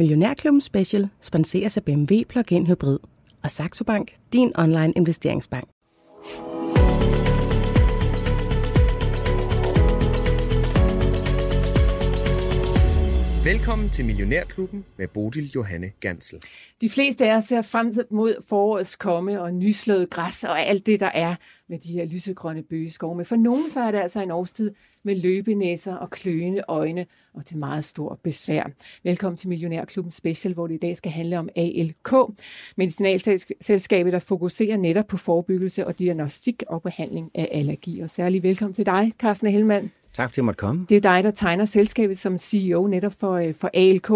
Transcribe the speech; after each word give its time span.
Millionærklubben 0.00 0.60
Special 0.60 1.08
sponseres 1.20 1.76
af 1.76 1.84
BMW 1.84 2.14
Plug-in 2.28 2.66
Hybrid 2.66 2.98
og 3.42 3.50
Saxo 3.50 3.84
Bank, 3.84 4.12
din 4.32 4.52
online 4.58 4.92
investeringsbank. 4.96 5.68
Velkommen 13.44 13.90
til 13.90 14.04
Millionærklubben 14.04 14.84
med 14.96 15.08
Bodil 15.08 15.50
Johanne 15.54 15.90
Gansel. 16.00 16.38
De 16.80 16.88
fleste 16.88 17.26
af 17.26 17.36
os 17.36 17.44
ser 17.44 17.62
frem 17.62 17.92
mod 18.10 18.44
forårets 18.48 18.96
komme 18.96 19.40
og 19.40 19.54
nyslået 19.54 20.10
græs 20.10 20.44
og 20.44 20.60
alt 20.60 20.86
det, 20.86 21.00
der 21.00 21.10
er 21.14 21.34
med 21.68 21.78
de 21.78 21.92
her 21.92 22.04
lysegrønne 22.04 22.62
bøgeskove. 22.62 23.14
Men 23.14 23.24
for 23.24 23.36
nogle 23.36 23.70
så 23.70 23.80
er 23.80 23.90
det 23.90 23.98
altså 23.98 24.22
en 24.22 24.30
årstid 24.30 24.74
med 25.04 25.16
løbenæsser 25.16 25.94
og 25.94 26.10
kløende 26.10 26.62
øjne 26.68 27.06
og 27.34 27.44
til 27.44 27.58
meget 27.58 27.84
stor 27.84 28.20
besvær. 28.22 28.70
Velkommen 29.04 29.36
til 29.36 29.48
Millionærklubben 29.48 30.10
Special, 30.10 30.54
hvor 30.54 30.66
det 30.66 30.74
i 30.74 30.78
dag 30.78 30.96
skal 30.96 31.12
handle 31.12 31.38
om 31.38 31.48
ALK, 31.56 32.14
medicinalselskabet, 32.76 34.12
der 34.12 34.18
fokuserer 34.18 34.76
netop 34.76 35.06
på 35.06 35.16
forebyggelse 35.16 35.86
og 35.86 35.98
diagnostik 35.98 36.62
og 36.68 36.82
behandling 36.82 37.30
af 37.34 37.48
allergi. 37.52 38.00
Og 38.00 38.10
særlig 38.10 38.42
velkommen 38.42 38.74
til 38.74 38.86
dig, 38.86 39.12
Carsten 39.18 39.48
Hellmann. 39.48 39.90
Tak 40.14 40.30
fordi 40.30 40.38
jeg 40.38 40.44
måtte 40.44 40.58
komme. 40.58 40.86
Det 40.88 40.96
er 40.96 41.00
dig, 41.00 41.24
der 41.24 41.30
tegner 41.30 41.64
selskabet 41.64 42.18
som 42.18 42.38
CEO 42.38 42.86
netop 42.86 43.12
for, 43.12 43.32
øh, 43.32 43.54
for 43.54 43.70
ALK. 43.74 44.08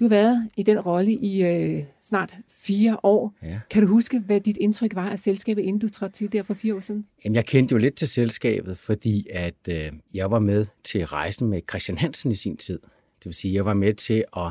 Du 0.00 0.04
har 0.04 0.08
været 0.08 0.48
i 0.56 0.62
den 0.62 0.80
rolle 0.80 1.12
i 1.12 1.44
øh, 1.44 1.82
snart 2.00 2.36
fire 2.50 2.96
år. 3.02 3.34
Ja. 3.42 3.60
Kan 3.70 3.82
du 3.82 3.88
huske, 3.88 4.20
hvad 4.20 4.40
dit 4.40 4.56
indtryk 4.56 4.94
var 4.94 5.10
af 5.10 5.18
selskabet, 5.18 5.62
inden 5.62 5.78
du 5.78 5.88
trådte 5.88 6.16
til 6.16 6.32
der 6.32 6.42
for 6.42 6.54
fire 6.54 6.74
år 6.74 6.80
siden? 6.80 7.06
Jamen, 7.24 7.34
jeg 7.34 7.46
kendte 7.46 7.72
jo 7.72 7.78
lidt 7.78 7.94
til 7.94 8.08
selskabet, 8.08 8.78
fordi 8.78 9.26
at 9.32 9.54
øh, 9.68 9.92
jeg 10.14 10.30
var 10.30 10.38
med 10.38 10.66
til 10.84 11.06
rejsen 11.06 11.48
med 11.48 11.60
Christian 11.70 11.98
Hansen 11.98 12.30
i 12.30 12.34
sin 12.34 12.56
tid. 12.56 12.78
Det 13.18 13.24
vil 13.24 13.34
sige, 13.34 13.54
jeg 13.54 13.64
var 13.64 13.74
med 13.74 13.94
til 13.94 14.24
at 14.36 14.50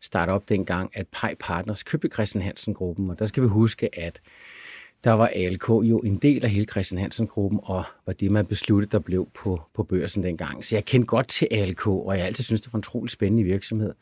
starte 0.00 0.30
op 0.30 0.48
dengang, 0.48 0.90
at 0.94 1.06
Pi 1.08 1.34
Partners 1.40 1.82
købte 1.82 2.08
Christian 2.12 2.42
Hansen-gruppen. 2.42 3.10
Og 3.10 3.18
der 3.18 3.26
skal 3.26 3.42
vi 3.42 3.48
huske, 3.48 4.00
at 4.00 4.20
der 5.04 5.12
var 5.12 5.30
ALK 5.34 5.68
jo 5.68 5.98
en 5.98 6.16
del 6.16 6.44
af 6.44 6.50
hele 6.50 6.64
Christian 6.64 7.00
Hansen-gruppen, 7.00 7.60
og 7.62 7.84
var 8.06 8.12
det, 8.12 8.30
man 8.30 8.46
besluttede, 8.46 8.90
der 8.90 8.98
blev 8.98 9.28
på, 9.34 9.62
på 9.74 9.82
børsen 9.82 10.22
dengang. 10.22 10.64
Så 10.64 10.76
jeg 10.76 10.84
kendte 10.84 11.06
godt 11.06 11.28
til 11.28 11.48
ALK, 11.50 11.86
og 11.86 12.18
jeg 12.18 12.26
altid 12.26 12.44
synes 12.44 12.60
det 12.60 12.72
var 12.72 12.76
en 12.76 12.80
utrolig 12.80 13.10
spændende 13.10 13.42
virksomhed. 13.42 13.94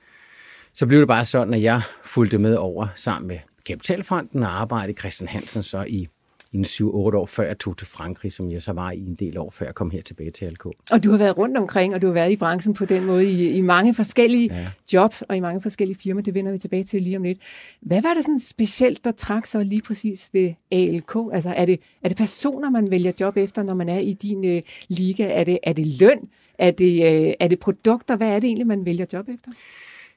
Så 0.72 0.86
blev 0.86 1.00
det 1.00 1.08
bare 1.08 1.24
sådan, 1.24 1.55
at 1.55 1.62
jeg 1.62 1.83
fulgte 2.05 2.39
med 2.39 2.55
over 2.55 2.86
sammen 2.94 3.28
med 3.28 3.39
Kapitalfonden 3.67 4.42
og 4.42 4.61
arbejdede 4.61 4.92
i 4.92 4.97
Christian 4.97 5.28
Hansen 5.28 5.62
så 5.62 5.84
i 5.89 6.08
i 6.52 6.62
7-8 6.62 6.84
år 6.84 7.27
før 7.27 7.44
jeg 7.44 7.58
tog 7.58 7.78
til 7.78 7.86
Frankrig, 7.86 8.33
som 8.33 8.50
jeg 8.50 8.62
så 8.62 8.72
var 8.72 8.91
i 8.91 9.06
en 9.06 9.14
del 9.14 9.39
år 9.39 9.50
før 9.50 9.66
jeg 9.66 9.75
kom 9.75 9.91
her 9.91 10.02
tilbage 10.02 10.30
til 10.30 10.52
LK. 10.52 10.66
Og 10.91 11.05
du 11.05 11.11
har 11.11 11.19
været 11.19 11.39
rundt 11.39 11.56
omkring, 11.56 11.94
og 11.94 12.02
du 12.02 12.06
har 12.06 12.14
været 12.14 12.33
i 12.33 12.36
branchen 12.36 12.75
på 12.75 12.84
den 12.84 13.05
måde 13.05 13.30
i, 13.30 13.50
i 13.50 13.61
mange 13.61 13.94
forskellige 13.94 14.55
ja. 14.55 14.67
jobs 14.92 15.22
og 15.22 15.36
i 15.36 15.41
mange 15.41 15.61
forskellige 15.61 15.98
firmaer. 16.02 16.22
Det 16.22 16.34
vender 16.34 16.52
vi 16.52 16.58
tilbage 16.58 16.84
til 16.84 17.02
lige 17.02 17.17
om 17.17 17.22
lidt. 17.22 17.39
Hvad 17.80 18.02
var 18.02 18.14
det 18.14 18.24
sådan 18.24 18.39
specielt, 18.39 19.05
der 19.05 19.11
trak 19.11 19.47
så 19.47 19.62
lige 19.62 19.83
præcis 19.83 20.28
ved 20.33 20.52
ALK? 20.72 21.17
Altså 21.33 21.55
er 21.56 21.67
det, 21.67 21.80
er 22.02 22.08
det 22.08 22.17
personer, 22.17 22.70
man 22.70 22.91
vælger 22.91 23.12
job 23.20 23.36
efter, 23.36 23.62
når 23.62 23.74
man 23.74 23.89
er 23.89 23.98
i 23.98 24.12
din 24.12 24.44
øh, 24.44 24.62
liga? 24.89 25.30
Er 25.33 25.44
det, 25.44 25.58
er 25.62 25.72
det 25.72 26.00
løn? 26.00 26.19
Er 26.58 26.70
det, 26.70 27.27
øh, 27.27 27.33
er 27.41 27.48
det 27.48 27.58
produkter? 27.58 28.17
Hvad 28.17 28.28
er 28.28 28.41
det 28.41 28.47
egentlig, 28.47 28.67
man 28.67 28.84
vælger 28.84 29.06
job 29.12 29.28
efter? 29.28 29.50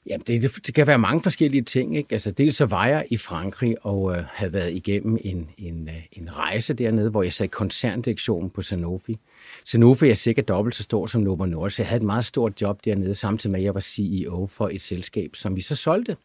Ja, 0.10 0.18
det, 0.28 0.52
det 0.68 0.74
kan 0.74 0.88
være 0.88 1.00
mange 1.00 1.24
forskellige 1.24 1.62
ting. 1.62 1.98
Ikke? 1.98 2.14
Altså, 2.14 2.32
dels 2.32 2.56
så 2.56 2.66
var 2.66 2.88
jeg 2.88 3.06
i 3.10 3.18
Frankrig 3.18 3.86
og 3.86 4.16
øh, 4.16 4.24
havde 4.32 4.54
været 4.54 4.74
igennem 4.74 5.18
en, 5.24 5.50
en, 5.58 5.90
øh, 5.90 6.04
en 6.12 6.38
rejse 6.38 6.74
dernede, 6.74 7.10
hvor 7.10 7.24
jeg 7.24 7.34
sad 7.34 7.46
i 7.46 7.50
koncerndirektionen 7.50 8.50
på 8.50 8.62
Sanofi. 8.62 9.18
Sanofi 9.66 10.10
er 10.10 10.14
sikkert 10.14 10.48
dobbelt 10.48 10.76
så 10.76 10.84
stor 10.84 11.06
som 11.06 11.22
Novo 11.22 11.46
Nordisk, 11.46 11.80
jeg 11.80 11.88
havde 11.88 12.00
et 12.00 12.06
meget 12.06 12.26
stort 12.26 12.62
job 12.62 12.86
dernede, 12.86 13.16
samtidig 13.16 13.52
med 13.52 13.60
at 13.60 13.64
jeg 13.64 13.74
var 13.74 13.80
CEO 13.80 14.46
for 14.46 14.70
et 14.72 14.82
selskab, 14.82 15.36
som 15.36 15.56
vi 15.56 15.62
så 15.62 15.76
solgte. 15.76 16.18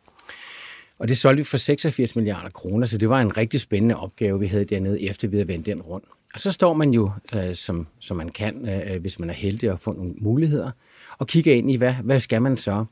Og 0.98 1.08
det 1.08 1.19
solgte 1.19 1.41
vi 1.41 1.44
for 1.44 1.56
86 1.56 2.16
milliarder 2.16 2.50
kroner, 2.50 2.86
så 2.86 2.98
det 2.98 3.08
var 3.08 3.20
en 3.20 3.36
rigtig 3.36 3.60
spændende 3.60 3.96
opgave, 3.96 4.41
vi 4.41 4.46
havde 4.46 4.64
dernede, 4.64 5.02
efter 5.02 5.28
vi 5.28 5.36
havde 5.36 5.48
vendt 5.48 5.66
den 5.66 5.82
rundt. 5.82 6.06
Og 6.34 6.41
så 6.41 6.52
står 6.52 6.74
man 6.74 6.91
jo, 6.91 7.10
øh, 7.34 7.54
som, 7.54 7.86
som 8.00 8.16
man 8.16 8.28
kan, 8.28 8.69
øh, 8.69 8.94
øh 8.94 9.00
hvis 9.00 9.19
man 9.19 9.30
er 9.30 9.34
heldig 9.34 9.70
at 9.70 9.80
få 9.80 9.92
nogle 9.92 10.12
muligheder, 10.16 10.70
og 11.19 11.26
kigger 11.26 11.54
ind 11.54 11.70
i, 11.70 11.76
hvad, 11.76 11.94
hvad 11.94 12.20
skal 12.20 12.42
man 12.42 12.56
så? 12.56 12.84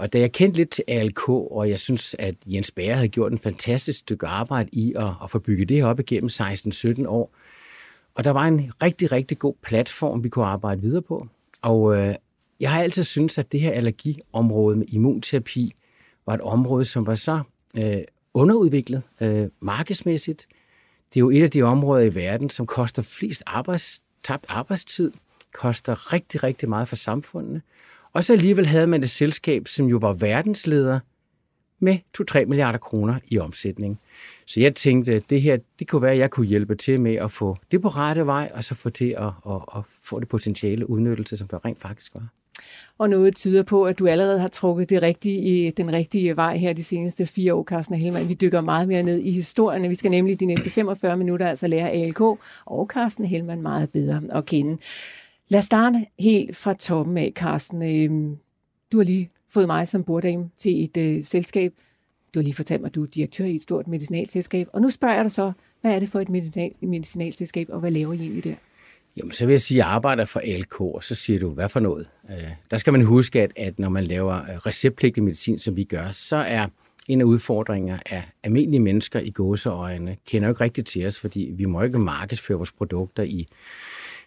Og 0.00 0.12
da 0.12 0.18
jeg 0.18 0.32
kendte 0.32 0.56
lidt 0.56 0.70
til 0.70 0.84
ALK, 0.88 1.28
og 1.28 1.70
jeg 1.70 1.80
synes, 1.80 2.16
at 2.18 2.34
Jens 2.46 2.70
Bager 2.70 2.94
havde 2.94 3.08
gjort 3.08 3.32
en 3.32 3.38
fantastisk 3.38 3.98
stykke 3.98 4.26
arbejde 4.26 4.68
i 4.72 4.94
at, 4.96 5.08
at 5.22 5.30
få 5.30 5.38
bygget 5.38 5.68
det 5.68 5.76
her 5.76 5.86
op 5.86 6.00
igennem 6.00 6.28
16-17 6.32 7.08
år, 7.08 7.34
og 8.14 8.24
der 8.24 8.30
var 8.30 8.44
en 8.44 8.72
rigtig, 8.82 9.12
rigtig 9.12 9.38
god 9.38 9.54
platform, 9.62 10.24
vi 10.24 10.28
kunne 10.28 10.44
arbejde 10.44 10.80
videre 10.80 11.02
på. 11.02 11.28
Og 11.62 11.96
øh, 11.96 12.14
jeg 12.60 12.70
har 12.72 12.82
altid 12.82 13.04
syntes, 13.04 13.38
at 13.38 13.52
det 13.52 13.60
her 13.60 13.72
allergiområde 13.72 14.76
med 14.76 14.86
immunterapi 14.88 15.72
var 16.26 16.34
et 16.34 16.40
område, 16.40 16.84
som 16.84 17.06
var 17.06 17.14
så 17.14 17.42
øh, 17.78 18.02
underudviklet 18.34 19.02
øh, 19.20 19.48
markedsmæssigt. 19.60 20.46
Det 21.14 21.16
er 21.16 21.20
jo 21.20 21.30
et 21.30 21.42
af 21.42 21.50
de 21.50 21.62
områder 21.62 22.04
i 22.04 22.14
verden, 22.14 22.50
som 22.50 22.66
koster 22.66 23.02
flest 23.02 23.42
arbejds, 23.46 24.02
tabt 24.24 24.44
arbejdstid, 24.48 25.12
koster 25.52 26.12
rigtig, 26.12 26.42
rigtig 26.42 26.68
meget 26.68 26.88
for 26.88 26.96
samfundene, 26.96 27.62
og 28.12 28.24
så 28.24 28.32
alligevel 28.32 28.66
havde 28.66 28.86
man 28.86 29.02
et 29.02 29.10
selskab, 29.10 29.68
som 29.68 29.86
jo 29.86 29.96
var 29.96 30.12
verdensleder 30.12 31.00
med 31.80 31.98
2-3 32.20 32.44
milliarder 32.44 32.78
kroner 32.78 33.18
i 33.28 33.38
omsætning. 33.38 34.00
Så 34.46 34.60
jeg 34.60 34.74
tænkte, 34.74 35.14
at 35.14 35.30
det 35.30 35.42
her, 35.42 35.58
det 35.78 35.88
kunne 35.88 36.02
være, 36.02 36.12
at 36.12 36.18
jeg 36.18 36.30
kunne 36.30 36.46
hjælpe 36.46 36.74
til 36.74 37.00
med 37.00 37.14
at 37.14 37.30
få 37.30 37.56
det 37.70 37.82
på 37.82 37.88
rette 37.88 38.26
vej, 38.26 38.50
og 38.54 38.64
så 38.64 38.74
få 38.74 38.90
til 38.90 39.14
at, 39.18 39.32
at, 39.46 39.62
at 39.76 39.82
få 40.02 40.20
det 40.20 40.28
potentiale 40.28 40.90
udnyttelse, 40.90 41.36
som 41.36 41.48
der 41.48 41.64
rent 41.64 41.80
faktisk 41.80 42.14
var. 42.14 42.28
Og 42.98 43.10
noget 43.10 43.36
tyder 43.36 43.62
på, 43.62 43.84
at 43.84 43.98
du 43.98 44.06
allerede 44.06 44.40
har 44.40 44.48
trukket 44.48 44.90
det 44.90 45.02
rigtige, 45.02 45.70
den 45.70 45.92
rigtige 45.92 46.36
vej 46.36 46.56
her 46.56 46.72
de 46.72 46.84
seneste 46.84 47.26
fire 47.26 47.54
år, 47.54 47.64
Carsten 47.64 47.96
Helmand. 47.96 48.26
Vi 48.26 48.34
dykker 48.34 48.60
meget 48.60 48.88
mere 48.88 49.02
ned 49.02 49.18
i 49.18 49.30
historien. 49.30 49.90
Vi 49.90 49.94
skal 49.94 50.10
nemlig 50.10 50.40
de 50.40 50.46
næste 50.46 50.70
45 50.70 51.16
minutter 51.16 51.48
altså 51.48 51.66
lære 51.66 51.90
ALK 51.90 52.20
og 52.66 52.86
Carsten 52.92 53.24
Helmand 53.24 53.60
meget 53.60 53.90
bedre 53.90 54.22
at 54.32 54.46
kende. 54.46 54.78
Lad 55.50 55.58
os 55.58 55.64
starte 55.64 56.06
helt 56.18 56.56
fra 56.56 56.74
toppen 56.74 57.18
af, 57.18 57.32
Carsten. 57.34 57.82
Øhm, 57.82 58.36
du 58.92 58.96
har 58.96 59.04
lige 59.04 59.30
fået 59.48 59.66
mig 59.66 59.88
som 59.88 60.04
borddame 60.04 60.50
til 60.58 60.84
et 60.84 60.96
øh, 60.96 61.24
selskab. 61.24 61.72
Du 62.34 62.38
har 62.38 62.42
lige 62.42 62.54
fortalt 62.54 62.80
mig, 62.80 62.88
at 62.88 62.94
du 62.94 63.02
er 63.02 63.06
direktør 63.06 63.44
i 63.44 63.54
et 63.54 63.62
stort 63.62 63.88
medicinalselskab. 63.88 64.68
Og 64.72 64.80
nu 64.80 64.90
spørger 64.90 65.14
jeg 65.14 65.24
dig 65.24 65.30
så, 65.30 65.52
hvad 65.80 65.94
er 65.94 65.98
det 65.98 66.08
for 66.08 66.20
et 66.20 66.28
medicinal, 66.28 66.72
medicinalselskab, 66.80 67.66
og 67.70 67.80
hvad 67.80 67.90
laver 67.90 68.12
I 68.12 68.16
egentlig 68.16 68.44
der? 68.44 68.54
Jamen, 69.16 69.32
så 69.32 69.46
vil 69.46 69.52
jeg 69.52 69.60
sige, 69.60 69.78
at 69.82 69.86
jeg 69.86 69.94
arbejder 69.94 70.24
for 70.24 70.42
LK, 70.58 70.80
og 70.80 71.04
så 71.04 71.14
siger 71.14 71.38
du, 71.38 71.50
hvad 71.50 71.68
for 71.68 71.80
noget? 71.80 72.06
Øh, 72.30 72.50
der 72.70 72.76
skal 72.76 72.92
man 72.92 73.02
huske, 73.02 73.42
at, 73.42 73.52
at 73.56 73.78
når 73.78 73.88
man 73.88 74.04
laver 74.04 74.34
øh, 74.34 74.56
receptpligtig 74.56 75.22
medicin, 75.22 75.58
som 75.58 75.76
vi 75.76 75.84
gør, 75.84 76.10
så 76.10 76.36
er 76.36 76.66
en 77.08 77.20
af 77.20 77.24
udfordringerne 77.24 78.12
at 78.14 78.22
almindelige 78.42 78.80
mennesker 78.80 79.20
i 79.20 79.30
gåseøjne, 79.30 80.16
kender 80.26 80.48
jo 80.48 80.52
ikke 80.52 80.64
rigtigt 80.64 80.88
til 80.88 81.06
os, 81.06 81.18
fordi 81.18 81.50
vi 81.54 81.64
må 81.64 81.82
ikke 81.82 81.98
markedsføre 81.98 82.58
vores 82.58 82.72
produkter 82.72 83.22
i 83.22 83.46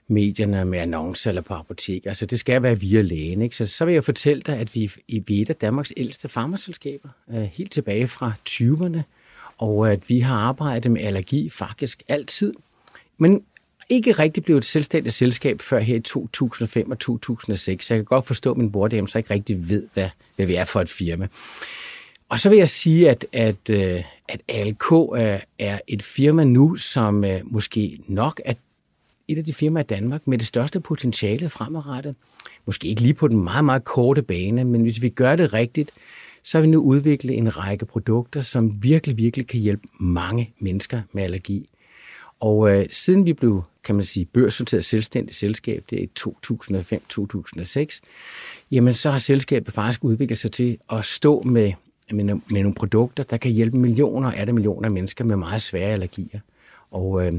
medierne 0.07 0.65
med 0.65 0.79
annoncer 0.79 1.31
eller 1.31 1.41
på 1.41 1.53
apoteker. 1.53 2.09
Altså 2.09 2.25
det 2.25 2.39
skal 2.39 2.63
være 2.63 2.79
via 2.79 3.01
lægen. 3.01 3.41
Ikke? 3.41 3.55
Så, 3.55 3.65
så 3.65 3.85
vil 3.85 3.93
jeg 3.93 4.03
fortælle 4.03 4.43
dig, 4.45 4.57
at 4.57 4.75
vi, 4.75 4.91
vi 5.07 5.37
er 5.37 5.41
et 5.41 5.49
af 5.49 5.55
Danmarks 5.55 5.93
ældste 5.97 6.29
farmaselskaber, 6.29 7.09
øh, 7.33 7.41
helt 7.41 7.71
tilbage 7.71 8.07
fra 8.07 8.31
20'erne, 8.49 9.01
og 9.57 9.91
at 9.91 10.09
vi 10.09 10.19
har 10.19 10.35
arbejdet 10.35 10.91
med 10.91 11.01
allergi 11.01 11.49
faktisk 11.49 12.03
altid. 12.07 12.53
Men 13.17 13.43
ikke 13.89 14.11
rigtig 14.11 14.43
blevet 14.43 14.61
et 14.61 14.65
selvstændigt 14.65 15.15
selskab 15.15 15.61
før 15.61 15.79
her 15.79 15.95
i 15.95 15.99
2005 15.99 16.91
og 16.91 16.99
2006. 16.99 17.85
Så 17.85 17.93
jeg 17.93 17.99
kan 17.99 18.05
godt 18.05 18.27
forstå, 18.27 18.51
at 18.51 18.57
min 18.57 18.71
dem 18.91 19.07
så 19.07 19.17
ikke 19.17 19.33
rigtig 19.33 19.69
ved, 19.69 19.87
hvad, 19.93 20.09
hvad 20.35 20.45
vi 20.45 20.55
er 20.55 20.65
for 20.65 20.81
et 20.81 20.89
firma. 20.89 21.27
Og 22.29 22.39
så 22.39 22.49
vil 22.49 22.57
jeg 22.57 22.69
sige, 22.69 23.09
at, 23.09 23.25
at, 23.33 23.69
øh, 23.69 24.03
at 24.29 24.41
ALK 24.47 24.91
øh, 24.91 25.39
er 25.59 25.79
et 25.87 26.03
firma 26.03 26.43
nu, 26.43 26.75
som 26.75 27.23
øh, 27.23 27.41
måske 27.43 27.99
nok 28.07 28.41
er 28.45 28.53
et 29.33 29.37
af 29.37 29.43
de 29.43 29.53
firmaer 29.53 29.83
i 29.83 29.87
Danmark 29.87 30.27
med 30.27 30.37
det 30.37 30.47
største 30.47 30.79
potentiale 30.79 31.49
fremadrettet. 31.49 32.15
Måske 32.65 32.87
ikke 32.87 33.01
lige 33.01 33.13
på 33.13 33.27
den 33.27 33.43
meget, 33.43 33.65
meget 33.65 33.83
korte 33.83 34.21
bane, 34.21 34.63
men 34.63 34.81
hvis 34.81 35.01
vi 35.01 35.09
gør 35.09 35.35
det 35.35 35.53
rigtigt, 35.53 35.91
så 36.43 36.57
har 36.57 36.61
vi 36.61 36.67
nu 36.67 36.81
udviklet 36.81 37.37
en 37.37 37.57
række 37.57 37.85
produkter, 37.85 38.41
som 38.41 38.83
virkelig, 38.83 39.17
virkelig 39.17 39.47
kan 39.47 39.59
hjælpe 39.59 39.87
mange 39.99 40.53
mennesker 40.59 41.01
med 41.11 41.23
allergi. 41.23 41.69
Og 42.39 42.71
øh, 42.71 42.85
siden 42.89 43.25
vi 43.25 43.33
blev, 43.33 43.63
kan 43.83 43.95
man 43.95 44.05
sige, 44.05 44.25
børsnoteret 44.25 44.85
selvstændigt 44.85 45.37
selskab, 45.37 45.83
det 45.89 45.99
er 45.99 46.03
i 46.03 46.09
2005-2006, 47.89 47.99
jamen 48.71 48.93
så 48.93 49.11
har 49.11 49.19
selskabet 49.19 49.73
faktisk 49.73 50.03
udviklet 50.03 50.39
sig 50.39 50.51
til 50.51 50.77
at 50.91 51.05
stå 51.05 51.41
med, 51.41 51.73
med, 52.11 52.23
med 52.23 52.41
nogle 52.49 52.73
produkter, 52.73 53.23
der 53.23 53.37
kan 53.37 53.51
hjælpe 53.51 53.77
millioner 53.77 54.31
af 54.31 54.45
det 54.45 54.55
millioner 54.55 54.87
af 54.87 54.91
mennesker 54.91 55.25
med 55.25 55.35
meget 55.35 55.61
svære 55.61 55.91
allergier. 55.91 56.39
Og 56.91 57.25
øh, 57.25 57.33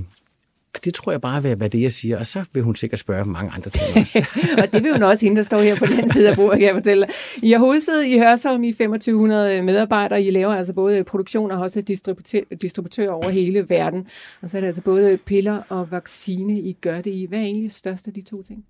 og 0.75 0.85
det 0.85 0.95
tror 0.95 1.13
jeg 1.13 1.21
bare 1.21 1.43
vil 1.43 1.61
være 1.61 1.69
det, 1.69 1.83
jeg 1.83 1.93
siger. 1.93 2.19
Og 2.19 2.27
så 2.27 2.45
vil 2.53 2.63
hun 2.63 2.77
sikkert 2.77 3.01
spørge 3.01 3.25
mange 3.25 3.53
andre 3.53 3.71
ting 3.71 4.01
også. 4.03 4.27
og 4.63 4.73
det 4.73 4.83
vil 4.83 4.93
hun 4.93 5.03
også 5.03 5.27
hende, 5.27 5.37
der 5.37 5.43
står 5.43 5.59
her 5.59 5.77
på 5.77 5.87
den 5.87 6.13
side 6.13 6.31
af 6.31 6.37
bordet, 6.37 6.59
kan 6.59 6.67
jeg 6.67 6.75
fortælle. 6.75 7.07
I 7.43 7.51
har 7.51 7.59
hovedsædet 7.59 8.07
i 8.07 8.19
Hørsholm 8.19 8.65
i 8.65 8.73
2500 8.73 9.63
medarbejdere. 9.63 10.23
I 10.23 10.31
laver 10.31 10.55
altså 10.55 10.73
både 10.73 11.05
produktion 11.05 11.51
og 11.51 11.61
også 11.61 11.81
distributør, 11.81 12.41
distributør 12.63 13.11
over 13.11 13.31
hele 13.31 13.67
verden. 13.69 14.07
Og 14.43 14.51
så 14.51 14.57
er 14.57 14.61
det 14.61 14.67
altså 14.67 14.83
både 14.83 15.17
piller 15.17 15.63
og 15.69 15.91
vaccine, 15.91 16.61
I 16.61 16.73
gør 16.73 17.01
det 17.01 17.11
i. 17.11 17.27
Hvad 17.29 17.39
er 17.39 17.43
egentlig 17.43 17.73
størst 17.73 18.07
af 18.07 18.13
de 18.13 18.21
to 18.21 18.43
ting? 18.43 18.65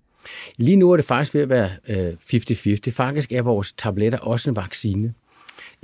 Lige 0.57 0.75
nu 0.75 0.91
er 0.91 0.95
det 0.95 1.05
faktisk 1.05 1.33
ved 1.33 1.41
at 1.41 1.49
være 1.49 1.69
50-50. 1.87 2.87
Øh, 2.87 2.93
faktisk 2.93 3.31
er 3.31 3.41
vores 3.41 3.73
tabletter 3.73 4.19
også 4.19 4.49
en 4.49 4.55
vaccine. 4.55 5.13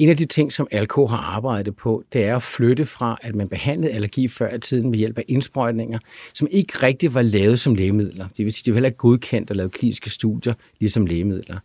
En 0.02 0.10
af 0.10 0.18
de 0.18 0.26
ting, 0.26 0.54
som 0.54 0.68
ALK 0.72 0.96
har 0.96 1.36
arbejdet 1.36 1.76
på, 1.76 2.04
det 2.14 2.24
er 2.24 2.36
at 2.36 2.44
flytte 2.44 2.86
fra, 2.86 3.18
at 3.22 3.36
man 3.36 3.50
behandlede 3.50 3.94
allergi 3.94 4.28
før 4.28 4.54
i 4.56 4.60
tiden 4.60 4.92
ved 4.92 5.00
hjælp 5.00 5.18
af 5.18 5.26
indsprøjtninger, 5.28 6.00
som 6.34 6.48
ikke 6.52 6.74
rigtig 6.84 7.14
var 7.14 7.22
lavet 7.22 7.60
som 7.60 7.76
lægemidler. 7.76 8.28
Det 8.38 8.46
vil 8.46 8.54
sige, 8.54 8.64
de 8.66 8.72
var 8.72 8.76
heller 8.76 8.90
ikke 8.90 8.98
godkendt 8.98 9.50
og 9.50 9.56
lavet 9.56 9.72
kliniske 9.72 10.10
studier 10.10 10.54
ligesom 10.80 11.06
lægemidler. 11.06 11.58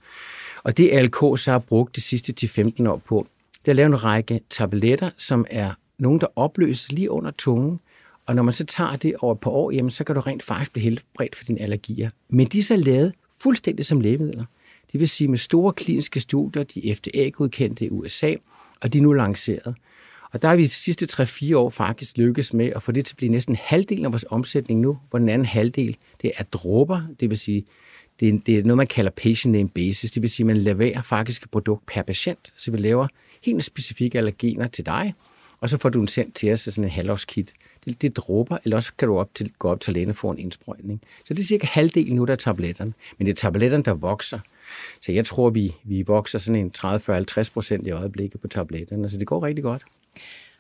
Og 0.63 0.77
det 0.77 0.91
ALK 0.93 1.17
så 1.37 1.51
har 1.51 1.59
brugt 1.59 1.97
de 1.97 2.01
sidste 2.01 2.47
10-15 2.47 2.89
år 2.89 2.97
på, 2.97 3.27
det 3.61 3.69
er 3.69 3.73
at 3.73 3.77
lave 3.77 3.87
en 3.87 4.05
række 4.05 4.41
tabletter, 4.51 5.11
som 5.17 5.47
er 5.51 5.71
nogen, 5.99 6.21
der 6.21 6.27
opløses 6.37 6.93
lige 6.93 7.11
under 7.11 7.31
tungen, 7.31 7.81
og 8.27 8.35
når 8.35 8.43
man 8.43 8.55
så 8.55 8.65
tager 8.65 8.97
det 8.97 9.17
over 9.17 9.35
et 9.35 9.41
par 9.41 9.51
år, 9.51 9.71
jamen, 9.71 9.91
så 9.91 10.05
kan 10.05 10.15
du 10.15 10.21
rent 10.21 10.43
faktisk 10.43 10.73
blive 10.73 10.85
helbredt 10.85 11.37
for 11.37 11.45
dine 11.45 11.61
allergier. 11.61 12.11
Men 12.29 12.47
de 12.47 12.59
er 12.59 12.63
så 12.63 12.77
lavet 12.77 13.13
fuldstændig 13.41 13.87
som 13.87 14.01
lægemidler. 14.01 14.45
Det 14.97 15.01
vil 15.01 15.09
sige 15.09 15.29
med 15.29 15.39
store 15.39 15.73
kliniske 15.73 16.21
studier, 16.21 16.63
de 16.63 16.95
FDA-godkendte 16.95 17.85
i 17.85 17.91
USA, 17.91 18.35
og 18.81 18.93
de 18.93 18.99
er 18.99 19.03
nu 19.03 19.13
lanceret. 19.13 19.75
Og 20.33 20.43
der 20.43 20.49
har 20.49 20.57
vi 20.57 20.63
de 20.63 20.69
sidste 20.69 21.07
3-4 21.23 21.57
år 21.57 21.71
faktisk 21.71 22.19
lykkes 22.19 22.55
med 22.55 22.67
at 22.67 22.83
få 22.83 22.93
det 22.93 23.05
til 23.05 23.13
at 23.13 23.17
blive 23.17 23.33
næsten 23.33 23.57
halvdelen 23.61 24.05
af 24.05 24.13
vores 24.13 24.25
omsætning 24.31 24.81
nu, 24.81 24.99
hvor 25.11 25.19
den 25.19 25.29
anden 25.29 25.47
halvdel, 25.47 25.97
det 26.23 26.33
er 26.37 26.43
dråber, 26.43 27.03
det 27.21 27.31
vil 27.31 27.39
sige, 27.39 27.65
det 28.21 28.29
er, 28.29 28.39
det 28.47 28.59
er 28.59 28.63
noget, 28.63 28.77
man 28.77 28.87
kalder 28.87 29.11
patient 29.11 29.53
name 29.53 29.69
basis, 29.69 30.11
det 30.11 30.23
vil 30.23 30.31
sige, 30.31 30.45
at 30.45 30.47
man 30.47 30.57
leverer 30.57 31.03
faktisk 31.03 31.43
et 31.43 31.51
produkt 31.51 31.87
per 31.87 32.03
patient, 32.03 32.53
så 32.57 32.71
vi 32.71 32.77
laver 32.77 33.09
helt 33.45 33.65
specifikke 33.65 34.19
allergener 34.19 34.67
til 34.67 34.87
dig, 34.87 35.15
og 35.61 35.69
så 35.69 35.79
får 35.79 35.89
du 35.89 36.01
en 36.01 36.09
sendt 36.09 36.35
til 36.35 36.53
os 36.53 36.61
sådan 36.61 36.85
en 36.85 36.91
halvårskit. 36.91 37.53
Det, 37.87 38.03
det 38.03 38.17
dråber, 38.17 38.59
eller 38.65 38.77
også 38.77 38.93
kan 38.99 39.09
du 39.09 39.19
op 39.19 39.35
til, 39.35 39.53
gå 39.59 39.69
op 39.69 39.81
til 39.81 39.95
lægen 39.95 40.09
og 40.09 40.17
få 40.17 40.31
en 40.31 40.39
indsprøjtning. 40.39 41.01
Så 41.25 41.35
det 41.35 41.41
er 41.41 41.45
cirka 41.45 41.67
halvdelen 41.67 42.17
nu, 42.17 42.25
der 42.25 42.33
er 42.33 42.37
tabletterne. 42.37 42.93
Men 43.19 43.27
det 43.27 43.33
er 43.33 43.37
tabletterne, 43.37 43.83
der 43.83 43.95
vokser. 43.95 44.39
Så 45.01 45.13
jeg 45.13 45.27
tror, 45.27 45.51
vi, 45.51 45.75
vi 45.85 46.03
vokser 46.03 46.39
sådan 46.39 46.61
en 46.61 46.73
30-40-50 46.79 47.53
procent 47.53 47.87
i 47.87 47.91
øjeblikket 47.91 48.41
på 48.41 48.49
tabletterne, 48.49 49.09
så 49.09 49.19
det 49.19 49.27
går 49.27 49.43
rigtig 49.43 49.65
godt. 49.65 49.83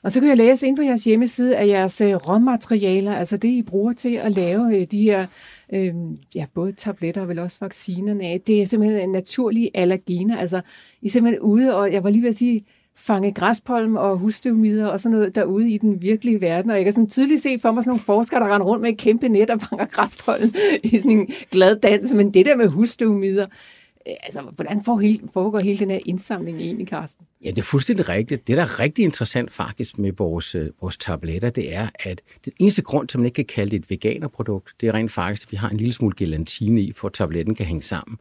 Og 0.02 0.12
så 0.12 0.20
kan 0.20 0.28
jeg 0.28 0.36
læse 0.36 0.66
ind 0.66 0.76
på 0.76 0.82
jeres 0.82 1.04
hjemmeside, 1.04 1.56
at 1.56 1.68
jeres 1.68 2.00
øh, 2.00 2.14
råmaterialer, 2.14 3.14
altså 3.14 3.36
det, 3.36 3.48
I 3.48 3.62
bruger 3.62 3.92
til 3.92 4.14
at 4.14 4.32
lave 4.32 4.80
øh, 4.80 4.86
de 4.90 5.02
her, 5.02 5.26
øh, 5.72 5.94
ja, 6.34 6.46
både 6.54 6.72
tabletter 6.72 7.20
og 7.20 7.28
vel 7.28 7.38
også 7.38 7.58
vaccinerne, 7.60 8.38
det 8.38 8.62
er 8.62 8.66
simpelthen 8.66 9.10
naturlige 9.10 9.70
allergener. 9.74 10.38
Altså, 10.38 10.60
I 11.02 11.06
er 11.06 11.10
simpelthen 11.10 11.40
ude, 11.40 11.76
og 11.76 11.92
jeg 11.92 12.04
var 12.04 12.10
lige 12.10 12.22
ved 12.22 12.28
at 12.28 12.36
sige, 12.36 12.64
fange 12.96 13.32
græspolm 13.32 13.96
og 13.96 14.18
husstøvmider 14.18 14.86
og 14.86 15.00
sådan 15.00 15.18
noget 15.18 15.34
derude 15.34 15.70
i 15.70 15.78
den 15.78 16.02
virkelige 16.02 16.40
verden. 16.40 16.70
Og 16.70 16.76
jeg 16.76 16.84
kan 16.84 16.92
sådan 16.92 17.08
tydeligt 17.08 17.42
se 17.42 17.58
for 17.58 17.72
mig 17.72 17.82
sådan 17.82 17.90
nogle 17.90 18.00
forskere, 18.00 18.40
der 18.40 18.54
render 18.54 18.66
rundt 18.66 18.82
med 18.82 18.90
et 18.90 18.98
kæmpe 18.98 19.28
net 19.28 19.50
og 19.50 19.60
fanger 19.60 19.86
græspollen 19.86 20.54
i 20.82 20.96
sådan 20.96 21.10
en 21.10 21.28
glad 21.50 21.76
dans. 21.76 22.12
Men 22.12 22.34
det 22.34 22.46
der 22.46 22.56
med 22.56 22.68
husstøvmider, 22.68 23.46
øh, 24.08 24.14
altså, 24.22 24.40
hvordan 24.40 24.84
foregår 25.32 25.58
hele 25.58 25.78
den 25.78 25.90
her 25.90 26.00
indsamling 26.06 26.60
egentlig, 26.60 26.88
Carsten? 26.88 27.26
Ja, 27.44 27.50
det 27.50 27.58
er 27.58 27.62
fuldstændig 27.62 28.08
rigtigt. 28.08 28.48
Det, 28.48 28.56
der 28.56 28.62
er 28.62 28.80
rigtig 28.80 29.04
interessant 29.04 29.52
faktisk 29.52 29.98
med 29.98 30.12
vores, 30.12 30.54
øh, 30.54 30.68
vores 30.80 30.96
tabletter, 30.96 31.50
det 31.50 31.74
er, 31.74 31.88
at 31.98 32.20
den 32.44 32.52
eneste 32.58 32.82
grund 32.82 33.08
til, 33.08 33.16
at 33.16 33.20
man 33.20 33.26
ikke 33.26 33.36
kan 33.36 33.44
kalde 33.44 33.70
det 33.70 33.78
et 33.78 33.90
veganerprodukt, 33.90 34.74
det 34.80 34.88
er 34.88 34.94
rent 34.94 35.12
faktisk, 35.12 35.48
at 35.48 35.52
vi 35.52 35.56
har 35.56 35.68
en 35.68 35.76
lille 35.76 35.92
smule 35.92 36.14
gelatine 36.16 36.80
i, 36.80 36.92
for 36.92 37.08
at 37.08 37.14
tabletten 37.14 37.54
kan 37.54 37.66
hænge 37.66 37.82
sammen. 37.82 38.18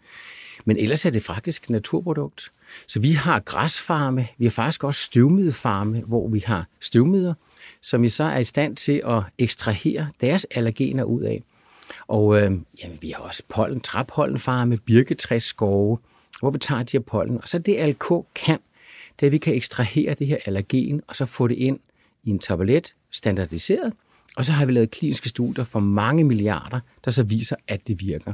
Men 0.66 0.78
ellers 0.78 1.06
er 1.06 1.10
det 1.10 1.24
faktisk 1.24 1.70
naturprodukt. 1.70 2.52
Så 2.88 3.00
vi 3.00 3.12
har 3.12 3.40
græsfarme, 3.40 4.28
vi 4.38 4.46
har 4.46 4.52
faktisk 4.52 4.84
også 4.84 5.02
støvmidefarme, 5.02 6.02
hvor 6.02 6.28
vi 6.28 6.40
har 6.40 6.68
støvmider, 6.80 7.34
som 7.82 8.02
vi 8.02 8.10
så 8.10 8.24
er 8.24 8.38
i 8.38 8.44
stand 8.44 8.76
til 8.76 9.02
at 9.06 9.24
ekstrahere 9.38 10.10
deres 10.22 10.46
allergener 10.52 11.04
ud 11.04 11.22
af. 11.22 11.44
Og 12.08 12.42
øh, 12.42 12.52
jamen, 12.84 12.98
vi 13.02 13.10
har 13.10 13.24
også 13.24 13.44
pollen, 13.50 13.82
trappollenfarme, 13.82 14.78
birketræsskove, 14.78 15.98
hvor 16.40 16.52
vi 16.52 16.58
tager 16.58 16.84
de 16.84 16.98
her 16.98 17.04
pollen. 17.04 17.38
Og 17.42 17.48
så 17.48 17.60
det 17.60 17.78
ALK 17.78 18.14
kan, 18.36 18.60
det 19.20 19.26
er, 19.26 19.28
at 19.28 19.32
vi 19.32 19.38
kan 19.38 19.56
ekstrahere 19.56 20.14
det 20.14 20.28
her 20.28 20.38
allergen, 20.46 21.02
og 21.08 21.16
så 21.16 21.26
få 21.26 21.48
det 21.48 21.56
ind 21.56 21.80
i 22.24 22.30
en 22.30 22.40
tablet, 22.40 22.96
standardiseret, 23.12 23.94
og 24.36 24.46
så 24.46 24.52
har 24.52 24.66
vi 24.66 24.72
lavet 24.72 24.92
kliniske 24.92 25.30
studier 25.30 25.64
for 25.64 25.80
mange 25.80 26.24
milliarder, 26.24 26.80
der 27.06 27.12
så 27.12 27.24
viser, 27.24 27.56
at 27.68 27.88
det 27.88 28.02
virker. 28.02 28.34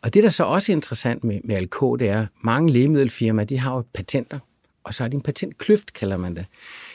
Og 0.00 0.14
det, 0.14 0.22
der 0.22 0.28
så 0.28 0.44
også 0.44 0.72
er 0.72 0.76
interessant 0.76 1.24
med, 1.24 1.40
med 1.44 1.56
ALK, 1.56 1.80
det 1.80 2.08
er, 2.08 2.20
at 2.20 2.28
mange 2.40 2.72
lægemiddelfirmaer, 2.72 3.46
de 3.46 3.58
har 3.58 3.74
jo 3.74 3.84
patenter, 3.94 4.38
og 4.84 4.94
så 4.94 5.04
er 5.04 5.08
det 5.08 5.14
en 5.14 5.22
patentkløft, 5.22 5.92
kalder 5.92 6.16
man 6.16 6.36
det. 6.36 6.46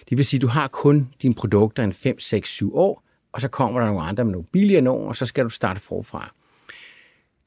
Det 0.09 0.17
vil 0.17 0.25
sige, 0.25 0.37
at 0.37 0.41
du 0.41 0.47
har 0.47 0.67
kun 0.67 1.09
dine 1.21 1.33
produkter 1.33 1.83
en 1.83 1.93
5, 1.93 2.19
6, 2.19 2.49
7 2.49 2.75
år, 2.75 3.03
og 3.31 3.41
så 3.41 3.47
kommer 3.47 3.79
der 3.79 3.87
nogle 3.87 4.01
andre 4.01 4.25
med 4.25 4.31
nogle 4.31 4.47
billigere 4.51 4.81
nogen, 4.81 5.07
og 5.07 5.15
så 5.15 5.25
skal 5.25 5.43
du 5.43 5.49
starte 5.49 5.79
forfra. 5.79 6.33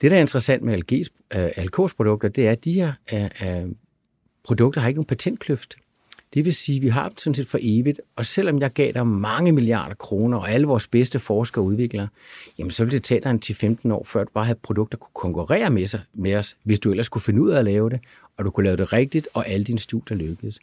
Det, 0.00 0.10
der 0.10 0.16
er 0.16 0.20
interessant 0.20 0.62
med 0.62 0.78
LG's, 0.78 1.36
uh, 1.36 1.42
øh, 1.42 1.48
LK's 1.48 1.94
produkter, 1.96 2.28
det 2.28 2.46
er, 2.46 2.50
at 2.50 2.64
de 2.64 2.72
her 2.72 2.92
uh, 3.12 3.18
uh, 3.64 3.70
produkter 4.44 4.80
har 4.80 4.88
ikke 4.88 4.98
nogen 4.98 5.06
patentkløft. 5.06 5.76
Det 6.34 6.44
vil 6.44 6.54
sige, 6.54 6.76
at 6.76 6.82
vi 6.82 6.88
har 6.88 7.08
dem 7.08 7.18
sådan 7.18 7.34
set 7.34 7.46
for 7.46 7.58
evigt, 7.62 8.00
og 8.16 8.26
selvom 8.26 8.58
jeg 8.58 8.72
gav 8.72 8.92
dig 8.92 9.06
mange 9.06 9.52
milliarder 9.52 9.94
kroner, 9.94 10.38
og 10.38 10.50
alle 10.50 10.66
vores 10.66 10.86
bedste 10.86 11.18
forskere 11.18 11.62
og 11.62 11.66
udviklere, 11.66 12.08
jamen 12.58 12.70
så 12.70 12.84
ville 12.84 12.96
det 12.96 13.04
tage 13.04 13.20
dig 13.20 13.30
en 13.30 13.40
10-15 13.44 13.92
år, 13.92 14.04
før 14.04 14.24
du 14.24 14.30
bare 14.34 14.44
havde 14.44 14.58
produkter, 14.62 14.98
der 14.98 15.04
kunne 15.04 15.14
konkurrere 15.14 15.70
med, 15.70 15.86
sig, 15.86 16.00
med 16.14 16.34
os, 16.34 16.56
hvis 16.62 16.80
du 16.80 16.90
ellers 16.90 17.08
kunne 17.08 17.22
finde 17.22 17.42
ud 17.42 17.50
af 17.50 17.58
at 17.58 17.64
lave 17.64 17.90
det, 17.90 18.00
og 18.36 18.44
du 18.44 18.50
kunne 18.50 18.64
lave 18.64 18.76
det 18.76 18.92
rigtigt, 18.92 19.28
og 19.34 19.48
alle 19.48 19.64
dine 19.64 19.78
studier 19.78 20.16
lykkedes. 20.16 20.60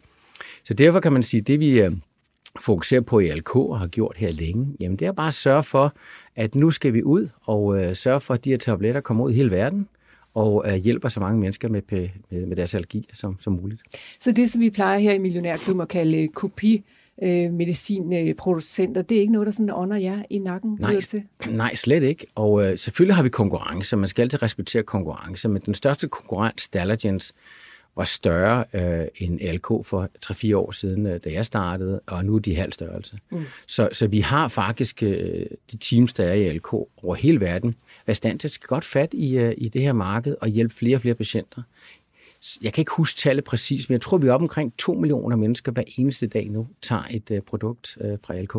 Så 0.64 0.74
derfor 0.74 1.00
kan 1.00 1.14
man 1.14 1.24
sige, 1.24 1.42
at 1.42 1.48
det 1.48 1.60
vi 1.60 1.82
øh, 1.82 1.92
fokuserer 2.62 3.02
på 3.02 3.20
i 3.20 3.32
LK 3.32 3.56
og 3.56 3.80
har 3.80 3.88
gjort 3.88 4.16
her 4.18 4.32
længe, 4.32 4.76
jamen 4.80 4.98
det 4.98 5.08
er 5.08 5.12
bare 5.12 5.28
at 5.28 5.34
sørge 5.34 5.64
for, 5.64 5.94
at 6.36 6.56
nu 6.56 6.72
skal 6.72 6.94
vi 6.94 7.04
ud 7.04 7.30
og 7.42 7.84
øh, 7.84 7.96
sørge 7.96 8.20
for, 8.20 8.34
at 8.34 8.46
de 8.46 8.50
her 8.50 8.58
tabletter 8.58 9.02
kommer 9.02 9.24
ud 9.24 9.32
i 9.32 9.36
hele 9.36 9.52
verden, 9.52 9.88
og 10.38 10.64
øh, 10.68 10.76
hjælper 10.76 11.10
så 11.10 11.20
mange 11.20 11.40
mennesker 11.40 11.70
med, 11.70 11.82
med, 11.92 12.46
med 12.46 12.56
deres 12.56 12.74
allergi 12.74 13.10
som, 13.14 13.38
som 13.40 13.54
muligt. 13.54 13.82
Så 14.20 14.32
det, 14.32 14.50
som 14.50 14.62
vi 14.62 14.70
plejer 14.70 15.00
her 15.00 15.14
i 15.14 15.18
Millionærklubben 15.18 15.82
at 15.82 15.88
kalde 15.88 16.28
kopi, 16.28 16.84
øh, 17.24 17.54
medicinproducenter, 17.54 19.02
det 19.02 19.18
er 19.18 19.22
ikke 19.22 19.34
noget, 19.34 19.46
der 19.46 19.52
sådan 19.52 19.74
ånder 19.74 19.98
jer 19.98 20.24
i 20.30 20.40
nakken? 20.40 20.78
Nej, 20.80 21.02
til? 21.02 21.24
nej 21.50 21.76
slet 21.76 22.04
ikke. 22.04 22.26
Og 22.36 22.66
øh, 22.66 22.78
selvfølgelig 22.78 23.16
har 23.16 23.24
vi 23.24 23.30
konkurrence, 23.30 23.98
man 23.98 24.08
skal 24.08 24.22
altid 24.22 24.44
respektere 24.44 24.84
konkurrence, 24.84 25.50
men 25.50 25.62
den 25.66 25.74
største 25.74 26.08
konkurrent, 26.08 26.62
Stallergens, 26.62 27.34
var 27.98 28.04
større 28.04 28.66
øh, 28.74 29.08
end 29.16 29.40
LK 29.40 29.68
for 29.68 30.10
3-4 30.26 30.56
år 30.56 30.72
siden, 30.72 31.06
øh, 31.06 31.20
da 31.24 31.32
jeg 31.32 31.46
startede, 31.46 32.00
og 32.08 32.26
nu 32.26 32.36
er 32.36 32.40
de 32.40 32.56
halv 32.56 32.74
størrelse. 32.74 33.20
Mm. 33.32 33.44
Så, 33.68 33.90
så 33.92 34.08
vi 34.08 34.20
har 34.20 34.48
faktisk 34.48 35.04
øh, 35.04 35.46
de 35.72 35.78
teams, 35.78 36.14
der 36.14 36.26
er 36.26 36.34
i 36.34 36.54
LK 36.54 36.74
over 36.74 37.16
hele 37.16 37.42
verden, 37.42 37.76
været 38.06 38.18
stand 38.18 38.40
til 38.40 38.48
at 38.48 38.60
godt 38.62 38.86
fat 38.86 39.14
i, 39.14 39.38
øh, 39.38 39.54
i 39.58 39.70
det 39.70 39.82
her 39.82 39.94
marked 39.94 40.36
og 40.42 40.48
hjælpe 40.48 40.76
flere 40.76 40.98
og 40.98 41.02
flere 41.02 41.16
patienter. 41.16 41.62
Jeg 42.62 42.74
kan 42.74 42.82
ikke 42.82 42.92
huske 42.92 43.18
tallet 43.18 43.44
præcis, 43.44 43.90
men 43.90 43.94
jeg 43.94 44.02
tror, 44.02 44.18
vi 44.18 44.28
er 44.28 44.34
op 44.34 44.42
omkring 44.42 44.74
2 44.78 44.94
millioner 44.94 45.36
mennesker 45.36 45.72
hver 45.72 45.84
eneste 45.98 46.28
dag 46.28 46.50
nu 46.50 46.68
tager 46.82 47.04
et 47.12 47.32
øh, 47.32 47.42
produkt 47.42 47.98
øh, 48.02 48.18
fra 48.24 48.42
LK. 48.42 48.56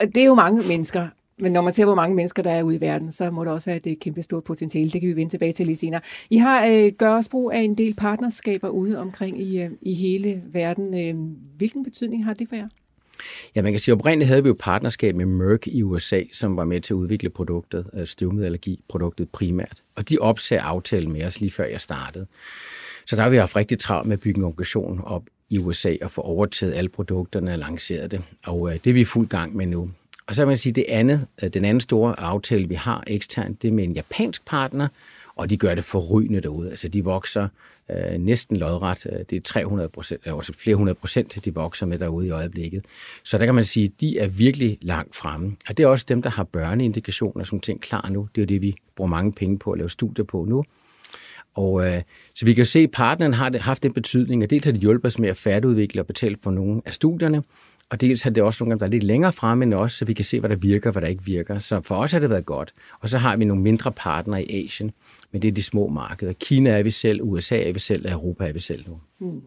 Det 0.00 0.16
er 0.16 0.24
jo 0.24 0.34
mange 0.34 0.62
mennesker, 0.68 1.08
men 1.40 1.52
når 1.52 1.60
man 1.60 1.72
ser, 1.72 1.84
hvor 1.84 1.94
mange 1.94 2.16
mennesker 2.16 2.42
der 2.42 2.50
er 2.50 2.62
ude 2.62 2.76
i 2.76 2.80
verden, 2.80 3.12
så 3.12 3.30
må 3.30 3.44
der 3.44 3.50
også 3.50 3.70
være 3.70 3.86
et 3.86 4.00
kæmpe 4.00 4.22
stort 4.22 4.44
potentiale. 4.44 4.90
Det 4.90 5.00
kan 5.00 5.10
vi 5.10 5.16
vende 5.16 5.32
tilbage 5.32 5.52
til 5.52 5.66
lige 5.66 5.76
senere. 5.76 6.00
I 6.30 6.36
har 6.36 6.66
øh, 6.66 6.92
gør 6.98 7.08
også 7.08 7.30
brug 7.30 7.52
af 7.52 7.60
en 7.60 7.78
del 7.78 7.94
partnerskaber 7.94 8.68
ude 8.68 8.98
omkring 8.98 9.40
i, 9.40 9.62
øh, 9.62 9.70
i 9.82 9.94
hele 9.94 10.42
verden. 10.52 11.00
Øh, 11.00 11.14
hvilken 11.56 11.84
betydning 11.84 12.24
har 12.24 12.34
det 12.34 12.48
for 12.48 12.56
jer? 12.56 12.68
Ja, 13.56 13.62
man 13.62 13.72
kan 13.72 13.80
sige, 13.80 13.92
at 13.92 13.98
oprindeligt 13.98 14.28
havde 14.28 14.42
vi 14.42 14.48
jo 14.48 14.56
partnerskab 14.58 15.14
med 15.14 15.26
Merck 15.26 15.66
i 15.66 15.82
USA, 15.82 16.22
som 16.32 16.56
var 16.56 16.64
med 16.64 16.80
til 16.80 16.94
at 16.94 16.96
udvikle 16.96 17.30
produktet, 17.30 17.90
øh, 17.94 18.06
støvmiddelallergi-produktet 18.06 19.30
primært. 19.30 19.82
Og 19.96 20.08
de 20.08 20.18
opsagde 20.18 20.62
aftalen 20.62 21.12
med 21.12 21.24
os 21.24 21.40
lige 21.40 21.50
før 21.50 21.64
jeg 21.64 21.80
startede. 21.80 22.26
Så 23.06 23.16
der 23.16 23.22
har 23.22 23.30
vi 23.30 23.36
haft 23.36 23.56
rigtig 23.56 23.78
travlt 23.78 24.08
med 24.08 24.16
at 24.16 24.20
bygge 24.20 24.38
en 24.38 24.44
organisation 24.44 25.00
op 25.04 25.22
i 25.50 25.58
USA 25.58 25.96
og 26.02 26.10
få 26.10 26.20
overtaget 26.20 26.74
alle 26.74 26.88
produkterne 26.88 27.52
og 27.52 27.58
lanceret 27.58 28.10
det. 28.10 28.22
Og 28.46 28.68
øh, 28.68 28.78
det 28.84 28.90
er 28.90 28.94
vi 28.94 29.00
i 29.00 29.04
fuld 29.04 29.28
gang 29.28 29.56
med 29.56 29.66
nu. 29.66 29.90
Og 30.30 30.36
så 30.36 30.42
kan 30.42 30.48
man 30.48 30.56
sige, 30.56 30.72
det 30.72 30.84
andet, 30.88 31.26
øh, 31.42 31.50
den 31.50 31.64
anden 31.64 31.80
store 31.80 32.20
aftale, 32.20 32.68
vi 32.68 32.74
har 32.74 33.04
eksternt, 33.06 33.62
det 33.62 33.68
er 33.68 33.72
med 33.72 33.84
en 33.84 33.92
japansk 33.92 34.46
partner, 34.46 34.88
og 35.36 35.50
de 35.50 35.56
gør 35.56 35.74
det 35.74 35.84
forrygende 35.84 36.40
derude. 36.40 36.70
Altså, 36.70 36.88
de 36.88 37.04
vokser 37.04 37.48
øh, 37.90 38.18
næsten 38.18 38.56
lodret. 38.56 39.06
Øh, 39.12 39.18
det 39.30 39.36
er 39.36 39.40
300 39.40 39.88
procent, 39.88 40.20
altså 40.26 40.52
flere 40.52 40.76
hundrede 40.76 40.94
procent, 40.94 41.44
de 41.44 41.54
vokser 41.54 41.86
med 41.86 41.98
derude 41.98 42.26
i 42.26 42.30
øjeblikket. 42.30 42.84
Så 43.24 43.38
der 43.38 43.44
kan 43.44 43.54
man 43.54 43.64
sige, 43.64 43.92
de 44.00 44.18
er 44.18 44.26
virkelig 44.26 44.78
langt 44.82 45.16
fremme. 45.16 45.56
Og 45.68 45.76
det 45.76 45.84
er 45.84 45.86
også 45.86 46.06
dem, 46.08 46.22
der 46.22 46.30
har 46.30 46.44
børneindikationer 46.44 47.44
som 47.44 47.60
ting 47.60 47.80
klar 47.80 48.08
nu. 48.10 48.28
Det 48.34 48.40
er 48.40 48.42
jo 48.42 48.46
det, 48.46 48.62
vi 48.62 48.74
bruger 48.96 49.08
mange 49.08 49.32
penge 49.32 49.58
på 49.58 49.72
at 49.72 49.78
lave 49.78 49.90
studier 49.90 50.24
på 50.24 50.44
nu. 50.44 50.64
Og 51.54 51.86
øh, 51.86 52.02
så 52.34 52.44
vi 52.44 52.54
kan 52.54 52.66
se, 52.66 52.78
at 52.78 52.90
partneren 52.90 53.34
har 53.34 53.58
haft 53.58 53.82
den 53.82 53.92
betydning, 53.92 54.42
at 54.42 54.50
dels 54.50 54.64
har 54.64 54.72
de 54.72 54.78
hjulpet 54.78 55.06
os 55.06 55.18
med 55.18 55.28
at 55.28 55.36
færdigudvikle 55.36 56.00
og 56.00 56.06
betale 56.06 56.36
for 56.42 56.50
nogle 56.50 56.82
af 56.84 56.94
studierne, 56.94 57.42
og 57.90 58.00
dels 58.00 58.22
har 58.22 58.30
det 58.30 58.42
også 58.42 58.64
nogle 58.64 58.70
gange 58.70 58.80
været 58.80 58.90
lidt 58.90 59.02
længere 59.02 59.32
fremme 59.32 59.64
end 59.64 59.74
os, 59.74 59.92
så 59.92 60.04
vi 60.04 60.12
kan 60.12 60.24
se, 60.24 60.40
hvad 60.40 60.50
der 60.50 60.56
virker 60.56 60.88
og 60.88 60.92
hvad 60.92 61.02
der 61.02 61.08
ikke 61.08 61.24
virker. 61.24 61.58
Så 61.58 61.80
for 61.80 61.96
os 61.96 62.12
har 62.12 62.18
det 62.18 62.30
været 62.30 62.46
godt. 62.46 62.72
Og 63.00 63.08
så 63.08 63.18
har 63.18 63.36
vi 63.36 63.44
nogle 63.44 63.62
mindre 63.62 63.92
partnere 63.92 64.44
i 64.44 64.64
Asien, 64.64 64.92
men 65.32 65.42
det 65.42 65.48
er 65.48 65.52
de 65.52 65.62
små 65.62 65.88
markeder. 65.88 66.32
Kina 66.32 66.70
er 66.70 66.82
vi 66.82 66.90
selv, 66.90 67.22
USA 67.22 67.62
er 67.62 67.72
vi 67.72 67.78
selv, 67.78 68.06
og 68.06 68.12
Europa 68.12 68.48
er 68.48 68.52
vi 68.52 68.60
selv 68.60 68.84
nu. 68.88 69.00
Mm. 69.18 69.42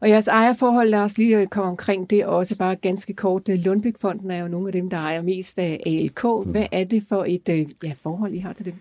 Og 0.00 0.08
jeres 0.08 0.28
ejerforhold, 0.28 0.88
lad 0.88 1.00
os 1.00 1.18
lige 1.18 1.46
komme 1.46 1.70
omkring 1.70 2.10
det 2.10 2.26
også 2.26 2.58
bare 2.58 2.76
ganske 2.76 3.14
kort. 3.14 3.48
Lundbæk-fonden 3.48 4.30
er 4.30 4.38
jo 4.38 4.48
nogle 4.48 4.68
af 4.68 4.72
dem, 4.72 4.90
der 4.90 4.96
ejer 4.96 5.22
mest 5.22 5.58
af 5.58 5.80
ALK. 5.86 6.24
Mm. 6.24 6.50
Hvad 6.50 6.66
er 6.72 6.84
det 6.84 7.02
for 7.08 7.24
et 7.28 7.48
øh, 7.48 7.66
ja, 7.84 7.92
forhold, 8.02 8.34
I 8.34 8.38
har 8.38 8.52
til 8.52 8.66
dem? 8.66 8.74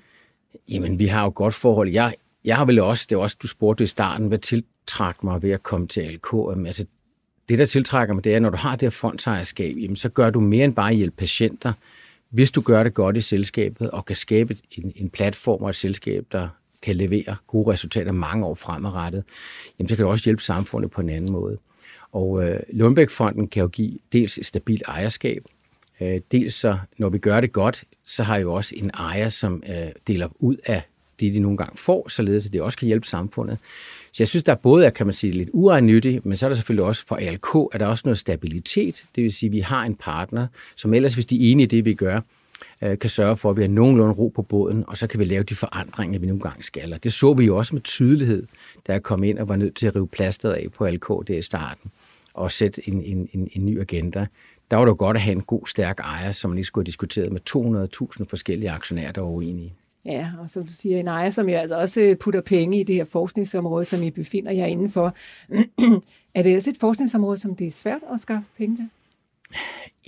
Jamen, 0.69 0.99
vi 0.99 1.05
har 1.05 1.23
jo 1.23 1.31
godt 1.35 1.53
forhold. 1.53 1.89
Jeg, 1.89 2.13
jeg 2.45 2.55
har 2.55 2.65
vel 2.65 2.79
også, 2.79 3.05
det 3.09 3.17
var 3.17 3.23
også, 3.23 3.37
du 3.41 3.47
spurgte 3.47 3.83
i 3.83 3.87
starten, 3.87 4.27
hvad 4.27 4.37
til, 4.37 4.63
tiltrak 4.87 5.23
mig 5.23 5.41
ved 5.41 5.51
at 5.51 5.63
komme 5.63 5.87
til 5.87 6.01
ALK, 6.01 6.33
altså 6.67 6.85
det, 7.49 7.59
der 7.59 7.65
tiltrækker 7.65 8.13
mig, 8.13 8.23
det 8.23 8.31
er, 8.31 8.35
at 8.35 8.41
når 8.41 8.49
du 8.49 8.57
har 8.57 8.71
det 8.71 8.81
her 8.81 8.89
fondsejerskab, 8.89 9.77
jamen, 9.77 9.95
så 9.95 10.09
gør 10.09 10.29
du 10.29 10.39
mere 10.39 10.65
end 10.65 10.75
bare 10.75 10.89
at 10.89 10.95
hjælpe 10.95 11.15
patienter. 11.15 11.73
Hvis 12.29 12.51
du 12.51 12.61
gør 12.61 12.83
det 12.83 12.93
godt 12.93 13.17
i 13.17 13.21
selskabet 13.21 13.91
og 13.91 14.05
kan 14.05 14.15
skabe 14.15 14.57
en, 14.71 14.93
en 14.95 15.09
platform 15.09 15.63
og 15.63 15.69
et 15.69 15.75
selskab, 15.75 16.25
der 16.31 16.47
kan 16.81 16.95
levere 16.95 17.35
gode 17.47 17.71
resultater 17.71 18.11
mange 18.11 18.45
år 18.45 18.53
fremadrettet, 18.53 19.23
jamen, 19.79 19.89
så 19.89 19.95
kan 19.95 20.05
du 20.05 20.11
også 20.11 20.23
hjælpe 20.23 20.43
samfundet 20.43 20.91
på 20.91 21.01
en 21.01 21.09
anden 21.09 21.31
måde. 21.31 21.57
Og 22.11 22.43
øh, 22.43 22.59
Lundbæk-fonden 22.73 23.47
kan 23.47 23.61
jo 23.61 23.67
give 23.67 23.99
dels 24.13 24.37
et 24.37 24.45
stabilt 24.45 24.83
ejerskab, 24.87 25.43
øh, 26.01 26.21
dels 26.31 26.53
så, 26.53 26.77
når 26.97 27.09
vi 27.09 27.17
gør 27.17 27.41
det 27.41 27.51
godt, 27.51 27.83
så 28.03 28.23
har 28.23 28.37
jo 28.37 28.53
også 28.53 28.75
en 28.77 28.91
ejer, 28.93 29.29
som 29.29 29.63
øh, 29.69 29.91
deler 30.07 30.27
ud 30.39 30.55
af 30.65 30.81
det, 31.19 31.33
de 31.33 31.39
nogle 31.39 31.57
gange 31.57 31.77
får, 31.77 32.09
således 32.09 32.45
at 32.45 32.53
det 32.53 32.61
også 32.61 32.77
kan 32.77 32.85
hjælpe 32.85 33.07
samfundet. 33.07 33.59
Så 34.17 34.23
jeg 34.23 34.27
synes, 34.27 34.43
der 34.43 34.55
både 34.55 34.85
er, 34.85 34.89
kan 34.89 35.05
man 35.05 35.13
sige, 35.13 35.33
lidt 35.33 35.49
uegennyttigt, 35.53 36.25
men 36.25 36.37
så 36.37 36.45
er 36.45 36.49
der 36.49 36.55
selvfølgelig 36.55 36.85
også 36.85 37.05
for 37.07 37.15
ALK, 37.15 37.73
at 37.73 37.79
der 37.79 37.85
er 37.85 37.89
også 37.89 38.01
noget 38.05 38.17
stabilitet. 38.17 39.05
Det 39.15 39.23
vil 39.23 39.33
sige, 39.33 39.47
at 39.47 39.53
vi 39.53 39.59
har 39.59 39.83
en 39.83 39.95
partner, 39.95 40.47
som 40.75 40.93
ellers, 40.93 41.13
hvis 41.13 41.25
de 41.25 41.35
er 41.35 41.51
enige 41.51 41.63
i 41.63 41.67
det, 41.67 41.85
vi 41.85 41.93
gør, 41.93 42.21
øh, 42.81 42.99
kan 42.99 43.09
sørge 43.09 43.37
for, 43.37 43.49
at 43.49 43.57
vi 43.57 43.61
har 43.61 43.69
nogenlunde 43.69 44.13
ro 44.13 44.27
på 44.27 44.41
båden, 44.41 44.83
og 44.87 44.97
så 44.97 45.07
kan 45.07 45.19
vi 45.19 45.25
lave 45.25 45.43
de 45.43 45.55
forandringer, 45.55 46.19
vi 46.19 46.25
nogle 46.25 46.41
gange 46.41 46.63
skal. 46.63 46.93
Og 46.93 47.03
det 47.03 47.13
så 47.13 47.33
vi 47.33 47.45
jo 47.45 47.57
også 47.57 47.75
med 47.75 47.81
tydelighed, 47.81 48.43
da 48.87 48.91
jeg 48.91 49.03
kom 49.03 49.23
ind 49.23 49.39
og 49.39 49.49
var 49.49 49.55
nødt 49.55 49.75
til 49.75 49.87
at 49.87 49.95
rive 49.95 50.07
plasteret 50.07 50.53
af 50.53 50.67
på 50.71 50.85
ALK 50.85 51.07
der 51.27 51.37
i 51.37 51.41
starten, 51.41 51.91
og 52.33 52.51
sætte 52.51 52.89
en, 52.89 53.01
en, 53.01 53.29
en, 53.33 53.49
en 53.51 53.65
ny 53.65 53.79
agenda. 53.79 54.27
Der 54.71 54.77
var 54.77 54.85
det 54.85 54.91
jo 54.91 54.95
godt 54.99 55.17
at 55.17 55.21
have 55.21 55.35
en 55.35 55.41
god, 55.41 55.67
stærk 55.67 55.99
ejer, 55.99 56.31
som 56.31 56.49
man 56.49 56.57
ikke 56.57 56.67
skulle 56.67 56.83
have 56.83 56.87
diskuteret 56.87 57.31
med 57.31 57.39
200.000 58.19 58.25
forskellige 58.29 58.71
aktionærer, 58.71 59.11
der 59.11 59.21
var 59.21 59.29
uenige. 59.29 59.73
Ja, 60.05 60.31
og 60.39 60.49
som 60.49 60.65
du 60.65 60.73
siger, 60.73 60.99
en 60.99 61.07
ejer, 61.07 61.29
som 61.29 61.49
jo 61.49 61.55
altså 61.55 61.79
også 61.79 62.01
øh, 62.01 62.15
putter 62.15 62.41
penge 62.41 62.79
i 62.79 62.83
det 62.83 62.95
her 62.95 63.03
forskningsområde, 63.03 63.85
som 63.85 64.03
I 64.03 64.11
befinder 64.11 64.51
jer 64.51 64.65
indenfor. 64.65 65.15
er 66.35 66.43
det 66.43 66.55
også 66.55 66.69
et 66.69 66.77
forskningsområde, 66.79 67.37
som 67.37 67.55
det 67.55 67.67
er 67.67 67.71
svært 67.71 68.01
at 68.13 68.19
skaffe 68.19 68.49
penge 68.57 68.75
til? 68.75 68.89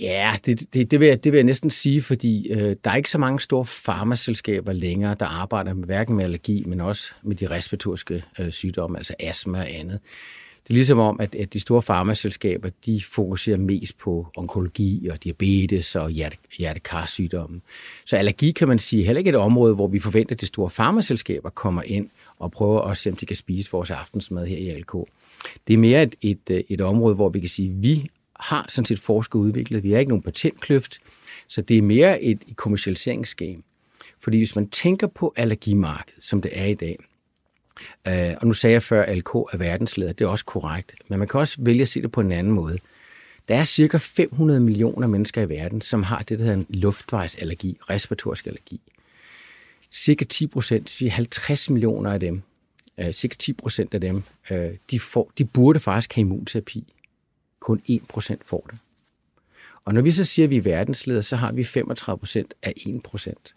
Ja, 0.00 0.36
det, 0.46 0.74
det, 0.74 0.90
det, 0.90 1.00
vil, 1.00 1.08
jeg, 1.08 1.24
det 1.24 1.32
vil 1.32 1.38
jeg 1.38 1.44
næsten 1.44 1.70
sige, 1.70 2.02
fordi 2.02 2.52
øh, 2.52 2.76
der 2.84 2.90
er 2.90 2.96
ikke 2.96 3.10
så 3.10 3.18
mange 3.18 3.40
store 3.40 3.64
farmaselskaber 3.64 4.72
længere, 4.72 5.16
der 5.20 5.26
arbejder 5.26 5.74
med 5.74 5.84
hverken 5.84 6.16
med 6.16 6.24
allergi, 6.24 6.64
men 6.66 6.80
også 6.80 7.12
med 7.22 7.36
de 7.36 7.50
respiratoriske 7.50 8.24
øh, 8.38 8.52
sygdomme, 8.52 8.98
altså 8.98 9.14
astma 9.20 9.58
og 9.58 9.70
andet. 9.70 10.00
Det 10.70 10.74
er 10.74 10.78
ligesom 10.78 10.98
om, 10.98 11.20
at, 11.20 11.34
at 11.34 11.52
de 11.52 11.60
store 11.60 11.82
farmaselskaber, 11.82 12.70
de 12.86 13.02
fokuserer 13.02 13.56
mest 13.56 13.98
på 13.98 14.26
onkologi 14.36 15.08
og 15.08 15.24
diabetes 15.24 15.96
og 15.96 16.10
hjerte, 16.10 16.36
hjertekarsygdomme. 16.58 17.60
Så 18.04 18.16
allergi 18.16 18.50
kan 18.50 18.68
man 18.68 18.78
sige 18.78 19.04
heller 19.04 19.18
ikke 19.18 19.28
et 19.28 19.36
område, 19.36 19.74
hvor 19.74 19.86
vi 19.86 19.98
forventer, 19.98 20.34
at 20.34 20.40
de 20.40 20.46
store 20.46 20.70
farmaselskaber 20.70 21.50
kommer 21.50 21.82
ind 21.82 22.08
og 22.38 22.50
prøver 22.50 22.80
at 22.80 22.96
se, 22.96 23.10
om 23.10 23.16
de 23.16 23.26
kan 23.26 23.36
spise 23.36 23.70
vores 23.70 23.90
aftensmad 23.90 24.46
her 24.46 24.56
i 24.56 24.68
ALK. 24.68 24.92
Det 25.68 25.74
er 25.74 25.78
mere 25.78 26.02
et, 26.02 26.16
et, 26.22 26.64
et 26.68 26.80
område, 26.80 27.14
hvor 27.14 27.28
vi 27.28 27.40
kan 27.40 27.48
sige, 27.48 27.70
at 27.70 27.82
vi 27.82 28.08
har 28.40 28.66
sådan 28.68 28.86
set 28.86 29.00
forsket 29.00 29.34
og 29.34 29.40
udviklet. 29.40 29.82
Vi 29.82 29.92
har 29.92 29.98
ikke 29.98 30.10
nogen 30.10 30.22
patentkløft, 30.22 30.98
så 31.48 31.62
det 31.62 31.78
er 31.78 31.82
mere 31.82 32.22
et, 32.22 32.42
kommersialiseringsgame. 32.56 33.62
Fordi 34.20 34.38
hvis 34.38 34.56
man 34.56 34.68
tænker 34.68 35.06
på 35.06 35.32
allergimarkedet, 35.36 36.24
som 36.24 36.42
det 36.42 36.50
er 36.54 36.66
i 36.66 36.74
dag, 36.74 36.98
Øh, 38.08 38.34
og 38.40 38.46
nu 38.46 38.52
sagde 38.52 38.72
jeg 38.72 38.82
før, 38.82 39.02
at 39.02 39.16
LK 39.16 39.34
er 39.34 39.56
verdensleder. 39.56 40.12
Det 40.12 40.24
er 40.24 40.28
også 40.28 40.44
korrekt. 40.44 40.94
Men 41.08 41.18
man 41.18 41.28
kan 41.28 41.40
også 41.40 41.56
vælge 41.58 41.82
at 41.82 41.88
se 41.88 42.02
det 42.02 42.12
på 42.12 42.20
en 42.20 42.32
anden 42.32 42.52
måde. 42.52 42.78
Der 43.48 43.56
er 43.56 43.64
cirka 43.64 43.96
500 43.96 44.60
millioner 44.60 45.06
mennesker 45.06 45.42
i 45.42 45.48
verden, 45.48 45.80
som 45.80 46.02
har 46.02 46.18
det, 46.18 46.38
der 46.38 46.44
hedder 46.44 46.58
en 46.58 46.66
luftvejsallergi, 46.68 47.78
respiratorisk 47.90 48.46
allergi. 48.46 48.80
Cirka 49.90 50.24
10 50.24 50.46
procent, 50.46 51.02
50 51.10 51.70
millioner 51.70 52.12
af 52.12 52.20
dem, 52.20 52.42
øh, 52.98 53.12
cirka 53.12 53.36
10 53.38 53.52
procent 53.52 53.94
af 53.94 54.00
dem, 54.00 54.22
øh, 54.50 54.70
de, 54.90 55.00
får, 55.00 55.32
de 55.38 55.44
burde 55.44 55.80
faktisk 55.80 56.14
have 56.14 56.20
immunterapi. 56.20 56.94
Kun 57.60 57.82
1 57.86 58.02
procent 58.08 58.42
får 58.44 58.68
det. 58.70 58.78
Og 59.84 59.94
når 59.94 60.02
vi 60.02 60.12
så 60.12 60.24
siger, 60.24 60.46
at 60.46 60.50
vi 60.50 60.56
er 60.56 60.62
verdensleder, 60.62 61.20
så 61.20 61.36
har 61.36 61.52
vi 61.52 61.64
35 61.64 62.18
procent 62.18 62.54
af 62.62 62.72
1 62.76 63.02
procent. 63.02 63.54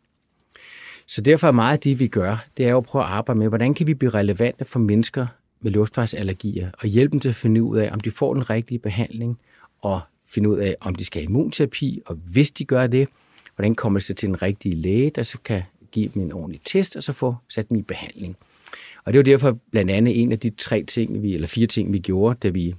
Så 1.07 1.22
derfor 1.22 1.48
er 1.48 1.51
meget 1.51 1.74
af 1.74 1.79
det, 1.79 2.00
vi 2.00 2.07
gør, 2.07 2.45
det 2.57 2.65
er 2.65 2.69
jo 2.69 2.77
at 2.77 2.83
prøve 2.83 3.03
at 3.03 3.10
arbejde 3.10 3.39
med, 3.39 3.50
hvordan 3.50 3.74
kan 3.74 3.88
vi 3.88 3.93
blive 3.93 4.10
relevante 4.10 4.65
for 4.65 4.79
mennesker 4.79 5.27
med 5.62 5.72
luftvejsallergier, 5.72 6.69
og 6.79 6.88
hjælpe 6.88 7.12
dem 7.12 7.19
til 7.19 7.29
at 7.29 7.36
finde 7.36 7.63
ud 7.63 7.77
af, 7.77 7.89
om 7.91 8.00
de 8.00 8.12
får 8.12 8.33
den 8.33 8.50
rigtige 8.50 8.79
behandling, 8.79 9.39
og 9.81 10.01
finde 10.27 10.50
ud 10.50 10.57
af, 10.57 10.75
om 10.81 10.95
de 10.95 11.05
skal 11.05 11.22
have 11.22 11.29
immunterapi, 11.29 12.01
og 12.05 12.15
hvis 12.15 12.51
de 12.51 12.65
gør 12.65 12.88
det, 12.88 13.07
hvordan 13.55 13.75
kommer 13.75 14.00
det 14.00 14.17
til 14.17 14.27
den 14.27 14.41
rigtige 14.41 14.75
læge, 14.75 15.10
der 15.10 15.24
så 15.24 15.38
kan 15.45 15.62
give 15.91 16.10
dem 16.13 16.22
en 16.22 16.31
ordentlig 16.31 16.62
test, 16.65 16.95
og 16.95 17.03
så 17.03 17.13
få 17.13 17.36
sat 17.50 17.69
dem 17.69 17.77
i 17.77 17.81
behandling. 17.81 18.38
Og 19.05 19.13
det 19.13 19.19
var 19.19 19.24
derfor 19.24 19.57
blandt 19.72 19.91
andet 19.91 20.22
en 20.22 20.31
af 20.31 20.39
de 20.39 20.50
tre 20.50 20.83
ting, 20.83 21.22
vi, 21.22 21.33
eller 21.33 21.48
fire 21.48 21.67
ting, 21.67 21.93
vi 21.93 22.00
gjorde, 22.00 22.38
da 22.43 22.50
vi 22.50 22.75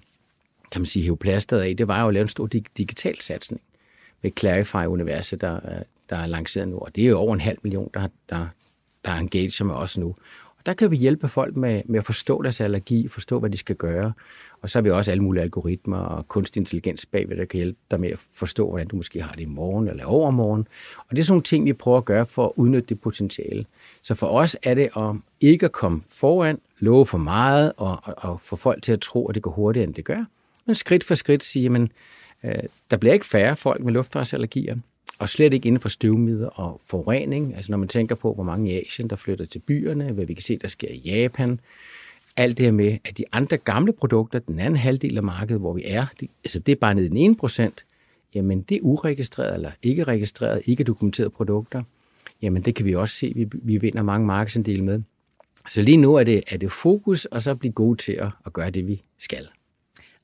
kan 0.71 0.81
man 0.81 0.87
sige, 0.87 1.03
hæve 1.03 1.17
plasteret 1.17 1.61
af, 1.61 1.77
det 1.77 1.89
var 1.89 2.03
jo 2.03 2.09
at 2.09 2.15
lave 2.15 2.23
en 2.23 2.29
stor 2.29 2.47
digital 2.79 3.21
satsning 3.21 3.63
med 4.23 4.31
Clarify-universet, 4.41 5.41
der, 5.41 5.61
der 6.11 6.17
er 6.17 6.27
lanceret 6.27 6.69
nu. 6.69 6.79
Og 6.79 6.97
det 6.97 7.05
er 7.05 7.09
jo 7.09 7.19
over 7.19 7.35
en 7.35 7.41
halv 7.41 7.59
million, 7.63 7.91
der, 7.95 8.09
der, 8.31 8.47
der 9.05 9.11
er 9.11 9.19
engageret 9.19 9.67
med 9.67 9.75
os 9.75 9.99
nu. 9.99 10.07
Og 10.59 10.67
der 10.67 10.75
kan 10.75 10.91
vi 10.91 10.97
hjælpe 10.97 11.29
folk 11.29 11.57
med, 11.57 11.83
med 11.85 11.99
at 11.99 12.05
forstå 12.05 12.43
deres 12.43 12.61
allergi, 12.61 13.09
forstå, 13.09 13.39
hvad 13.39 13.51
de 13.51 13.59
skal 13.59 13.77
gøre. 13.77 14.13
Og 14.63 14.71
så 14.71 14.79
har 14.79 14.83
vi 14.83 14.91
også 14.91 15.11
alle 15.11 15.23
mulige 15.23 15.43
algoritmer 15.43 15.97
og 15.97 16.29
kunstig 16.29 16.61
intelligens 16.61 17.07
bagved, 17.07 17.37
der 17.37 17.45
kan 17.45 17.57
hjælpe 17.57 17.79
dig 17.91 18.01
med 18.01 18.11
at 18.11 18.19
forstå, 18.33 18.69
hvordan 18.69 18.89
du 18.89 18.97
måske 18.97 19.23
har 19.23 19.33
det 19.33 19.41
i 19.41 19.45
morgen 19.45 19.89
eller 19.89 20.05
overmorgen. 20.05 20.67
Og 20.97 21.07
det 21.11 21.19
er 21.19 21.25
sådan 21.25 21.33
nogle 21.33 21.43
ting, 21.43 21.65
vi 21.65 21.73
prøver 21.73 21.99
at 21.99 22.05
gøre 22.05 22.27
for 22.27 22.47
at 22.47 22.53
udnytte 22.57 22.87
det 22.87 23.01
potentiale. 23.01 23.65
Så 24.03 24.15
for 24.15 24.27
os 24.27 24.57
er 24.63 24.75
det 24.75 24.89
om 24.93 25.23
ikke 25.41 25.67
at 25.67 25.73
komme 25.73 26.03
foran, 26.09 26.59
love 26.79 27.07
for 27.07 27.19
meget 27.19 27.73
og, 27.77 27.99
og, 28.03 28.15
og 28.17 28.41
få 28.41 28.57
folk 28.57 28.83
til 28.83 28.93
at 28.93 29.01
tro, 29.01 29.27
at 29.27 29.35
det 29.35 29.43
går 29.43 29.51
hurtigere, 29.51 29.87
end 29.87 29.95
det 29.95 30.05
gør. 30.05 30.25
Men 30.67 30.75
skridt 30.75 31.05
for 31.05 31.15
skridt 31.15 31.45
sige, 31.45 31.71
at 31.77 31.89
øh, 32.45 32.63
der 32.91 32.97
bliver 32.97 33.13
ikke 33.13 33.27
færre 33.27 33.57
folk 33.57 33.85
med 33.85 33.93
luftvejsallergier 33.93 34.77
og 35.19 35.29
slet 35.29 35.55
ikke 35.55 35.67
inden 35.67 35.81
for 35.81 35.89
støvmider 35.89 36.49
og 36.49 36.81
forurening. 36.87 37.57
Altså 37.57 37.71
når 37.73 37.79
man 37.79 37.89
tænker 37.89 38.15
på, 38.15 38.35
hvor 38.35 38.45
mange 38.45 38.73
i 38.73 38.87
Asien, 38.87 39.11
der 39.11 39.17
flytter 39.17 39.45
til 39.45 39.59
byerne, 39.59 40.13
hvad 40.13 40.25
vi 40.25 40.35
kan 40.35 40.43
se, 40.43 40.59
der 40.59 40.69
sker 40.69 40.89
i 40.89 40.99
Japan. 40.99 41.61
Alt 42.37 42.59
det 42.59 42.67
her 42.67 42.73
med, 42.73 42.99
at 43.05 43.19
de 43.19 43.25
andre 43.33 43.57
gamle 43.57 43.93
produkter, 43.93 44.39
den 44.39 44.59
anden 44.59 44.77
halvdel 44.77 45.17
af 45.17 45.23
markedet, 45.23 45.61
hvor 45.61 45.73
vi 45.73 45.83
er, 45.85 46.07
det, 46.21 46.31
altså 46.45 46.59
det 46.59 46.73
er 46.73 46.77
bare 46.77 46.95
ned 46.95 47.05
i 47.05 47.09
den 47.09 47.17
ene 47.17 47.37
procent, 47.37 47.85
jamen 48.35 48.63
det 48.63 48.77
er 48.77 48.81
uregistreret 48.83 49.55
eller 49.55 49.71
ikke 49.83 50.05
registreret, 50.05 50.63
ikke 50.65 50.85
dokumenterede 50.85 51.31
produkter. 51.31 51.83
Jamen 52.43 52.63
det 52.63 52.75
kan 52.75 52.87
vi 52.87 52.95
også 52.95 53.15
se, 53.15 53.33
vi, 53.37 53.47
vi 53.53 53.77
vinder 53.77 54.03
mange 54.03 54.27
markedsandele 54.27 54.85
med. 54.85 55.03
Så 55.69 55.83
lige 55.83 55.97
nu 55.97 56.15
er 56.15 56.25
det, 56.25 56.43
er 56.47 56.57
det 56.57 56.73
fokus, 56.73 57.25
og 57.25 57.43
så 57.43 57.55
blive 57.55 57.73
gode 57.73 57.97
til 57.97 58.13
at, 58.13 58.29
at 58.47 58.53
gøre 58.53 58.71
det, 58.71 58.89
vi 58.89 59.03
skal. 59.19 59.49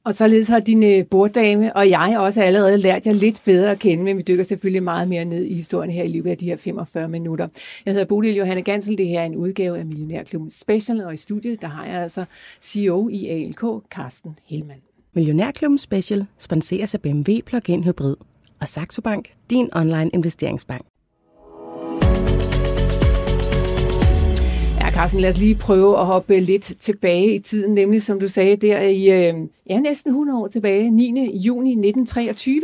Og 0.04 0.14
således 0.14 0.48
har 0.48 0.60
din 0.60 0.84
øh, 0.84 1.06
borddame 1.06 1.76
og 1.76 1.90
jeg 1.90 2.16
også 2.18 2.42
allerede 2.42 2.78
lært 2.78 3.06
jer 3.06 3.12
lidt 3.12 3.42
bedre 3.44 3.70
at 3.70 3.78
kende, 3.78 4.04
men 4.04 4.16
vi 4.16 4.22
dykker 4.22 4.44
selvfølgelig 4.44 4.82
meget 4.82 5.08
mere 5.08 5.24
ned 5.24 5.44
i 5.44 5.54
historien 5.54 5.90
her 5.90 6.02
i 6.02 6.08
løbet 6.08 6.30
af 6.30 6.38
de 6.38 6.46
her 6.46 6.56
45 6.56 7.08
minutter. 7.08 7.48
Jeg 7.86 7.92
hedder 7.92 8.06
Bodil 8.06 8.36
Johanne 8.36 8.62
Gansel, 8.62 8.98
det 8.98 9.08
her 9.08 9.20
er 9.20 9.24
en 9.24 9.36
udgave 9.36 9.78
af 9.78 9.86
Millionærklubben 9.86 10.50
Special, 10.50 11.04
og 11.04 11.14
i 11.14 11.16
studiet 11.16 11.62
der 11.62 11.68
har 11.68 11.86
jeg 11.86 12.02
altså 12.02 12.24
CEO 12.60 13.08
i 13.08 13.26
ALK, 13.26 13.64
Carsten 13.90 14.38
Hellmann. 14.44 14.80
Millionærklubben 15.14 15.78
Special 15.78 16.26
sponseres 16.38 16.94
af 16.94 17.00
BMW 17.00 17.32
Plug-in 17.46 17.84
Hybrid 17.84 18.16
og 18.60 18.68
Saxo 18.68 19.02
Bank, 19.02 19.32
din 19.50 19.68
online 19.72 20.10
investeringsbank. 20.14 20.89
Carsten, 25.00 25.20
lad 25.20 25.32
os 25.32 25.38
lige 25.38 25.54
prøve 25.54 25.98
at 25.98 26.06
hoppe 26.06 26.40
lidt 26.40 26.72
tilbage 26.78 27.34
i 27.34 27.38
tiden, 27.38 27.74
nemlig 27.74 28.02
som 28.02 28.20
du 28.20 28.28
sagde 28.28 28.56
der 28.56 28.80
i 28.80 29.28
øh, 29.28 29.34
ja, 29.70 29.80
næsten 29.80 30.10
100 30.10 30.38
år 30.38 30.48
tilbage, 30.48 30.90
9. 30.90 31.36
juni 31.36 31.70
1923. 31.70 32.62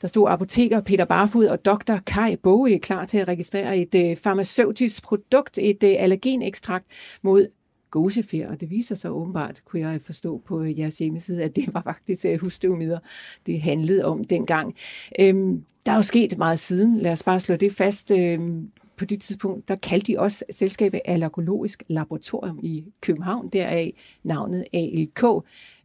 Der 0.00 0.08
stod 0.08 0.28
apoteker 0.28 0.80
Peter 0.80 1.04
Barfod 1.04 1.46
og 1.46 1.64
dr. 1.64 1.96
Kai 2.06 2.36
Boge 2.36 2.78
klar 2.78 3.04
til 3.04 3.18
at 3.18 3.28
registrere 3.28 3.78
et 3.78 3.94
øh, 3.94 4.16
farmaceutisk 4.16 5.02
produkt, 5.02 5.58
et 5.58 5.82
øh, 5.84 5.94
allergenekstrakt 5.98 7.18
mod 7.22 7.46
gåsefjer, 7.90 8.50
og 8.50 8.60
det 8.60 8.70
viser 8.70 8.94
sig 8.94 9.10
åbenbart, 9.10 9.62
kunne 9.64 9.88
jeg 9.88 10.00
forstå 10.00 10.42
på 10.46 10.62
øh, 10.62 10.80
jeres 10.80 10.98
hjemmeside, 10.98 11.42
at 11.42 11.56
det 11.56 11.74
var 11.74 11.82
faktisk 11.82 12.24
øh, 12.24 12.40
husstøvmider, 12.40 12.98
det 13.46 13.60
handlede 13.60 14.04
om 14.04 14.24
dengang. 14.24 14.74
Øhm, 15.20 15.64
der 15.86 15.92
er 15.92 15.96
jo 15.96 16.02
sket 16.02 16.38
meget 16.38 16.58
siden, 16.58 16.98
lad 16.98 17.12
os 17.12 17.22
bare 17.22 17.40
slå 17.40 17.56
det 17.56 17.72
fast. 17.72 18.10
Øhm, 18.10 18.70
på 18.98 19.04
det 19.04 19.20
tidspunkt, 19.20 19.68
der 19.68 19.76
kaldte 19.76 20.12
de 20.12 20.18
også 20.18 20.44
selskabet 20.50 21.00
Allergologisk 21.04 21.82
Laboratorium 21.88 22.60
i 22.62 22.84
København, 23.00 23.48
deraf 23.48 23.92
navnet 24.22 24.64
ALK. 24.72 25.44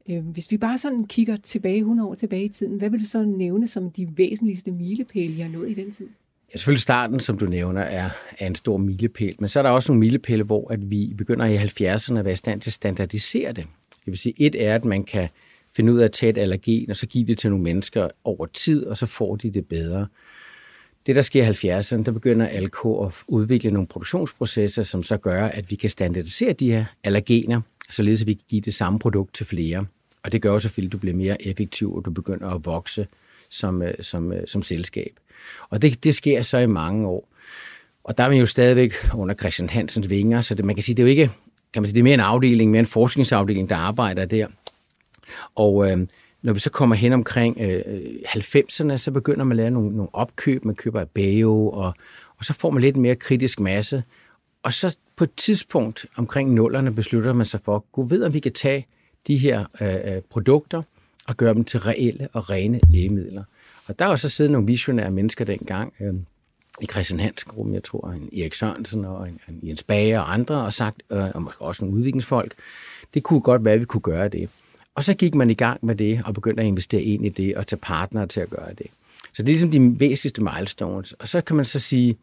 Øhm, 0.09 0.25
hvis 0.25 0.51
vi 0.51 0.57
bare 0.57 0.77
sådan 0.77 1.05
kigger 1.05 1.35
tilbage 1.35 1.77
100 1.77 2.09
år 2.09 2.13
tilbage 2.13 2.43
i 2.43 2.49
tiden, 2.49 2.77
hvad 2.77 2.89
vil 2.89 2.99
du 2.99 3.05
så 3.05 3.25
nævne 3.25 3.67
som 3.67 3.91
de 3.91 4.07
væsentligste 4.17 4.71
milepæle, 4.71 5.33
I 5.33 5.39
har 5.39 5.49
nået 5.49 5.69
i 5.69 5.73
den 5.73 5.91
tid? 5.91 6.07
Ja, 6.53 6.57
selvfølgelig 6.57 6.81
starten, 6.81 7.19
som 7.19 7.37
du 7.37 7.45
nævner, 7.45 7.81
er, 7.81 8.09
er 8.39 8.47
en 8.47 8.55
stor 8.55 8.77
milepæl, 8.77 9.35
men 9.39 9.47
så 9.47 9.59
er 9.59 9.63
der 9.63 9.69
også 9.69 9.91
nogle 9.91 9.99
milepæle, 9.99 10.43
hvor 10.43 10.71
at 10.71 10.91
vi 10.91 11.13
begynder 11.17 11.45
i 11.45 11.57
70'erne 11.57 12.17
at 12.17 12.25
være 12.25 12.33
i 12.33 12.37
stand 12.37 12.61
til 12.61 12.69
at 12.69 12.73
standardisere 12.73 13.51
det. 13.51 13.65
Det 13.89 14.05
vil 14.05 14.17
sige, 14.17 14.33
et 14.37 14.63
er, 14.67 14.75
at 14.75 14.85
man 14.85 15.03
kan 15.03 15.29
finde 15.75 15.93
ud 15.93 15.99
af 15.99 16.05
at 16.05 16.11
tage 16.11 16.29
et 16.29 16.37
allergen, 16.37 16.89
og 16.89 16.95
så 16.95 17.07
give 17.07 17.25
det 17.25 17.37
til 17.37 17.49
nogle 17.49 17.63
mennesker 17.63 18.07
over 18.23 18.45
tid, 18.45 18.85
og 18.85 18.97
så 18.97 19.05
får 19.05 19.35
de 19.35 19.49
det 19.49 19.65
bedre 19.65 20.07
det, 21.05 21.15
der 21.15 21.21
sker 21.21 21.43
i 21.43 21.79
70'erne, 21.79 22.03
der 22.03 22.11
begynder 22.11 22.59
LK 22.59 23.07
at 23.07 23.23
udvikle 23.27 23.71
nogle 23.71 23.87
produktionsprocesser, 23.87 24.83
som 24.83 25.03
så 25.03 25.17
gør, 25.17 25.45
at 25.45 25.71
vi 25.71 25.75
kan 25.75 25.89
standardisere 25.89 26.53
de 26.53 26.71
her 26.71 26.85
allergener, 27.03 27.61
således 27.89 28.21
at 28.21 28.27
vi 28.27 28.33
kan 28.33 28.43
give 28.49 28.61
det 28.61 28.73
samme 28.73 28.99
produkt 28.99 29.33
til 29.33 29.45
flere. 29.45 29.85
Og 30.23 30.31
det 30.31 30.41
gør 30.41 30.51
jo 30.51 30.59
selvfølgelig, 30.59 30.89
at 30.89 30.93
du 30.93 30.97
bliver 30.97 31.15
mere 31.15 31.47
effektiv, 31.47 31.95
og 31.95 32.05
du 32.05 32.11
begynder 32.11 32.49
at 32.49 32.65
vokse 32.65 33.07
som, 33.49 33.81
øh, 33.81 33.93
som, 34.01 34.33
øh, 34.33 34.47
som 34.47 34.61
selskab. 34.61 35.19
Og 35.69 35.81
det, 35.81 36.03
det 36.03 36.15
sker 36.15 36.41
så 36.41 36.57
i 36.57 36.65
mange 36.65 37.07
år. 37.07 37.29
Og 38.03 38.17
der 38.17 38.23
er 38.23 38.29
man 38.29 38.37
jo 38.37 38.45
stadigvæk 38.45 38.93
under 39.13 39.35
Christian 39.35 39.69
Hansens 39.69 40.09
vinger, 40.09 40.41
så 40.41 40.55
det, 40.55 40.65
man 40.65 40.75
kan 40.75 40.83
sige, 40.83 40.95
det 40.95 41.03
er 41.03 41.07
jo 41.07 41.09
ikke, 41.09 41.29
kan 41.73 41.81
man 41.81 41.87
sige, 41.87 41.93
det 41.93 41.99
er 41.99 42.03
mere 42.03 42.13
en 42.13 42.19
afdeling, 42.19 42.71
mere 42.71 42.79
en 42.79 42.85
forskningsafdeling, 42.85 43.69
der 43.69 43.75
arbejder 43.75 44.25
der. 44.25 44.47
Og 45.55 45.91
øh, 45.91 46.07
når 46.43 46.53
vi 46.53 46.59
så 46.59 46.69
kommer 46.71 46.95
hen 46.95 47.13
omkring 47.13 47.57
øh, 47.59 47.81
90'erne, 48.25 48.97
så 48.97 49.11
begynder 49.11 49.43
man 49.43 49.51
at 49.51 49.57
lave 49.57 49.71
nogle, 49.71 49.95
nogle 49.95 50.15
opkøb. 50.15 50.65
Man 50.65 50.75
køber 50.75 51.05
Bayo, 51.05 51.69
og, 51.69 51.93
og 52.37 52.45
så 52.45 52.53
får 52.53 52.69
man 52.69 52.81
lidt 52.81 52.97
mere 52.97 53.15
kritisk 53.15 53.59
masse. 53.59 54.03
Og 54.63 54.73
så 54.73 54.97
på 55.15 55.23
et 55.23 55.33
tidspunkt 55.37 56.05
omkring 56.15 56.53
nullerne 56.53 56.95
beslutter 56.95 57.33
man 57.33 57.45
sig 57.45 57.59
for, 57.59 57.75
at 57.75 57.81
gå 57.91 58.03
ved, 58.03 58.23
om 58.23 58.33
vi 58.33 58.39
kan 58.39 58.53
tage 58.53 58.87
de 59.27 59.37
her 59.37 59.65
øh, 59.81 60.15
øh, 60.15 60.21
produkter 60.29 60.81
og 61.27 61.37
gøre 61.37 61.53
dem 61.53 61.63
til 61.63 61.79
reelle 61.79 62.27
og 62.33 62.49
rene 62.49 62.79
lægemidler. 62.87 63.43
Og 63.87 63.99
der 63.99 64.05
var 64.05 64.15
så 64.15 64.29
siddet 64.29 64.51
nogle 64.51 64.67
visionære 64.67 65.11
mennesker 65.11 65.45
dengang, 65.45 65.93
øh, 65.99 66.13
i 66.81 66.85
Christian 66.85 67.19
Hansen 67.19 67.51
gruppen, 67.51 67.73
jeg 67.73 67.83
tror, 67.83 68.09
en 68.09 68.39
Erik 68.39 68.53
Sørensen 68.53 69.05
og 69.05 69.29
en, 69.29 69.39
en 69.49 69.59
Jens 69.63 69.83
Bager 69.83 70.19
og 70.19 70.33
andre, 70.33 70.55
og 70.55 70.73
sagt, 70.73 71.03
øh, 71.11 71.25
og 71.33 71.41
måske 71.41 71.61
også 71.61 71.85
nogle 71.85 71.97
udviklingsfolk, 71.97 72.53
det 73.13 73.23
kunne 73.23 73.41
godt 73.41 73.65
være, 73.65 73.73
at 73.73 73.79
vi 73.79 73.85
kunne 73.85 74.01
gøre 74.01 74.27
det. 74.27 74.49
Og 74.95 75.03
så 75.03 75.13
gik 75.13 75.35
man 75.35 75.49
i 75.49 75.53
gang 75.53 75.85
med 75.85 75.95
det, 75.95 76.21
og 76.25 76.33
begyndte 76.33 76.61
at 76.61 76.67
investere 76.67 77.01
ind 77.01 77.25
i 77.25 77.29
det, 77.29 77.55
og 77.55 77.67
tage 77.67 77.79
partnere 77.79 78.27
til 78.27 78.39
at 78.39 78.49
gøre 78.49 78.73
det. 78.77 78.87
Så 79.33 79.43
det 79.43 79.49
er 79.49 79.53
ligesom 79.53 79.71
de 79.71 79.99
væsentligste 79.99 80.43
milestones. 80.43 81.11
Og 81.11 81.27
så 81.27 81.41
kan 81.41 81.55
man 81.55 81.65
så 81.65 81.79
sige, 81.79 82.17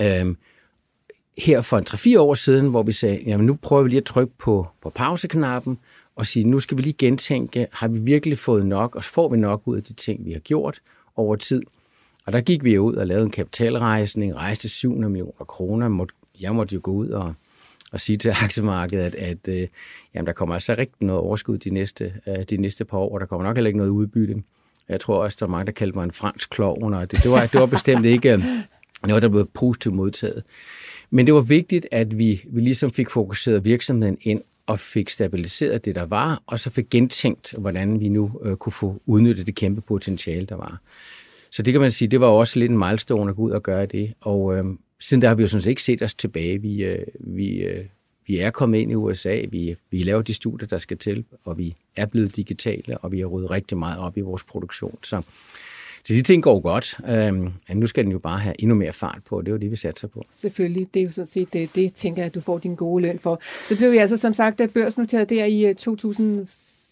øh, 0.00 0.34
her 1.38 1.60
for 1.60 1.78
en 1.78 1.84
3-4 1.90 2.20
år 2.20 2.34
siden, 2.34 2.68
hvor 2.68 2.82
vi 2.82 2.92
sagde, 2.92 3.22
jamen 3.26 3.46
nu 3.46 3.54
prøver 3.54 3.82
vi 3.82 3.88
lige 3.88 3.98
at 3.98 4.04
trykke 4.04 4.32
på, 4.38 4.66
på 4.82 4.90
pauseknappen, 4.90 5.78
og 6.16 6.26
sige, 6.26 6.44
nu 6.44 6.60
skal 6.60 6.76
vi 6.76 6.82
lige 6.82 6.94
gentænke, 6.98 7.66
har 7.72 7.88
vi 7.88 7.98
virkelig 7.98 8.38
fået 8.38 8.66
nok, 8.66 8.96
og 8.96 9.04
får 9.04 9.28
vi 9.28 9.36
nok 9.36 9.62
ud 9.64 9.76
af 9.76 9.82
de 9.82 9.92
ting, 9.92 10.24
vi 10.24 10.32
har 10.32 10.40
gjort 10.40 10.80
over 11.16 11.36
tid. 11.36 11.62
Og 12.26 12.32
der 12.32 12.40
gik 12.40 12.64
vi 12.64 12.78
ud 12.78 12.94
og 12.94 13.06
lavede 13.06 13.24
en 13.24 13.30
kapitalrejsning, 13.30 14.36
rejste 14.36 14.68
700 14.68 15.12
millioner 15.12 15.44
kroner. 15.44 16.06
Jeg 16.40 16.54
måtte 16.54 16.74
jo 16.74 16.80
gå 16.82 16.90
ud 16.90 17.08
og, 17.08 17.34
at 17.92 18.00
sige 18.00 18.16
til 18.16 18.28
aktiemarkedet, 18.44 19.04
at, 19.04 19.14
at 19.14 19.48
øh, 19.48 19.68
jamen, 20.14 20.26
der 20.26 20.32
kommer 20.32 20.54
altså 20.54 20.74
rigtig 20.78 20.96
noget 21.00 21.22
overskud 21.22 21.58
de 21.58 21.70
næste, 21.70 22.14
øh, 22.28 22.44
de 22.50 22.56
næste 22.56 22.84
par 22.84 22.98
år, 22.98 23.14
og 23.14 23.20
der 23.20 23.26
kommer 23.26 23.46
nok 23.46 23.56
heller 23.56 23.68
ikke 23.68 23.78
noget 23.78 23.90
udbytte. 23.90 24.42
Jeg 24.88 25.00
tror 25.00 25.22
også, 25.22 25.36
der 25.40 25.46
er 25.46 25.50
mange, 25.50 25.66
der 25.66 25.72
kaldte 25.72 25.98
mig 25.98 26.04
en 26.04 26.12
fransk 26.12 26.50
klovn, 26.50 26.94
og 26.94 27.10
det, 27.10 27.22
det, 27.22 27.30
var, 27.30 27.46
det 27.46 27.60
var 27.60 27.66
bestemt 27.66 28.06
ikke 28.06 28.32
øh, 28.32 28.42
noget, 29.06 29.22
der 29.22 29.28
blev 29.28 29.50
positivt 29.54 29.94
modtaget. 29.94 30.42
Men 31.10 31.26
det 31.26 31.34
var 31.34 31.40
vigtigt, 31.40 31.86
at 31.90 32.18
vi, 32.18 32.42
vi 32.46 32.60
ligesom 32.60 32.90
fik 32.90 33.10
fokuseret 33.10 33.64
virksomheden 33.64 34.18
ind 34.20 34.42
og 34.66 34.80
fik 34.80 35.08
stabiliseret 35.08 35.84
det, 35.84 35.94
der 35.94 36.02
var, 36.02 36.42
og 36.46 36.58
så 36.58 36.70
fik 36.70 36.90
gentænkt, 36.90 37.54
hvordan 37.58 38.00
vi 38.00 38.08
nu 38.08 38.40
øh, 38.42 38.56
kunne 38.56 38.72
få 38.72 39.02
udnyttet 39.06 39.46
det 39.46 39.54
kæmpe 39.54 39.80
potentiale, 39.80 40.46
der 40.46 40.54
var. 40.54 40.80
Så 41.50 41.62
det 41.62 41.72
kan 41.74 41.80
man 41.80 41.90
sige, 41.90 42.08
det 42.08 42.20
var 42.20 42.26
også 42.26 42.58
lidt 42.58 42.70
en 42.70 42.78
milestone 42.78 43.30
at 43.30 43.36
gå 43.36 43.42
ud 43.42 43.50
og 43.50 43.62
gøre 43.62 43.86
det. 43.86 44.14
Og 44.20 44.56
øh, 44.56 44.64
siden 45.00 45.22
der 45.22 45.28
har 45.28 45.34
vi 45.34 45.42
jo 45.42 45.48
sådan 45.48 45.62
set 45.62 45.70
ikke 45.70 45.82
set 45.82 46.02
os 46.02 46.14
tilbage. 46.14 46.58
Vi, 46.58 46.84
øh, 46.84 47.06
vi, 47.20 47.62
øh, 47.62 47.84
vi 48.26 48.38
er 48.38 48.50
kommet 48.50 48.78
ind 48.78 48.90
i 48.90 48.94
USA, 48.94 49.40
vi, 49.48 49.76
vi 49.90 50.02
laver 50.02 50.22
de 50.22 50.34
studier, 50.34 50.68
der 50.68 50.78
skal 50.78 50.98
til, 50.98 51.24
og 51.44 51.58
vi 51.58 51.74
er 51.96 52.06
blevet 52.06 52.36
digitale, 52.36 52.98
og 52.98 53.12
vi 53.12 53.20
har 53.20 53.26
ryddet 53.26 53.50
rigtig 53.50 53.78
meget 53.78 53.98
op 53.98 54.16
i 54.16 54.20
vores 54.20 54.44
produktion. 54.44 54.98
Så, 55.02 55.22
så 56.04 56.12
de 56.14 56.22
ting 56.22 56.42
går 56.42 56.60
godt. 56.60 56.96
Øhm, 57.08 57.52
nu 57.74 57.86
skal 57.86 58.04
den 58.04 58.12
jo 58.12 58.18
bare 58.18 58.38
have 58.38 58.54
endnu 58.58 58.74
mere 58.74 58.92
fart 58.92 59.20
på, 59.24 59.40
det 59.40 59.48
er 59.48 59.52
jo 59.52 59.58
det, 59.58 59.70
vi 59.70 59.76
satser 59.76 60.08
på. 60.08 60.24
Selvfølgelig, 60.30 60.94
det 60.94 61.00
er 61.00 61.04
jo 61.04 61.10
sådan 61.10 61.26
set 61.26 61.52
det, 61.52 61.74
det 61.74 61.94
tænker 61.94 62.22
jeg, 62.22 62.26
at 62.26 62.34
du 62.34 62.40
får 62.40 62.58
din 62.58 62.74
gode 62.74 63.02
løn 63.02 63.18
for. 63.18 63.40
Så 63.68 63.76
blev 63.76 63.92
vi 63.92 63.96
altså 63.96 64.16
som 64.16 64.32
sagt 64.32 64.60
børsnoteret 64.74 65.30
der 65.30 65.44
i 65.44 65.66
øh, 65.66 65.74
2004 65.74 66.46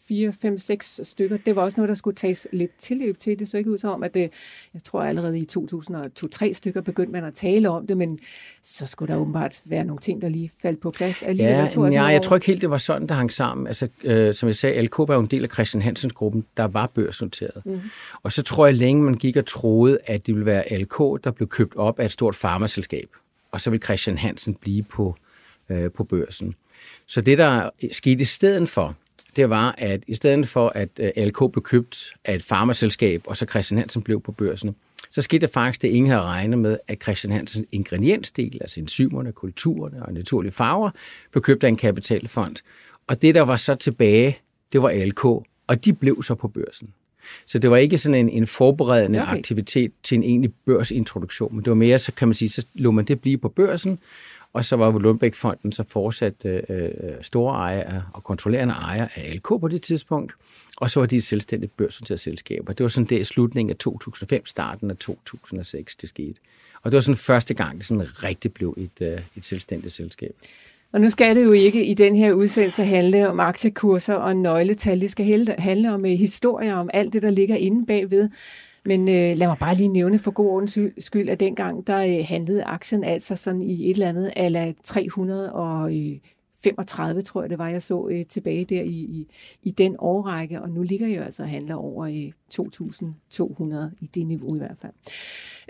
4, 0.08 0.32
5, 0.32 0.58
6 0.58 1.00
stykker. 1.02 1.36
Det 1.46 1.56
var 1.56 1.62
også 1.62 1.80
noget, 1.80 1.88
der 1.88 1.94
skulle 1.94 2.14
tages 2.14 2.48
lidt 2.52 2.76
tilløb 2.78 3.18
til. 3.18 3.38
Det 3.38 3.48
så 3.48 3.58
ikke 3.58 3.70
ud 3.70 3.78
som 3.78 3.90
om, 3.90 4.02
at 4.02 4.14
det, 4.14 4.32
jeg 4.74 4.82
tror 4.84 5.02
allerede 5.02 5.38
i 5.38 5.46
2002-3 5.58 6.52
stykker 6.52 6.80
begyndte 6.80 7.12
man 7.12 7.24
at 7.24 7.34
tale 7.34 7.70
om 7.70 7.86
det, 7.86 7.96
men 7.96 8.18
så 8.62 8.86
skulle 8.86 9.12
der 9.12 9.20
åbenbart 9.20 9.60
være 9.64 9.84
nogle 9.84 10.00
ting, 10.00 10.22
der 10.22 10.28
lige 10.28 10.50
faldt 10.62 10.80
på 10.80 10.90
plads. 10.90 11.22
Alligevel, 11.22 11.52
ja, 11.52 11.82
jeg, 11.82 11.92
ja, 11.92 12.04
jeg 12.04 12.22
tror 12.22 12.36
ikke 12.36 12.46
helt, 12.46 12.62
det 12.62 12.70
var 12.70 12.78
sådan, 12.78 13.08
der 13.08 13.14
hang 13.14 13.32
sammen. 13.32 13.66
Altså, 13.66 13.88
øh, 14.04 14.34
som 14.34 14.46
jeg 14.46 14.56
sagde, 14.56 14.82
LK 14.82 14.98
var 14.98 15.14
jo 15.14 15.20
en 15.20 15.26
del 15.26 15.44
af 15.44 15.50
Christian 15.50 15.82
Hansens 15.82 16.12
gruppen, 16.12 16.44
der 16.56 16.64
var 16.64 16.86
børsnoteret. 16.86 17.66
Mm. 17.66 17.80
Og 18.22 18.32
så 18.32 18.42
tror 18.42 18.66
jeg 18.66 18.74
længe, 18.74 19.02
man 19.02 19.14
gik 19.14 19.36
og 19.36 19.46
troede, 19.46 19.98
at 20.04 20.26
det 20.26 20.34
ville 20.34 20.46
være 20.46 20.78
LK, 20.78 21.24
der 21.24 21.30
blev 21.30 21.48
købt 21.48 21.76
op 21.76 22.00
af 22.00 22.04
et 22.04 22.12
stort 22.12 22.34
farmaselskab. 22.34 23.08
Og 23.52 23.60
så 23.60 23.70
ville 23.70 23.82
Christian 23.82 24.18
Hansen 24.18 24.54
blive 24.54 24.82
på, 24.82 25.14
øh, 25.68 25.90
på 25.90 26.04
børsen. 26.04 26.54
Så 27.06 27.20
det, 27.20 27.38
der 27.38 27.70
skete 27.92 28.22
i 28.22 28.24
stedet 28.24 28.68
for, 28.68 28.96
det 29.38 29.50
var, 29.50 29.74
at 29.78 30.02
i 30.06 30.14
stedet 30.14 30.48
for, 30.48 30.72
at 30.74 30.88
øh, 31.00 31.26
LK 31.26 31.38
blev 31.52 31.62
købt 31.62 32.14
af 32.24 32.34
et 32.34 32.42
farmaselskab, 32.42 33.22
og 33.26 33.36
så 33.36 33.46
Christian 33.46 33.78
Hansen 33.78 34.02
blev 34.02 34.20
på 34.20 34.32
børsen, 34.32 34.76
så 35.10 35.22
skete 35.22 35.46
det 35.46 35.50
faktisk, 35.50 35.82
det 35.82 35.88
ingen 35.88 36.10
havde 36.10 36.22
regnet 36.22 36.58
med, 36.58 36.78
at 36.88 37.02
Christian 37.02 37.32
Hansens 37.32 37.66
ingrediensdel, 37.72 38.58
altså 38.60 38.80
enzymerne, 38.80 39.32
kulturerne 39.32 40.06
og 40.06 40.12
naturlige 40.12 40.52
farver, 40.52 40.90
blev 41.30 41.42
købt 41.42 41.64
af 41.64 41.68
en 41.68 41.76
kapitalfond. 41.76 42.56
Og 43.06 43.22
det, 43.22 43.34
der 43.34 43.42
var 43.42 43.56
så 43.56 43.74
tilbage, 43.74 44.38
det 44.72 44.82
var 44.82 45.04
LK, 45.04 45.24
og 45.66 45.84
de 45.84 45.92
blev 45.92 46.22
så 46.22 46.34
på 46.34 46.48
børsen. 46.48 46.94
Så 47.46 47.58
det 47.58 47.70
var 47.70 47.76
ikke 47.76 47.98
sådan 47.98 48.14
en, 48.14 48.28
en 48.28 48.46
forberedende 48.46 49.22
okay. 49.22 49.38
aktivitet 49.38 49.92
til 50.02 50.16
en 50.16 50.22
egentlig 50.22 50.52
børsintroduktion, 50.66 51.54
men 51.54 51.64
det 51.64 51.70
var 51.70 51.76
mere, 51.76 51.98
så 51.98 52.12
kan 52.12 52.28
man 52.28 52.34
sige, 52.34 52.48
så 52.48 52.66
lå 52.74 52.90
man 52.90 53.04
det 53.04 53.20
blive 53.20 53.38
på 53.38 53.48
børsen, 53.48 53.98
og 54.52 54.64
så 54.64 54.76
var 54.76 54.98
Lundbæk-fonden 54.98 55.72
så 55.72 55.82
fortsat 55.82 56.44
øh, 56.44 56.62
øh 56.68 56.90
store 57.22 57.54
ejer 57.54 58.02
og 58.14 58.24
kontrollerende 58.24 58.74
ejer 58.74 59.08
af 59.14 59.34
LK 59.34 59.48
på 59.48 59.68
det 59.70 59.82
tidspunkt, 59.82 60.32
og 60.76 60.90
så 60.90 61.00
var 61.00 61.06
de 61.06 61.16
et 61.16 61.24
selvstændigt 61.24 61.76
børsnoteret 61.76 62.20
selskab. 62.20 62.64
Og 62.68 62.78
det 62.78 62.84
var 62.84 62.88
sådan 62.88 63.06
det 63.06 63.20
i 63.20 63.24
slutningen 63.24 63.70
af 63.70 63.76
2005, 63.76 64.46
starten 64.46 64.90
af 64.90 64.96
2006, 64.96 65.96
det 65.96 66.08
skete. 66.08 66.40
Og 66.82 66.90
det 66.90 66.96
var 66.96 67.00
sådan 67.00 67.16
første 67.16 67.54
gang, 67.54 67.78
det 67.78 67.86
sådan 67.86 68.22
rigtig 68.22 68.52
blev 68.52 68.74
et, 68.76 69.02
øh, 69.02 69.20
et 69.36 69.44
selvstændigt 69.44 69.94
selskab. 69.94 70.34
Og 70.92 71.00
nu 71.00 71.10
skal 71.10 71.36
det 71.36 71.44
jo 71.44 71.52
ikke 71.52 71.84
i 71.84 71.94
den 71.94 72.16
her 72.16 72.32
udsendelse 72.32 72.84
handle 72.84 73.28
om 73.28 73.40
aktiekurser 73.40 74.14
og 74.14 74.36
nøgletal. 74.36 75.00
Det 75.00 75.10
skal 75.10 75.48
handle 75.58 75.94
om 75.94 76.04
øh, 76.04 76.12
historier, 76.12 76.76
om 76.76 76.90
alt 76.92 77.12
det, 77.12 77.22
der 77.22 77.30
ligger 77.30 77.56
inde 77.56 77.86
bagved. 77.86 78.28
Men 78.88 79.08
øh, 79.08 79.36
lad 79.36 79.46
mig 79.46 79.56
bare 79.60 79.74
lige 79.74 79.88
nævne 79.88 80.18
for 80.18 80.30
god 80.30 80.46
ordens 80.46 80.78
skyld, 80.98 81.28
at 81.28 81.40
dengang 81.40 81.86
der 81.86 81.98
øh, 81.98 82.24
handlede 82.28 82.64
aktien 82.64 83.04
altså 83.04 83.36
sådan 83.36 83.62
i 83.62 83.90
et 83.90 83.94
eller 83.94 84.08
andet 84.08 84.32
ala 84.36 84.72
335, 84.82 87.18
øh, 87.18 87.24
tror 87.24 87.42
jeg 87.42 87.50
det 87.50 87.58
var, 87.58 87.68
jeg 87.68 87.82
så 87.82 88.08
øh, 88.10 88.26
tilbage 88.26 88.64
der 88.64 88.82
i, 88.82 88.88
i, 88.88 89.26
i 89.62 89.70
den 89.70 89.96
årrække, 89.98 90.62
og 90.62 90.70
nu 90.70 90.82
ligger 90.82 91.06
jeg 91.06 91.24
altså 91.24 91.42
og 91.42 91.48
handler 91.48 91.74
over 91.74 92.06
øh, 92.06 92.32
2.200 92.54 93.76
i 94.00 94.06
det 94.14 94.26
niveau 94.26 94.54
i 94.54 94.58
hvert 94.58 94.78
fald. 94.80 94.92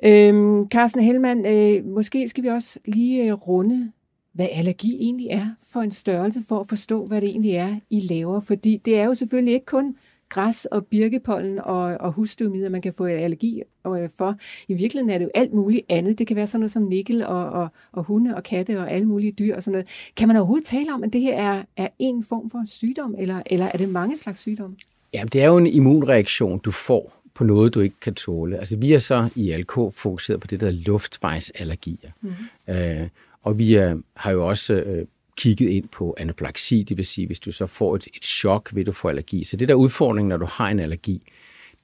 Øhm, 0.05 0.69
Carsten 0.69 1.03
Hellmann, 1.03 1.47
øh, 1.47 1.85
måske 1.85 2.29
skal 2.29 2.45
vi 2.45 2.49
også 2.49 2.79
lige 2.85 3.25
øh, 3.25 3.33
runde 3.33 3.93
hvad 4.33 4.49
allergi 4.53 4.97
egentlig 5.01 5.27
er 5.31 5.47
for 5.63 5.81
en 5.81 5.91
størrelse, 5.91 6.43
for 6.49 6.61
at 6.61 6.69
forstå, 6.69 7.05
hvad 7.05 7.21
det 7.21 7.29
egentlig 7.29 7.53
er, 7.53 7.77
I 7.91 8.01
laver. 8.01 8.41
Fordi 8.41 8.77
det 8.77 8.99
er 8.99 9.05
jo 9.05 9.15
selvfølgelig 9.15 9.55
ikke 9.55 9.67
kun 9.67 9.97
græs 10.29 10.65
og 10.65 10.87
birkepollen 10.87 11.59
og, 11.59 11.83
og 11.83 12.13
husstøvmider, 12.13 12.69
man 12.69 12.83
kan 12.83 12.93
få 12.93 13.05
allergi 13.05 13.63
øh, 13.87 14.09
for. 14.19 14.37
I 14.69 14.75
virkeligheden 14.75 15.11
er 15.11 15.19
det 15.19 15.25
jo 15.25 15.31
alt 15.35 15.53
muligt 15.53 15.87
andet. 15.89 16.19
Det 16.19 16.27
kan 16.27 16.37
være 16.37 16.47
sådan 16.47 16.61
noget 16.61 16.73
som 16.73 16.83
nikkel 16.83 17.27
og, 17.27 17.51
og, 17.51 17.69
og 17.93 18.05
hunde 18.05 18.37
og 18.37 18.43
katte 18.43 18.81
og 18.81 18.91
alle 18.91 19.07
mulige 19.07 19.33
dyr 19.33 19.57
og 19.57 19.63
sådan 19.63 19.73
noget. 19.73 20.13
Kan 20.17 20.29
man 20.29 20.37
overhovedet 20.37 20.67
tale 20.67 20.95
om, 20.95 21.05
at 21.05 21.13
det 21.13 21.21
her 21.21 21.37
er, 21.37 21.63
er 21.77 21.89
en 21.99 22.25
form 22.25 22.51
for 22.51 22.63
sygdom, 22.67 23.15
eller, 23.19 23.43
eller 23.47 23.67
er 23.67 23.79
det 23.79 23.89
mange 23.89 24.19
slags 24.19 24.41
sygdomme? 24.41 24.77
Ja, 25.15 25.25
det 25.33 25.43
er 25.43 25.47
jo 25.47 25.57
en 25.57 25.67
immunreaktion, 25.67 26.59
du 26.59 26.71
får 26.71 27.23
på 27.35 27.45
noget, 27.45 27.75
du 27.75 27.81
ikke 27.81 28.01
kan 28.01 28.15
tåle. 28.15 28.59
Altså, 28.59 28.77
vi 28.77 28.93
er 28.93 28.99
så 28.99 29.29
i 29.37 29.53
LK 29.53 29.73
fokuseret 29.95 30.41
på 30.41 30.47
det, 30.47 30.61
der 30.61 30.67
er 30.67 30.71
luftvejsallergier. 30.73 32.11
Mm-hmm. 32.21 32.75
Øh, 32.75 33.09
og 33.43 33.59
vi 33.59 33.75
er, 33.75 33.97
har 34.15 34.31
jo 34.31 34.49
også 34.49 34.75
øh, 34.75 35.07
kigget 35.39 35.69
ind 35.69 35.89
på 35.89 36.15
anaflaksi, 36.19 36.83
det 36.83 36.97
vil 36.97 37.07
sige, 37.07 37.27
hvis 37.27 37.41
du 37.41 37.53
så 37.53 37.67
får 37.67 37.97
et, 37.97 38.09
et 38.15 38.25
chok, 38.25 38.71
vil 38.75 38.87
du 38.87 38.93
få 38.93 39.09
allergi. 39.09 39.45
Så 39.45 39.57
det 39.57 39.69
der 39.69 39.75
udfordring, 39.75 40.29
når 40.29 40.37
du 40.37 40.47
har 40.51 40.69
en 40.69 40.81
allergi, 40.81 41.23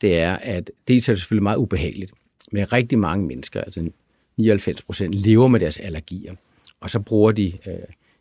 det 0.00 0.18
er, 0.18 0.36
at 0.36 0.70
det 0.88 0.96
er 0.96 1.00
selvfølgelig 1.00 1.42
meget 1.42 1.56
ubehageligt. 1.56 2.12
Men 2.52 2.72
rigtig 2.72 2.98
mange 2.98 3.26
mennesker, 3.26 3.60
altså 3.60 3.90
99 4.36 4.82
procent, 4.82 5.14
lever 5.14 5.48
med 5.48 5.60
deres 5.60 5.78
allergier. 5.78 6.34
Og 6.80 6.90
så 6.90 7.00
bruger 7.00 7.32
de 7.32 7.52
øh, 7.66 7.74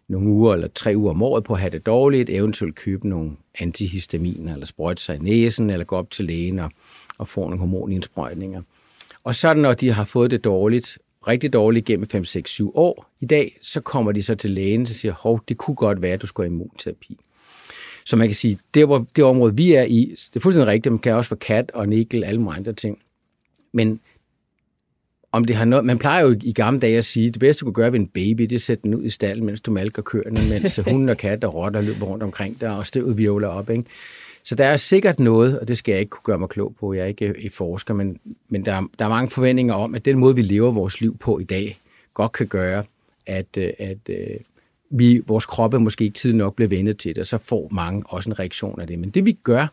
nogle 0.08 0.30
uger 0.30 0.54
eller 0.54 0.67
tre 0.67 0.93
uger 0.96 1.12
om 1.12 1.22
året 1.22 1.43
på 1.43 1.54
at 1.54 1.60
have 1.60 1.69
det 1.69 1.86
dårligt, 1.86 2.30
eventuelt 2.30 2.76
købe 2.76 3.08
nogle 3.08 3.32
antihistaminer, 3.60 4.54
eller 4.54 4.65
sprøjte 4.65 5.02
sig 5.02 5.15
i 5.15 5.19
næsen, 5.19 5.69
eller 5.69 5.86
gå 5.86 5.96
op 5.96 6.12
til 6.12 6.26
lægen 6.26 6.60
og, 6.60 6.72
og 7.17 7.28
få 7.28 7.41
nogle 7.41 7.60
hormonindsprøjtninger. 7.60 8.62
Og 9.24 9.36
så 9.36 9.54
når 9.54 9.74
de 9.74 9.91
har 9.91 10.04
fået 10.04 10.32
det 10.32 10.43
dårligt, 10.43 10.98
rigtig 11.27 11.53
dårligt 11.53 11.86
gennem 11.86 12.09
5, 12.09 12.25
6, 12.25 12.51
7 12.51 12.71
år 12.75 13.12
i 13.19 13.25
dag, 13.25 13.57
så 13.62 13.81
kommer 13.81 14.12
de 14.12 14.23
så 14.23 14.36
til 14.36 14.51
lægen 14.51 14.81
og 14.81 14.88
siger, 14.88 15.13
hov, 15.13 15.43
det 15.47 15.57
kunne 15.57 15.75
godt 15.75 16.01
være, 16.01 16.13
at 16.13 16.21
du 16.21 16.27
skulle 16.27 16.49
have 16.49 16.53
immunterapi. 16.53 17.17
Så 18.05 18.15
man 18.15 18.27
kan 18.27 18.36
sige, 18.36 18.59
det, 18.73 18.86
hvor, 18.86 19.07
det 19.15 19.23
område, 19.23 19.55
vi 19.55 19.73
er 19.73 19.83
i, 19.83 20.15
det 20.15 20.36
er 20.36 20.39
fuldstændig 20.39 20.67
rigtigt, 20.67 20.91
man 20.91 20.99
kan 20.99 21.13
også 21.13 21.29
få 21.29 21.36
kat 21.36 21.71
og 21.73 21.89
nikkel, 21.89 22.23
alle 22.23 22.41
mulige 22.41 22.57
andre 22.57 22.73
ting. 22.73 22.99
Men 23.73 23.99
om 25.31 25.45
det 25.45 25.55
har 25.55 25.65
noget... 25.65 25.86
Man 25.86 25.97
plejer 25.97 26.23
jo 26.23 26.36
i 26.43 26.53
gamle 26.53 26.79
dage 26.79 26.97
at 26.97 27.05
sige, 27.05 27.27
at 27.27 27.33
det 27.33 27.39
bedste 27.39 27.59
du 27.59 27.65
kan 27.65 27.73
gøre 27.73 27.91
ved 27.91 27.99
en 27.99 28.07
baby, 28.07 28.41
det 28.41 28.51
er 28.51 28.55
at 28.55 28.62
sætte 28.62 28.83
den 28.83 28.95
ud 28.95 29.03
i 29.03 29.09
stallen, 29.09 29.45
mens 29.45 29.62
du 29.62 29.71
malker 29.71 30.01
køerne, 30.01 30.49
mens 30.49 30.75
hunden 30.88 31.09
og 31.09 31.17
kat 31.17 31.43
og 31.43 31.53
rotter 31.53 31.81
løber 31.81 32.05
rundt 32.05 32.23
omkring 32.23 32.62
der, 32.62 32.69
og 32.69 32.88
støvet 32.88 33.17
violer 33.17 33.47
op. 33.47 33.69
Ikke? 33.69 33.83
Så 34.43 34.56
der 34.56 34.65
er 34.65 34.77
sikkert 34.77 35.19
noget, 35.19 35.60
og 35.60 35.67
det 35.67 35.77
skal 35.77 35.91
jeg 35.91 35.99
ikke 35.99 36.10
kunne 36.10 36.23
gøre 36.23 36.39
mig 36.39 36.49
klog 36.49 36.75
på, 36.79 36.93
jeg 36.93 37.03
er 37.03 37.08
ikke 37.08 37.25
øh, 37.25 37.36
i 37.43 37.49
forsker, 37.49 37.93
men, 37.93 38.19
men 38.49 38.65
der, 38.65 38.89
der 38.99 39.06
er 39.06 39.10
mange 39.10 39.29
forventninger 39.29 39.73
om, 39.73 39.95
at 39.95 40.06
den 40.06 40.17
måde, 40.17 40.36
vi 40.36 40.41
lever 40.41 40.71
vores 40.71 41.01
liv 41.01 41.17
på 41.17 41.39
i 41.39 41.43
dag, 41.43 41.79
godt 42.13 42.32
kan 42.32 42.47
gøre, 42.47 42.84
at, 43.25 43.58
øh, 43.58 43.73
at, 43.79 43.97
øh, 44.10 44.38
vi, 44.89 45.21
vores 45.27 45.45
kroppe 45.45 45.79
måske 45.79 46.03
ikke 46.03 46.17
tid 46.17 46.34
nok 46.34 46.56
bliver 46.56 46.69
vendet 46.69 46.97
til 46.97 47.15
det, 47.15 47.21
og 47.21 47.27
så 47.27 47.38
får 47.38 47.67
mange 47.71 48.03
også 48.06 48.29
en 48.29 48.39
reaktion 48.39 48.82
af 48.82 48.88
det. 48.88 48.99
Men 48.99 49.10
det 49.10 49.25
vi 49.25 49.32
gør, 49.32 49.67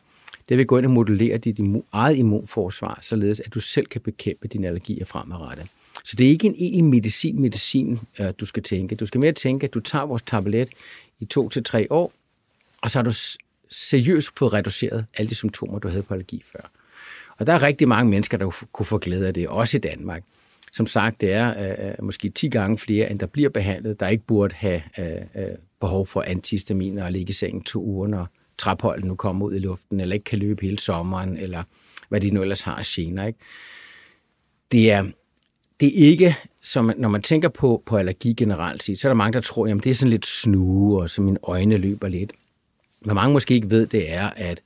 det 0.48 0.59
vil 0.59 0.66
gå 0.66 0.78
ind 0.78 0.87
og 0.87 0.92
modellere 0.92 1.38
dit 1.38 1.61
eget 1.92 2.16
immunforsvar, 2.16 2.98
således 3.02 3.40
at 3.40 3.54
du 3.54 3.61
selv 3.61 3.87
kan 3.87 4.00
bekæmpe 4.00 4.48
dine 4.48 4.66
allergier 4.66 5.04
fremadrettet. 5.04 5.66
Så 6.04 6.16
det 6.16 6.26
er 6.26 6.30
ikke 6.30 6.46
en 6.46 6.54
egentlig 6.59 6.85
medicin, 6.85 7.40
medicin, 7.40 8.00
du 8.40 8.46
skal 8.46 8.62
tænke. 8.62 8.94
Du 8.94 9.06
skal 9.06 9.20
mere 9.20 9.33
tænke, 9.33 9.64
at 9.64 9.74
du 9.74 9.80
tager 9.80 10.06
vores 10.06 10.22
tablet 10.22 10.68
i 11.20 11.24
to 11.24 11.48
til 11.48 11.64
tre 11.64 11.87
år, 11.90 12.12
og 12.83 12.90
så 12.90 12.98
har 12.98 13.02
du 13.02 13.12
seriøst 13.70 14.38
fået 14.38 14.52
reduceret 14.52 15.06
alle 15.16 15.28
de 15.28 15.35
symptomer, 15.35 15.78
du 15.78 15.88
havde 15.88 16.02
på 16.02 16.14
allergi 16.14 16.42
før. 16.52 16.70
Og 17.38 17.46
der 17.46 17.52
er 17.52 17.62
rigtig 17.62 17.88
mange 17.88 18.11
mennesker, 18.11 18.38
der 18.38 18.50
kunne 18.72 18.87
få 18.87 18.98
glæde 18.98 19.26
af 19.26 19.35
det, 19.35 19.48
også 19.48 19.76
i 19.76 19.80
Danmark. 19.80 20.22
Som 20.72 20.87
sagt, 20.87 21.20
det 21.20 21.33
er 21.33 21.48
øh, 21.48 21.88
øh 21.88 22.04
måske 22.04 22.28
10 22.28 22.48
gange 22.48 22.78
flere, 22.78 23.11
end 23.11 23.18
der 23.18 23.26
bliver 23.26 23.50
behandlet, 23.50 24.00
der 24.00 24.09
ikke 24.09 24.24
burde 24.26 24.54
have 24.54 24.83
øh, 24.98 25.42
øh 25.42 25.56
behov 25.80 26.06
for 26.06 26.22
antihistaminer 26.22 27.04
og 27.04 27.12
ligge 27.12 27.30
i 27.30 27.33
sengen 27.33 27.62
to 27.62 27.85
uger, 27.85 28.09
når 28.09 28.28
trapholden 28.59 29.09
nu 29.09 29.14
kommer 29.14 29.46
ud 29.46 29.54
i 29.54 29.59
luften, 29.59 30.00
eller 30.00 30.14
ikke 30.14 30.24
kan 30.24 30.38
løbe 30.38 30.62
hele 30.62 30.78
sommeren, 30.78 31.37
eller 31.37 31.62
hvad 32.09 32.20
de 32.20 32.30
nu 32.30 32.42
ellers 32.42 32.62
har 32.62 32.74
af 32.74 32.85
gener. 32.85 33.26
Ikke? 33.26 33.38
Det, 34.72 34.90
er, 34.90 35.02
det 35.80 35.88
er 35.88 36.09
ikke, 36.09 36.37
som 36.62 36.92
når 36.96 37.09
man 37.09 37.22
tænker 37.22 37.48
på, 37.48 37.83
på 37.87 37.96
allergi 37.96 38.33
generelt 38.33 38.83
set, 38.83 38.98
så 38.98 39.09
er 39.09 39.11
der 39.11 39.16
mange, 39.16 39.33
der 39.33 39.40
tror, 39.40 39.66
at 39.66 39.85
det 39.85 39.90
er 39.90 39.94
sådan 39.94 40.11
lidt 40.11 40.26
snue, 40.26 41.02
og 41.02 41.11
så 41.11 41.22
mine 41.22 41.38
øjne 41.42 41.76
løber 41.76 42.09
lidt. 42.09 42.33
Hvad 43.00 43.14
mange 43.14 43.32
måske 43.32 43.54
ikke 43.54 43.70
ved, 43.70 43.86
det 43.86 44.12
er, 44.12 44.30
at 44.36 44.62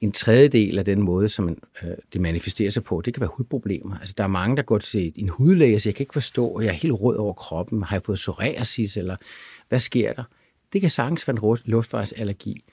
en 0.00 0.12
tredjedel 0.12 0.78
af 0.78 0.84
den 0.84 1.02
måde, 1.02 1.28
som 1.28 1.48
øh, 1.48 1.90
det 2.12 2.20
manifesterer 2.20 2.70
sig 2.70 2.84
på, 2.84 3.00
det 3.00 3.14
kan 3.14 3.20
være 3.20 3.30
hudproblemer. 3.34 3.98
Altså, 3.98 4.14
der 4.18 4.24
er 4.24 4.28
mange, 4.28 4.56
der 4.56 4.62
går 4.62 4.78
til 4.78 5.12
en 5.16 5.28
hudlæge 5.28 5.74
og 5.74 5.80
siger, 5.80 5.90
jeg 5.90 5.96
kan 5.96 6.02
ikke 6.02 6.12
forstå, 6.12 6.54
at 6.54 6.64
jeg 6.64 6.70
er 6.70 6.76
helt 6.76 6.94
rød 7.00 7.16
over 7.16 7.32
kroppen. 7.32 7.82
Har 7.82 7.96
jeg 7.96 8.02
fået 8.02 8.16
psoriasis, 8.16 8.96
eller 8.96 9.16
hvad 9.68 9.80
sker 9.80 10.12
der? 10.12 10.24
Det 10.72 10.80
kan 10.80 10.90
sagtens 10.90 11.28
være 11.28 11.36
en 11.50 11.58
luftvejsallergi. 11.64 12.64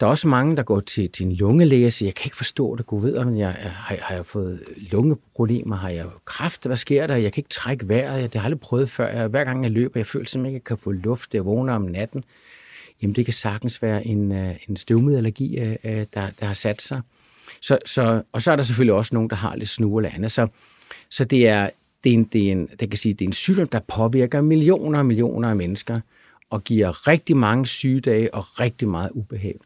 Der 0.00 0.06
er 0.06 0.10
også 0.10 0.28
mange, 0.28 0.56
der 0.56 0.62
går 0.62 0.80
til, 0.80 1.10
til 1.10 1.26
en 1.26 1.32
lungelæge 1.32 1.86
og 1.86 1.92
siger, 1.92 2.06
jeg 2.06 2.14
kan 2.14 2.26
ikke 2.26 2.36
forstå 2.36 2.76
det, 2.76 2.86
gud 2.86 3.02
ved, 3.02 3.16
om 3.16 3.36
jeg, 3.36 3.56
øh, 3.64 3.70
har, 3.70 3.96
har 4.00 4.14
jeg 4.14 4.26
fået 4.26 4.62
lungeproblemer, 4.76 5.76
har 5.76 5.88
jeg 5.88 6.06
kræft, 6.24 6.66
hvad 6.66 6.76
sker 6.76 7.06
der, 7.06 7.16
jeg 7.16 7.32
kan 7.32 7.40
ikke 7.40 7.50
trække 7.50 7.88
vejret, 7.88 8.22
det 8.22 8.34
har 8.34 8.40
jeg 8.40 8.44
aldrig 8.44 8.60
prøvet 8.60 8.90
før, 8.90 9.08
jeg, 9.08 9.28
hver 9.28 9.44
gang 9.44 9.62
jeg 9.62 9.70
løber, 9.70 10.00
jeg 10.00 10.06
føler 10.06 10.26
simpelthen 10.26 10.54
ikke, 10.54 10.64
at 10.64 10.70
jeg 10.70 10.76
kan 10.76 10.78
få 10.78 10.90
luft, 10.90 11.34
jeg 11.34 11.44
vågner 11.44 11.72
om 11.72 11.82
natten. 11.82 12.24
Jamen 13.02 13.14
det 13.14 13.24
kan 13.24 13.34
sagtens 13.34 13.82
være 13.82 14.06
en, 14.06 14.32
øh, 14.32 14.56
en 14.68 14.76
støvmiddelallergi, 14.76 15.58
øh, 15.58 15.76
øh, 15.84 16.06
der, 16.14 16.30
der 16.40 16.44
har 16.46 16.54
sat 16.54 16.82
sig. 16.82 17.00
Så, 17.60 17.78
så, 17.86 18.22
og 18.32 18.42
så 18.42 18.52
er 18.52 18.56
der 18.56 18.62
selvfølgelig 18.62 18.94
også 18.94 19.14
nogen, 19.14 19.30
der 19.30 19.36
har 19.36 19.56
lidt 19.56 19.68
snu 19.68 19.98
eller 19.98 20.10
andet. 20.14 20.32
Så, 20.32 20.46
så 21.10 21.24
det 21.24 21.48
er, 21.48 21.70
det 22.04 22.10
er 22.10 22.14
en, 22.14 22.24
det 22.24 22.48
er 22.48 22.52
en, 22.52 22.68
det 22.80 22.90
kan 22.90 22.98
sige, 22.98 23.14
det 23.14 23.24
er 23.24 23.28
en 23.28 23.32
sygdom, 23.32 23.66
der 23.66 23.80
påvirker 23.80 24.40
millioner 24.40 24.98
og 24.98 25.06
millioner 25.06 25.48
af 25.48 25.56
mennesker, 25.56 25.96
og 26.50 26.64
giver 26.64 27.08
rigtig 27.08 27.36
mange 27.36 27.66
sygedage 27.66 28.34
og 28.34 28.60
rigtig 28.60 28.88
meget 28.88 29.10
ubehag. 29.10 29.58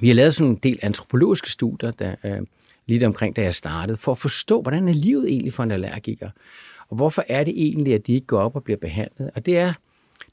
Vi 0.00 0.08
har 0.08 0.14
lavet 0.14 0.34
sådan 0.34 0.50
en 0.50 0.56
del 0.56 0.78
antropologiske 0.82 1.50
studier, 1.50 1.90
der, 1.90 2.14
øh, 2.24 2.38
lige 2.86 3.06
omkring 3.06 3.36
da 3.36 3.42
jeg 3.42 3.54
startede, 3.54 3.98
for 3.98 4.12
at 4.12 4.18
forstå, 4.18 4.62
hvordan 4.62 4.88
er 4.88 4.92
livet 4.92 5.28
egentlig 5.28 5.52
for 5.52 5.62
en 5.62 5.70
allergiker, 5.70 6.30
og 6.88 6.96
hvorfor 6.96 7.24
er 7.28 7.44
det 7.44 7.54
egentlig, 7.56 7.94
at 7.94 8.06
de 8.06 8.12
ikke 8.12 8.26
går 8.26 8.40
op 8.40 8.56
og 8.56 8.64
bliver 8.64 8.76
behandlet. 8.76 9.30
Og 9.34 9.46
det 9.46 9.58
er 9.58 9.72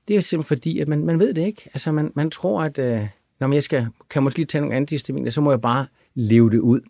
det 0.08 0.16
er 0.16 0.22
simpelthen 0.22 0.48
fordi, 0.58 0.80
at 0.80 0.88
man, 0.88 1.06
man 1.06 1.20
ved 1.20 1.34
det 1.34 1.46
ikke. 1.46 1.62
Altså, 1.66 1.92
man, 1.92 2.12
man 2.16 2.32
tror, 2.32 2.64
at 2.64 2.80
øh, 2.80 3.08
når 3.40 3.54
jeg 3.54 3.64
skal, 3.64 3.88
kan 4.10 4.24
måske 4.24 4.40
lige 4.40 4.46
tage 4.46 4.62
nogle 4.62 4.76
antihistaminer, 4.76 5.32
så 5.32 5.42
må 5.42 5.52
jeg 5.52 5.62
bare 5.62 5.86
leve 6.16 6.50
det 6.50 6.60
ud. 6.60 6.82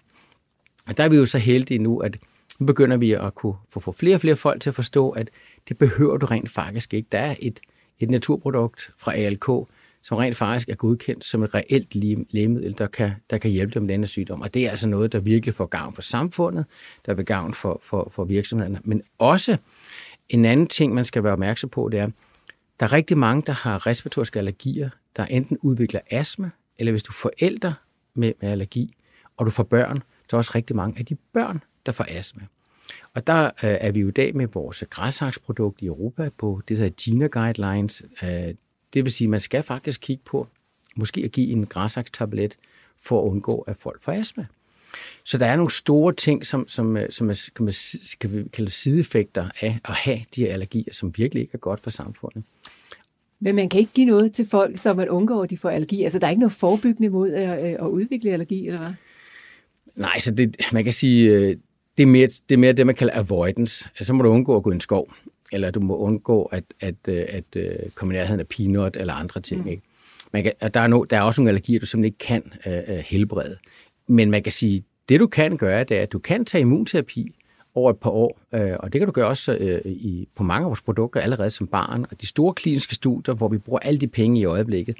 Og 0.87 0.97
der 0.97 1.03
er 1.03 1.09
vi 1.09 1.15
jo 1.15 1.25
så 1.25 1.37
heldige 1.37 1.77
nu, 1.77 1.99
at 1.99 2.17
nu 2.59 2.65
begynder 2.65 2.97
vi 2.97 3.11
at 3.11 3.35
kunne 3.35 3.55
få, 3.69 3.79
få 3.79 3.91
flere 3.91 4.15
og 4.15 4.21
flere 4.21 4.35
folk 4.35 4.61
til 4.61 4.69
at 4.69 4.75
forstå, 4.75 5.09
at 5.09 5.29
det 5.69 5.77
behøver 5.77 6.17
du 6.17 6.25
rent 6.25 6.49
faktisk 6.49 6.93
ikke. 6.93 7.07
Der 7.11 7.19
er 7.19 7.35
et, 7.39 7.59
et 7.99 8.09
naturprodukt 8.09 8.91
fra 8.97 9.15
ALK, 9.15 9.45
som 10.01 10.17
rent 10.17 10.35
faktisk 10.35 10.69
er 10.69 10.75
godkendt 10.75 11.25
som 11.25 11.43
et 11.43 11.53
reelt 11.53 11.95
lægemiddel, 12.33 12.77
der 12.77 12.87
kan, 12.87 13.11
der 13.29 13.37
kan 13.37 13.51
hjælpe 13.51 13.73
dem 13.73 13.83
med 13.83 13.93
denne 13.93 14.07
sygdom. 14.07 14.41
Og 14.41 14.53
det 14.53 14.65
er 14.65 14.69
altså 14.69 14.89
noget, 14.89 15.11
der 15.13 15.19
virkelig 15.19 15.53
får 15.53 15.65
gavn 15.65 15.93
for 15.93 16.01
samfundet, 16.01 16.65
der 17.05 17.13
vil 17.13 17.25
gavn 17.25 17.53
for, 17.53 17.79
for, 17.83 18.09
for 18.11 18.23
virksomhederne. 18.23 18.79
Men 18.83 19.01
også 19.17 19.57
en 20.29 20.45
anden 20.45 20.67
ting, 20.67 20.93
man 20.93 21.05
skal 21.05 21.23
være 21.23 21.33
opmærksom 21.33 21.69
på, 21.69 21.89
det 21.89 21.99
er, 21.99 22.09
der 22.83 22.87
er 22.89 22.93
rigtig 22.93 23.17
mange, 23.17 23.43
der 23.47 23.53
har 23.53 23.87
respiratoriske 23.87 24.39
allergier, 24.39 24.89
der 25.15 25.25
enten 25.25 25.57
udvikler 25.61 25.99
astma, 26.11 26.49
eller 26.77 26.91
hvis 26.91 27.03
du 27.03 27.11
forældre 27.11 27.73
med, 28.13 28.33
med 28.41 28.51
allergi, 28.51 28.95
og 29.37 29.45
du 29.45 29.51
får 29.51 29.63
børn, 29.63 30.03
så 30.29 30.35
er 30.35 30.37
også 30.37 30.51
rigtig 30.55 30.75
mange 30.75 30.99
af 30.99 31.05
de 31.05 31.15
børn, 31.15 31.63
der 31.85 31.91
får 31.91 32.05
astma. 32.09 32.41
Og 33.13 33.27
der 33.27 33.45
øh, 33.45 33.51
er 33.61 33.91
vi 33.91 33.99
jo 33.99 34.07
i 34.07 34.11
dag 34.11 34.35
med 34.35 34.47
vores 34.47 34.83
græssaksprodukt 34.89 35.81
i 35.81 35.85
Europa 35.85 36.29
på 36.37 36.61
det, 36.67 36.77
der 36.77 36.83
hedder 36.83 36.95
GINA 36.95 37.27
Guidelines. 37.27 38.03
Øh, 38.23 38.29
det 38.93 39.05
vil 39.05 39.11
sige, 39.11 39.25
at 39.25 39.29
man 39.29 39.39
skal 39.39 39.63
faktisk 39.63 40.01
kigge 40.01 40.23
på, 40.25 40.47
måske 40.95 41.21
at 41.21 41.31
give 41.31 41.49
en 41.51 41.65
græssakstablet 41.65 42.57
for 42.97 43.21
at 43.21 43.29
undgå, 43.31 43.59
at 43.59 43.75
folk 43.75 44.01
får 44.01 44.11
astma. 44.11 44.45
Så 45.23 45.37
der 45.37 45.45
er 45.45 45.55
nogle 45.55 45.71
store 45.71 46.13
ting, 46.13 46.45
som, 46.45 46.67
som, 46.67 46.97
øh, 46.97 47.11
som 47.11 47.29
er, 47.29 47.49
kan, 47.55 47.65
man, 47.65 47.73
kan 48.19 48.33
vi 48.33 48.49
kalde 48.53 48.69
sideeffekter 48.69 49.49
af 49.61 49.79
at 49.85 49.93
have 49.93 50.19
de 50.35 50.41
her 50.41 50.53
allergier, 50.53 50.93
som 50.93 51.13
virkelig 51.17 51.41
ikke 51.41 51.53
er 51.53 51.57
godt 51.57 51.79
for 51.83 51.89
samfundet. 51.89 52.43
Men 53.39 53.55
man 53.55 53.69
kan 53.69 53.79
ikke 53.79 53.91
give 53.93 54.05
noget 54.05 54.33
til 54.33 54.47
folk, 54.47 54.77
så 54.77 54.93
man 54.93 55.09
undgår, 55.09 55.43
at 55.43 55.49
de 55.49 55.57
får 55.57 55.69
allergi. 55.69 56.03
Altså, 56.03 56.19
der 56.19 56.25
er 56.27 56.31
ikke 56.31 56.39
noget 56.39 56.51
forebyggende 56.51 57.09
mod 57.09 57.31
at, 57.31 57.65
øh, 57.65 57.85
at 57.85 57.87
udvikle 57.87 58.31
allergi, 58.31 58.67
eller 58.67 58.79
hvad? 58.79 58.91
Nej, 59.95 60.19
så 60.19 60.31
det, 60.31 60.55
man 60.71 60.83
kan 60.83 60.93
sige, 60.93 61.29
øh, 61.29 61.57
det 61.97 62.03
er, 62.03 62.07
mere, 62.07 62.27
det 62.27 62.55
er 62.55 62.57
mere 62.57 62.73
det, 62.73 62.85
man 62.85 62.95
kalder 62.95 63.13
avoidance. 63.13 63.89
Altså, 63.89 64.03
så 64.07 64.13
må 64.13 64.23
du 64.23 64.29
undgå 64.29 64.55
at 64.55 64.63
gå 64.63 64.71
i 64.71 64.73
en 64.73 64.81
skov, 64.81 65.13
eller 65.51 65.71
du 65.71 65.79
må 65.79 65.97
undgå 65.97 66.43
at, 66.43 66.63
at, 66.79 67.07
at, 67.07 67.55
at 67.55 67.95
komme 67.95 68.13
i 68.13 68.17
nærheden 68.17 68.39
af 68.39 68.47
peanut 68.47 68.97
eller 68.97 69.13
andre 69.13 69.41
ting. 69.41 69.61
Mm. 69.61 69.67
Ikke? 69.67 69.83
Man 70.33 70.43
kan, 70.43 70.53
der, 70.73 70.79
er 70.79 70.87
no, 70.87 71.03
der 71.03 71.17
er 71.17 71.21
også 71.21 71.41
nogle 71.41 71.49
allergier, 71.49 71.79
du 71.79 71.85
simpelthen 71.85 72.05
ikke 72.05 72.53
kan 72.65 72.83
uh, 72.89 72.97
helbrede. 72.97 73.57
Men 74.13 74.31
man 74.31 74.43
kan 74.43 74.51
sige, 74.51 74.83
det 75.09 75.19
du 75.19 75.27
kan 75.27 75.57
gøre, 75.57 75.83
det 75.83 75.97
er, 75.97 76.01
at 76.01 76.11
du 76.11 76.19
kan 76.19 76.45
tage 76.45 76.61
immunterapi 76.61 77.35
over 77.75 77.91
et 77.91 77.97
par 77.97 78.09
år, 78.09 78.39
øh, 78.53 78.75
og 78.79 78.93
det 78.93 78.99
kan 78.99 79.07
du 79.07 79.11
gøre 79.11 79.27
også 79.27 79.53
øh, 79.53 79.81
i, 79.85 80.27
på 80.35 80.43
mange 80.43 80.63
af 80.63 80.67
vores 80.67 80.81
produkter 80.81 81.19
allerede 81.19 81.49
som 81.49 81.67
barn. 81.67 82.05
Og 82.11 82.21
de 82.21 82.27
store 82.27 82.53
kliniske 82.53 82.95
studier, 82.95 83.35
hvor 83.35 83.47
vi 83.47 83.57
bruger 83.57 83.79
alle 83.79 83.99
de 83.99 84.07
penge 84.07 84.39
i 84.39 84.45
øjeblikket, 84.45 84.95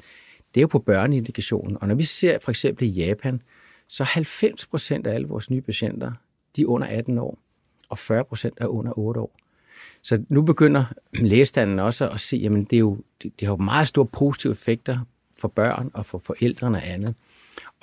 det 0.54 0.60
er 0.60 0.62
jo 0.62 0.66
på 0.66 0.78
børneindikationen. 0.78 1.78
Og 1.80 1.88
når 1.88 1.94
vi 1.94 2.02
ser 2.02 2.38
for 2.38 2.50
eksempel 2.50 2.88
i 2.88 2.90
Japan, 2.90 3.42
så 3.88 4.04
90 4.04 4.66
procent 4.66 5.06
af 5.06 5.14
alle 5.14 5.28
vores 5.28 5.50
nye 5.50 5.60
patienter, 5.60 6.12
de 6.56 6.62
er 6.62 6.66
under 6.66 6.86
18 6.86 7.18
år, 7.18 7.38
og 7.88 7.98
40 7.98 8.24
procent 8.24 8.54
er 8.56 8.66
under 8.66 8.98
8 8.98 9.20
år. 9.20 9.36
Så 10.02 10.24
nu 10.28 10.42
begynder 10.42 10.84
lægestanden 11.12 11.78
også 11.78 12.08
at 12.08 12.20
se, 12.20 12.42
at 12.44 12.52
det, 12.70 12.72
er 12.72 12.80
jo, 12.80 12.98
det, 13.22 13.40
det 13.40 13.48
har 13.48 13.52
jo 13.52 13.62
meget 13.62 13.88
store 13.88 14.06
positive 14.06 14.52
effekter 14.52 14.98
for 15.40 15.48
børn 15.48 15.90
og 15.94 16.06
for 16.06 16.18
forældrene 16.18 16.78
og 16.78 16.88
andet. 16.88 17.14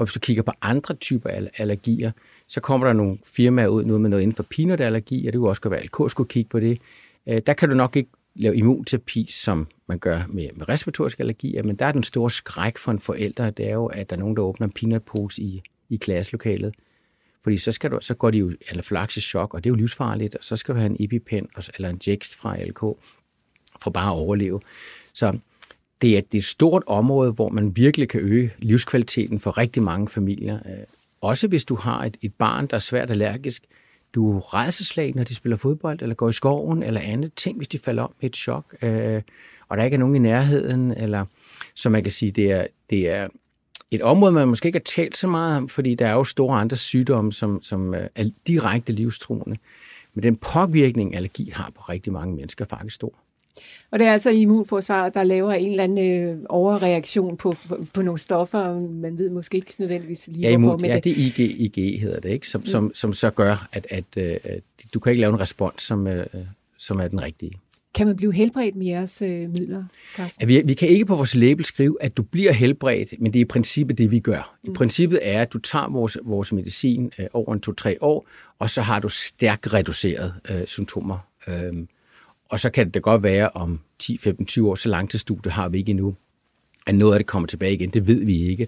Og 0.01 0.05
hvis 0.05 0.13
du 0.13 0.19
kigger 0.19 0.43
på 0.43 0.51
andre 0.61 0.93
typer 0.93 1.29
allergier, 1.57 2.11
så 2.47 2.59
kommer 2.59 2.87
der 2.87 2.93
nogle 2.93 3.17
firmaer 3.25 3.67
ud 3.67 3.85
nu 3.85 3.97
med 3.97 4.09
noget 4.09 4.23
inden 4.23 4.35
for 4.35 4.43
peanutallergi, 4.43 5.27
og 5.27 5.33
det 5.33 5.39
kunne 5.39 5.49
også 5.49 5.61
godt 5.61 5.71
være, 5.71 5.79
at 5.79 5.85
LK 5.85 6.11
skulle 6.11 6.27
kigge 6.27 6.49
på 6.49 6.59
det. 6.59 6.81
Øh, 7.27 7.41
der 7.45 7.53
kan 7.53 7.69
du 7.69 7.75
nok 7.75 7.95
ikke 7.95 8.09
lave 8.35 8.57
immunterapi, 8.57 9.29
som 9.31 9.67
man 9.87 9.99
gør 9.99 10.21
med, 10.29 10.49
med 10.53 10.69
respiratoriske 10.69 11.21
allergier, 11.21 11.63
men 11.63 11.75
der 11.75 11.85
er 11.85 11.91
den 11.91 12.03
store 12.03 12.29
skræk 12.29 12.77
for 12.77 12.91
en 12.91 12.99
forælder, 12.99 13.49
det 13.49 13.67
er 13.67 13.73
jo, 13.73 13.85
at 13.85 14.09
der 14.09 14.15
er 14.15 14.19
nogen, 14.19 14.35
der 14.35 14.41
åbner 14.41 14.67
en 14.67 14.73
peanutpose 14.73 15.41
i, 15.41 15.61
i 15.89 15.97
klasselokalet. 15.97 16.75
Fordi 17.43 17.57
så, 17.57 17.71
skal 17.71 17.91
du, 17.91 17.99
så 18.01 18.13
går 18.13 18.31
de 18.31 18.37
jo 18.37 18.51
anafylaxis 18.71 19.23
chok, 19.23 19.53
og 19.53 19.63
det 19.63 19.69
er 19.69 19.71
jo 19.71 19.75
livsfarligt, 19.75 20.35
og 20.35 20.43
så 20.43 20.55
skal 20.55 20.75
du 20.75 20.79
have 20.79 20.89
en 20.89 20.97
EpiPen 20.99 21.47
eller 21.75 21.89
en 21.89 21.99
Jext 22.07 22.35
fra 22.35 22.63
LK 22.63 22.79
for 23.81 23.91
bare 23.93 24.11
at 24.11 24.17
overleve. 24.17 24.59
Så 25.13 25.37
det 26.01 26.17
er, 26.17 26.21
det 26.21 26.33
er 26.33 26.37
et 26.37 26.45
stort 26.45 26.83
område, 26.87 27.31
hvor 27.31 27.49
man 27.49 27.75
virkelig 27.75 28.09
kan 28.09 28.21
øge 28.21 28.51
livskvaliteten 28.59 29.39
for 29.39 29.57
rigtig 29.57 29.83
mange 29.83 30.07
familier. 30.07 30.55
Øh, 30.55 30.83
også 31.21 31.47
hvis 31.47 31.65
du 31.65 31.75
har 31.75 32.03
et, 32.03 32.17
et 32.21 32.33
barn, 32.33 32.67
der 32.67 32.75
er 32.75 32.79
svært 32.79 33.11
allergisk. 33.11 33.63
Du 34.13 34.37
er 34.37 34.53
redselslag, 34.53 35.13
når 35.15 35.23
de 35.23 35.35
spiller 35.35 35.57
fodbold, 35.57 36.01
eller 36.01 36.15
går 36.15 36.29
i 36.29 36.33
skoven, 36.33 36.83
eller 36.83 37.01
andet. 37.01 37.33
ting, 37.33 37.57
hvis 37.57 37.67
de 37.67 37.79
falder 37.79 38.03
om 38.03 38.13
med 38.21 38.29
et 38.29 38.35
chok, 38.35 38.75
øh, 38.81 39.21
og 39.69 39.77
der 39.77 39.83
ikke 39.83 39.95
er 39.95 39.99
nogen 39.99 40.15
i 40.15 40.19
nærheden. 40.19 40.91
Eller, 40.91 41.25
så 41.75 41.89
man 41.89 42.03
kan 42.03 42.11
sige, 42.11 42.31
det 42.31 42.51
er, 42.51 42.67
det 42.89 43.09
er 43.09 43.27
et 43.91 44.01
område, 44.01 44.31
man 44.31 44.47
måske 44.47 44.67
ikke 44.67 44.77
har 44.77 44.83
talt 44.83 45.17
så 45.17 45.27
meget 45.27 45.57
om, 45.57 45.69
fordi 45.69 45.95
der 45.95 46.07
er 46.07 46.13
jo 46.13 46.23
store 46.23 46.59
andre 46.59 46.77
sygdomme, 46.77 47.33
som, 47.33 47.61
som 47.61 47.93
øh, 47.93 48.07
er 48.15 48.29
direkte 48.47 48.93
livstruende. 48.93 49.57
Men 50.13 50.23
den 50.23 50.35
påvirkning, 50.35 51.15
allergi 51.15 51.49
har 51.49 51.71
på 51.75 51.81
rigtig 51.81 52.13
mange 52.13 52.35
mennesker, 52.35 52.65
er 52.65 52.69
faktisk 52.69 52.95
stor. 52.95 53.13
Og 53.91 53.99
det 53.99 54.07
er 54.07 54.11
altså 54.11 54.29
immunforsvaret, 54.29 55.13
der 55.13 55.23
laver 55.23 55.53
en 55.53 55.71
eller 55.71 55.83
anden 55.83 56.21
øh, 56.21 56.37
overreaktion 56.49 57.37
på, 57.37 57.55
på 57.93 58.01
nogle 58.01 58.19
stoffer, 58.19 58.79
man 58.89 59.17
ved 59.17 59.29
måske 59.29 59.55
ikke 59.55 59.75
nødvendigvis 59.79 60.27
lige 60.27 60.47
ja, 60.47 60.53
immun, 60.53 60.85
Ja, 60.85 60.99
det 60.99 61.11
er 61.11 61.15
IG, 61.15 61.39
IG 61.39 62.01
hedder 62.01 62.19
det, 62.19 62.29
ikke? 62.29 62.49
Som, 62.49 62.61
mm. 62.61 62.67
som, 62.67 62.91
som 62.93 63.13
så 63.13 63.29
gør, 63.29 63.67
at, 63.71 63.87
at, 63.89 64.17
at, 64.17 64.39
at 64.43 64.63
du 64.93 64.99
kan 64.99 65.11
ikke 65.11 65.21
lave 65.21 65.33
en 65.33 65.39
respons, 65.39 65.81
som, 65.81 66.07
øh, 66.07 66.25
som 66.77 66.99
er 66.99 67.07
den 67.07 67.23
rigtige. 67.23 67.51
Kan 67.93 68.07
man 68.07 68.15
blive 68.15 68.33
helbredt 68.33 68.75
med 68.75 68.85
jeres 68.85 69.21
øh, 69.21 69.49
midler, 69.49 69.83
Carsten? 70.15 70.47
Vi, 70.47 70.61
vi 70.65 70.73
kan 70.73 70.89
ikke 70.89 71.05
på 71.05 71.15
vores 71.15 71.35
label 71.35 71.65
skrive, 71.65 71.97
at 72.01 72.17
du 72.17 72.23
bliver 72.23 72.51
helbredt, 72.51 73.13
men 73.19 73.33
det 73.33 73.39
er 73.39 73.41
i 73.41 73.45
princippet 73.45 73.97
det, 73.97 74.11
vi 74.11 74.19
gør. 74.19 74.57
I 74.63 74.67
mm. 74.67 74.73
princippet 74.73 75.19
er, 75.21 75.41
at 75.41 75.53
du 75.53 75.57
tager 75.57 75.89
vores, 75.89 76.17
vores 76.23 76.53
medicin 76.53 77.11
øh, 77.19 77.25
over 77.33 77.53
en 77.53 77.59
to-tre 77.59 77.97
år, 78.01 78.27
og 78.59 78.69
så 78.69 78.81
har 78.81 78.99
du 78.99 79.09
stærkt 79.09 79.73
reduceret 79.73 80.33
øh, 80.49 80.67
symptomer. 80.67 81.17
Øhm, 81.47 81.87
og 82.51 82.59
så 82.59 82.69
kan 82.69 82.89
det 82.89 83.01
godt 83.01 83.23
være 83.23 83.49
om 83.49 83.79
10, 83.99 84.17
15, 84.17 84.45
20 84.45 84.69
år, 84.69 84.75
så 84.75 84.89
langt 84.89 85.11
til 85.11 85.19
studiet 85.19 85.53
har 85.53 85.69
vi 85.69 85.77
ikke 85.77 85.89
endnu, 85.89 86.15
at 86.87 86.95
noget 86.95 87.13
af 87.13 87.19
det 87.19 87.27
kommer 87.27 87.47
tilbage 87.47 87.73
igen. 87.73 87.89
Det 87.89 88.07
ved 88.07 88.25
vi 88.25 88.49
ikke. 88.49 88.67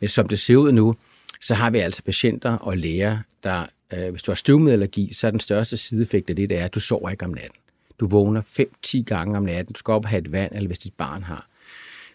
Men 0.00 0.08
som 0.08 0.28
det 0.28 0.38
ser 0.38 0.56
ud 0.56 0.72
nu, 0.72 0.96
så 1.40 1.54
har 1.54 1.70
vi 1.70 1.78
altså 1.78 2.02
patienter 2.02 2.50
og 2.50 2.76
læger, 2.76 3.18
der, 3.44 3.66
øh, 3.94 4.10
hvis 4.10 4.22
du 4.22 4.30
har 4.30 4.34
støvmiddelallergi, 4.34 5.12
så 5.12 5.26
er 5.26 5.30
den 5.30 5.40
største 5.40 5.76
sideeffekt 5.76 6.30
af 6.30 6.36
det, 6.36 6.48
det 6.48 6.58
er, 6.58 6.64
at 6.64 6.74
du 6.74 6.80
sover 6.80 7.10
ikke 7.10 7.24
om 7.24 7.30
natten. 7.30 7.60
Du 8.00 8.08
vågner 8.08 8.42
5-10 8.42 9.02
gange 9.02 9.36
om 9.36 9.42
natten. 9.42 9.72
Du 9.72 9.78
skal 9.78 9.92
op 9.92 10.04
og 10.04 10.08
have 10.08 10.20
et 10.20 10.32
vand, 10.32 10.52
eller 10.54 10.66
hvis 10.66 10.78
dit 10.78 10.94
barn 10.94 11.22
har. 11.22 11.48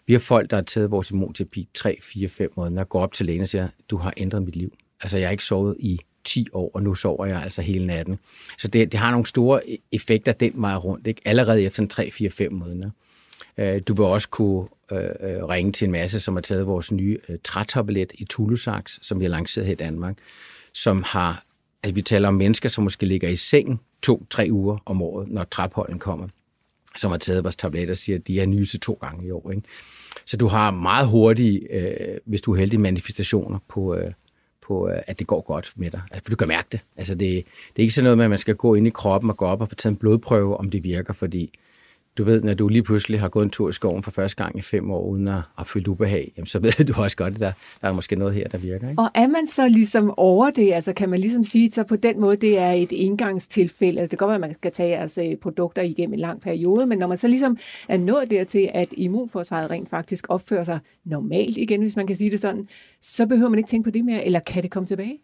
Vi 0.06 0.12
har 0.12 0.20
folk, 0.20 0.50
der 0.50 0.56
har 0.56 0.62
taget 0.62 0.90
vores 0.90 1.10
immunterapi 1.10 1.68
3, 1.74 1.98
4, 2.02 2.28
5 2.28 2.52
måneder, 2.56 2.84
går 2.84 3.02
op 3.02 3.12
til 3.12 3.26
lægen 3.26 3.42
og 3.42 3.48
siger, 3.48 3.68
du 3.90 3.96
har 3.96 4.14
ændret 4.16 4.42
mit 4.42 4.56
liv. 4.56 4.74
Altså, 5.00 5.18
jeg 5.18 5.26
har 5.26 5.30
ikke 5.30 5.44
sovet 5.44 5.76
i 5.80 6.00
10 6.24 6.46
år, 6.52 6.70
og 6.74 6.82
nu 6.82 6.94
sover 6.94 7.26
jeg 7.26 7.42
altså 7.42 7.62
hele 7.62 7.86
natten. 7.86 8.18
Så 8.58 8.68
det, 8.68 8.92
det 8.92 9.00
har 9.00 9.10
nogle 9.10 9.26
store 9.26 9.60
e- 9.64 9.88
effekter 9.92 10.32
den 10.32 10.52
vej 10.54 10.74
rundt, 10.74 11.06
ikke? 11.06 11.20
allerede 11.24 11.62
efter 11.62 11.86
3, 11.86 12.10
4, 12.10 12.30
5 12.30 12.52
måneder. 12.52 12.90
Øh, 13.58 13.82
du 13.88 13.94
vil 13.94 14.04
også 14.04 14.28
kunne 14.28 14.68
øh, 14.92 14.98
øh, 15.20 15.44
ringe 15.44 15.72
til 15.72 15.84
en 15.84 15.92
masse, 15.92 16.20
som 16.20 16.34
har 16.34 16.40
taget 16.40 16.66
vores 16.66 16.92
nye 16.92 17.18
øh, 17.28 17.38
trætablet 17.44 18.12
i 18.14 18.24
Tulusax, 18.24 18.98
som 19.02 19.20
vi 19.20 19.24
har 19.24 19.30
lanceret 19.30 19.66
her 19.66 19.72
i 19.72 19.76
Danmark, 19.76 20.16
som 20.74 21.02
har, 21.06 21.44
altså 21.82 21.94
vi 21.94 22.02
taler 22.02 22.28
om 22.28 22.34
mennesker, 22.34 22.68
som 22.68 22.84
måske 22.84 23.06
ligger 23.06 23.28
i 23.28 23.36
sengen 23.36 23.80
to-tre 24.02 24.48
uger 24.50 24.78
om 24.86 25.02
året, 25.02 25.28
når 25.28 25.44
træpollen 25.44 25.98
kommer, 25.98 26.28
som 26.96 27.10
har 27.10 27.18
taget 27.18 27.44
vores 27.44 27.56
tabletter 27.56 27.94
og 27.94 27.98
siger, 27.98 28.18
at 28.18 28.26
de 28.26 28.40
er 28.40 28.46
nyse 28.46 28.78
to 28.78 28.98
gange 29.00 29.26
i 29.26 29.30
år. 29.30 29.50
Ikke? 29.50 29.62
Så 30.26 30.36
du 30.36 30.46
har 30.46 30.70
meget 30.70 31.08
hurtige, 31.08 31.74
øh, 31.74 32.18
hvis 32.24 32.40
du 32.40 32.52
er 32.52 32.58
heldig, 32.58 32.80
manifestationer 32.80 33.58
på, 33.68 33.94
øh, 33.94 34.12
på, 34.70 34.88
øh, 34.88 35.02
at 35.06 35.18
det 35.18 35.26
går 35.26 35.40
godt 35.40 35.72
med 35.76 35.90
dig. 35.90 36.00
Altså, 36.10 36.24
for 36.24 36.30
du 36.30 36.36
kan 36.36 36.48
mærke 36.48 36.68
det. 36.72 36.80
Altså, 36.96 37.14
det. 37.14 37.30
Det 37.76 37.82
er 37.82 37.82
ikke 37.82 37.94
sådan 37.94 38.04
noget 38.04 38.18
med, 38.18 38.24
at 38.24 38.30
man 38.30 38.38
skal 38.38 38.54
gå 38.54 38.74
ind 38.74 38.86
i 38.86 38.90
kroppen 38.90 39.30
og 39.30 39.36
gå 39.36 39.44
op 39.44 39.60
og 39.60 39.68
få 39.68 39.74
taget 39.74 39.92
en 39.92 39.96
blodprøve, 39.96 40.56
om 40.56 40.70
det 40.70 40.84
virker, 40.84 41.12
fordi 41.12 41.58
du 42.18 42.24
ved, 42.24 42.42
når 42.42 42.54
du 42.54 42.68
lige 42.68 42.82
pludselig 42.82 43.20
har 43.20 43.28
gået 43.28 43.44
en 43.44 43.50
tur 43.50 43.68
i 43.68 43.72
skoven 43.72 44.02
for 44.02 44.10
første 44.10 44.42
gang 44.42 44.58
i 44.58 44.60
fem 44.60 44.90
år, 44.90 45.06
uden 45.06 45.28
at, 45.28 45.34
have 45.56 45.64
føle 45.64 45.88
ubehag, 45.88 46.32
jamen, 46.36 46.46
så 46.46 46.58
ved 46.78 46.84
du 46.86 47.02
også 47.02 47.16
godt, 47.16 47.34
at 47.34 47.40
der, 47.40 47.52
der 47.80 47.88
er 47.88 47.92
måske 47.92 48.16
noget 48.16 48.34
her, 48.34 48.48
der 48.48 48.58
virker. 48.58 48.88
Ikke? 48.90 49.02
Og 49.02 49.10
er 49.14 49.26
man 49.26 49.46
så 49.46 49.68
ligesom 49.68 50.14
over 50.16 50.50
det, 50.50 50.72
altså 50.72 50.92
kan 50.92 51.10
man 51.10 51.20
ligesom 51.20 51.44
sige, 51.44 51.70
så 51.70 51.84
på 51.84 51.96
den 51.96 52.20
måde, 52.20 52.36
det 52.36 52.58
er 52.58 52.70
et 52.70 52.92
indgangstilfælde, 52.92 54.00
altså 54.00 54.10
det 54.10 54.18
kan 54.18 54.26
godt 54.26 54.28
være, 54.28 54.34
at 54.34 54.40
man 54.40 54.54
skal 54.54 54.72
tage 54.72 54.88
jeres 54.88 55.18
øh, 55.18 55.36
produkter 55.42 55.82
igennem 55.82 56.14
en 56.14 56.20
lang 56.20 56.40
periode, 56.40 56.86
men 56.86 56.98
når 56.98 57.06
man 57.06 57.18
så 57.18 57.28
ligesom 57.28 57.58
er 57.88 57.98
nået 57.98 58.30
dertil, 58.30 58.70
at 58.74 58.88
immunforsvaret 58.96 59.70
rent 59.70 59.88
faktisk 59.88 60.26
opfører 60.28 60.64
sig 60.64 60.78
normalt 61.04 61.56
igen, 61.56 61.80
hvis 61.80 61.96
man 61.96 62.06
kan 62.06 62.16
sige 62.16 62.30
det 62.30 62.40
sådan, 62.40 62.68
så 63.00 63.26
behøver 63.26 63.48
man 63.50 63.58
ikke 63.58 63.68
tænke 63.68 63.84
på 63.84 63.90
det 63.90 64.04
mere, 64.04 64.24
eller 64.24 64.40
kan 64.40 64.62
det 64.62 64.70
komme 64.70 64.86
tilbage? 64.86 65.18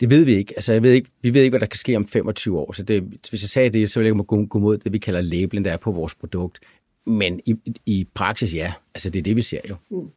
Det 0.00 0.10
ved 0.10 0.24
vi 0.24 0.34
ikke. 0.34 0.54
Altså, 0.56 0.72
jeg 0.72 0.82
ved 0.82 0.92
ikke. 0.92 1.10
Vi 1.22 1.34
ved 1.34 1.42
ikke, 1.42 1.52
hvad 1.52 1.60
der 1.60 1.66
kan 1.66 1.78
ske 1.78 1.96
om 1.96 2.06
25 2.06 2.58
år. 2.58 2.72
Så 2.72 2.82
det, 2.82 3.02
hvis 3.30 3.42
jeg 3.42 3.48
sagde 3.48 3.70
det, 3.70 3.90
så 3.90 4.00
ville 4.00 4.16
jeg 4.16 4.26
gå, 4.26 4.44
gå 4.44 4.58
mod 4.58 4.78
det, 4.78 4.92
vi 4.92 4.98
kalder 4.98 5.20
labelen, 5.20 5.64
der 5.64 5.72
er 5.72 5.76
på 5.76 5.90
vores 5.90 6.14
produkt. 6.14 6.60
Men 7.06 7.40
i, 7.46 7.54
i 7.86 8.06
praksis, 8.14 8.54
ja. 8.54 8.72
Altså, 8.94 9.10
det 9.10 9.18
er 9.18 9.22
det, 9.22 9.36
vi 9.36 9.42
ser 9.42 9.60
jo. 9.70 9.76
Mm. 9.90 10.08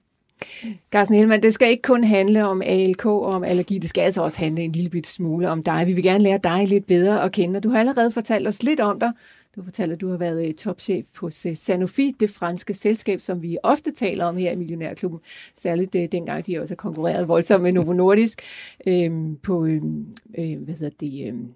Carsten 0.92 1.18
Helman, 1.18 1.44
det 1.44 1.54
skal 1.54 1.70
ikke 1.70 1.82
kun 1.82 2.04
handle 2.04 2.46
om 2.46 2.62
ALK 2.66 3.06
og 3.06 3.26
om 3.26 3.44
allergi, 3.44 3.78
det 3.78 3.90
skal 3.90 4.02
altså 4.02 4.22
også 4.22 4.38
handle 4.38 4.64
en 4.64 4.72
lille 4.72 4.90
bit 4.90 5.08
smule 5.08 5.50
om 5.50 5.64
dig. 5.64 5.88
Vi 5.88 5.94
vil 5.94 6.04
gerne 6.04 6.24
lære 6.24 6.40
dig 6.44 6.68
lidt 6.68 6.88
bedre 6.88 7.24
at 7.24 7.32
kende, 7.32 7.60
du 7.60 7.70
har 7.70 7.80
allerede 7.80 8.12
fortalt 8.12 8.48
os 8.48 8.64
lidt 8.64 8.80
om 8.80 9.00
dig. 9.00 9.12
Du 9.56 9.64
fortæller, 9.64 9.96
at 9.96 10.02
du 10.02 10.10
har 10.10 10.18
været 10.18 10.48
øh, 10.48 10.54
topchef 10.54 11.06
hos 11.18 11.46
øh, 11.46 11.56
Sanofi, 11.56 12.16
det 12.20 12.30
franske 12.30 12.74
selskab, 12.74 13.22
som 13.22 13.42
vi 13.42 13.58
ofte 13.64 13.92
taler 13.92 14.26
om 14.26 14.38
her 14.38 14.52
i 14.52 14.56
Millionærklubben. 14.56 15.20
Særligt 15.56 15.96
øh, 15.96 16.08
dengang 16.12 16.48
de 16.48 16.60
også 16.60 16.72
har 16.72 16.76
konkurreret 16.76 17.28
voldsomt 17.28 17.64
med 17.64 17.72
Novo 17.72 17.94
Nordisk 17.94 18.42
øhm, 18.88 19.36
på, 19.36 19.66
øhm, 19.66 20.14
øh, 20.38 20.58
hvad 20.64 20.74
hedder 20.74 20.96
det, 21.00 21.28
øhm, 21.28 21.48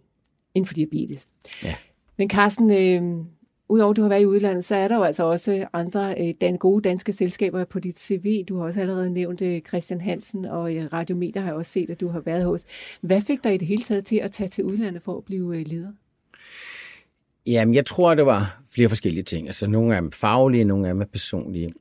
inden 0.55 0.67
for 0.67 0.73
diabetes. 0.73 1.27
Ja. 1.63 1.75
Men 2.17 2.29
Carsten, 2.29 2.71
øh, 2.71 3.25
Udover 3.71 3.93
du 3.93 4.01
har 4.01 4.10
været 4.10 4.21
i 4.21 4.25
udlandet, 4.25 4.65
så 4.65 4.75
er 4.75 4.88
der 4.88 4.95
jo 4.95 5.03
altså 5.03 5.23
også 5.23 5.67
andre 5.73 6.15
øh, 6.19 6.34
den 6.41 6.58
gode 6.58 6.89
danske 6.89 7.13
selskaber 7.13 7.65
på 7.65 7.79
dit 7.79 7.99
CV. 7.99 8.45
Du 8.49 8.58
har 8.58 8.65
også 8.65 8.82
allerede 8.82 9.10
nævnt 9.10 9.41
øh, 9.41 9.62
Christian 9.62 10.01
Hansen, 10.01 10.45
og 10.45 10.75
øh, 10.75 10.86
Radiometer 10.93 11.41
har 11.41 11.47
jeg 11.47 11.55
også 11.55 11.71
set, 11.71 11.89
at 11.89 11.99
du 11.99 12.08
har 12.08 12.19
været 12.19 12.45
hos. 12.45 12.65
Hvad 13.01 13.21
fik 13.21 13.43
dig 13.43 13.53
i 13.53 13.58
det 13.58 13.67
hele 13.67 13.84
taget 13.84 14.05
til 14.05 14.15
at 14.15 14.32
tage 14.32 14.47
til 14.47 14.63
udlandet 14.63 15.01
for 15.01 15.17
at 15.17 15.25
blive 15.25 15.63
leder? 15.63 15.91
Jamen, 17.45 17.75
jeg 17.75 17.86
tror, 17.86 18.15
det 18.15 18.25
var 18.25 18.62
flere 18.71 18.89
forskellige 18.89 19.23
ting. 19.23 19.47
Altså, 19.47 19.67
nogle 19.67 19.95
af 19.95 20.01
dem 20.01 20.12
faglige, 20.12 20.63
nogle 20.63 20.88
af 20.88 20.93
dem 20.93 21.08
personlige. 21.12 21.73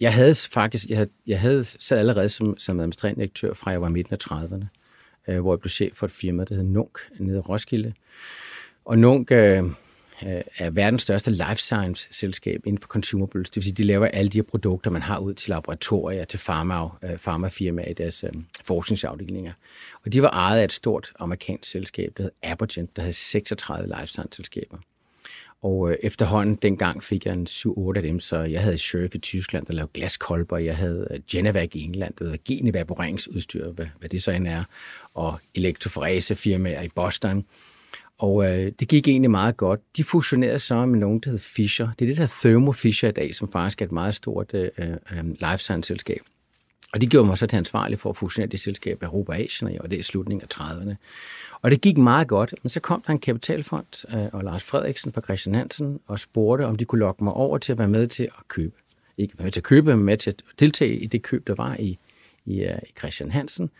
Jeg 0.00 0.14
havde 0.14 0.34
faktisk, 0.34 0.86
jeg 0.88 0.96
havde, 0.96 1.10
jeg 1.26 1.40
havde 1.40 1.64
sad 1.64 1.98
allerede 1.98 2.28
som, 2.28 2.58
som 2.58 2.80
administrerende 2.80 3.20
direktør 3.20 3.54
fra 3.54 3.70
jeg 3.70 3.80
var 3.80 3.88
midten 3.88 4.14
af 4.14 4.18
30'erne, 4.30 4.64
hvor 5.40 5.54
jeg 5.54 5.60
blev 5.60 5.70
chef 5.70 5.94
for 5.94 6.06
et 6.06 6.12
firma, 6.12 6.44
der 6.44 6.54
hed 6.54 6.64
Nunk, 6.64 6.98
nede 7.18 7.38
i 7.38 7.40
Roskilde. 7.40 7.92
Og 8.84 8.98
Nunk, 8.98 9.32
Øh, 10.22 10.42
er 10.58 10.70
verdens 10.70 11.02
største 11.02 11.30
life 11.30 11.56
science 11.56 12.08
selskab 12.10 12.60
inden 12.66 12.82
for 12.82 12.88
consumables. 12.88 13.50
Det 13.50 13.56
vil 13.56 13.64
sige, 13.64 13.74
de 13.74 13.84
laver 13.84 14.06
alle 14.06 14.28
de 14.28 14.38
her 14.38 14.42
produkter, 14.42 14.90
man 14.90 15.02
har 15.02 15.18
ud 15.18 15.34
til 15.34 15.50
laboratorier, 15.50 16.24
til 16.24 16.38
pharma, 16.38 16.88
øh, 17.02 17.18
pharmafirmaer 17.18 17.88
i 17.88 17.92
deres 17.92 18.24
øh, 18.24 18.30
forskningsafdelinger. 18.64 19.52
Og 20.04 20.12
de 20.12 20.22
var 20.22 20.30
ejet 20.30 20.60
af 20.60 20.64
et 20.64 20.72
stort 20.72 21.12
amerikansk 21.18 21.70
selskab, 21.70 22.12
der 22.16 22.22
hed 22.22 22.30
Abergent, 22.42 22.96
der 22.96 23.02
havde 23.02 23.12
36 23.12 23.86
life 23.86 24.06
science 24.06 24.36
selskaber. 24.36 24.76
Og 25.62 25.96
efterhånden 26.02 26.56
dengang 26.56 27.02
fik 27.02 27.26
jeg 27.26 27.32
en 27.32 27.46
7-8 27.50 27.96
af 27.96 28.02
dem, 28.02 28.20
så 28.20 28.38
jeg 28.38 28.62
havde 28.62 28.78
Sheriff 28.78 29.14
i 29.14 29.18
Tyskland, 29.18 29.66
der 29.66 29.72
lavede 29.72 29.90
glaskolber, 29.94 30.58
jeg 30.58 30.76
havde 30.76 31.08
øh, 31.10 31.66
i 31.74 31.84
England, 31.84 32.14
der 32.18 32.24
lavede 32.24 32.38
genevaporeringsudstyr, 32.38 33.70
hvad, 33.70 33.86
hvad 33.98 34.08
det 34.08 34.22
så 34.22 34.30
end 34.30 34.46
er, 34.48 34.64
og 35.14 35.40
elektroforese-firmaer 35.54 36.82
i 36.82 36.88
Boston, 36.94 37.44
og 38.18 38.44
øh, 38.44 38.72
det 38.80 38.88
gik 38.88 39.08
egentlig 39.08 39.30
meget 39.30 39.56
godt. 39.56 39.80
De 39.96 40.04
fusionerede 40.04 40.58
så 40.58 40.86
med 40.86 40.98
nogen, 40.98 41.20
der 41.20 41.30
hed 41.30 41.38
Fisher. 41.38 41.88
Det 41.98 42.04
er 42.04 42.08
det, 42.08 42.16
der 42.16 42.26
Thermo 42.40 42.72
Fisher 42.72 43.08
i 43.08 43.12
dag, 43.12 43.34
som 43.34 43.52
faktisk 43.52 43.82
er 43.82 43.86
et 43.86 43.92
meget 43.92 44.14
stort 44.14 44.54
øh, 44.54 44.68
øh, 44.78 44.88
øh 44.88 45.24
life 45.24 45.58
science-selskab. 45.58 46.20
Og 46.92 47.00
det 47.00 47.10
gjorde 47.10 47.26
mig 47.26 47.38
så 47.38 47.46
til 47.46 47.56
ansvarlig 47.56 47.98
for 47.98 48.10
at 48.10 48.16
fusionere 48.16 48.50
det 48.50 48.60
selskab 48.60 49.02
af 49.02 49.06
Europa 49.06 49.32
Asien, 49.32 49.80
og 49.80 49.90
det 49.90 49.96
er 49.96 50.00
i 50.00 50.02
slutningen 50.02 50.48
af 50.50 50.60
30'erne. 50.60 50.94
Og 51.62 51.70
det 51.70 51.80
gik 51.80 51.98
meget 51.98 52.28
godt, 52.28 52.54
men 52.62 52.70
så 52.70 52.80
kom 52.80 53.02
der 53.06 53.12
en 53.12 53.18
kapitalfond 53.18 54.16
øh, 54.16 54.26
og 54.32 54.44
Lars 54.44 54.64
Frederiksen 54.64 55.12
fra 55.12 55.20
Christian 55.20 55.54
Hansen 55.54 56.00
og 56.06 56.18
spurgte, 56.18 56.66
om 56.66 56.76
de 56.76 56.84
kunne 56.84 56.98
lokke 56.98 57.24
mig 57.24 57.32
over 57.32 57.58
til 57.58 57.72
at 57.72 57.78
være 57.78 57.88
med 57.88 58.06
til 58.06 58.22
at 58.22 58.48
købe. 58.48 58.74
Ikke 59.18 59.38
være 59.38 59.44
med 59.44 59.52
til 59.52 59.60
at 59.60 59.64
købe, 59.64 59.96
men 59.96 60.04
med 60.04 60.16
til 60.16 60.30
at 60.30 60.42
deltage 60.60 60.96
i 60.96 61.06
det 61.06 61.22
køb, 61.22 61.46
der 61.46 61.54
var 61.54 61.76
i, 61.78 61.98
i, 62.46 62.64
uh, 62.64 62.78
i 62.88 62.92
Christian 62.98 63.30
Hansen. 63.30 63.70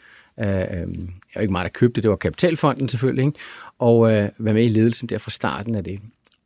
Øh, 0.40 0.46
øh, 0.46 0.60
jeg 0.60 0.88
var 1.34 1.40
ikke 1.40 1.52
meget, 1.52 1.64
der 1.64 1.78
købte 1.78 2.00
det, 2.00 2.10
var 2.10 2.16
Kapitalfonden 2.16 2.88
selvfølgelig, 2.88 3.26
ikke? 3.26 3.38
og 3.78 4.12
øh, 4.12 4.28
var 4.38 4.52
med 4.52 4.64
i 4.64 4.68
ledelsen 4.68 5.08
der 5.08 5.18
fra 5.18 5.30
starten 5.30 5.74
af 5.74 5.84
det. 5.84 6.00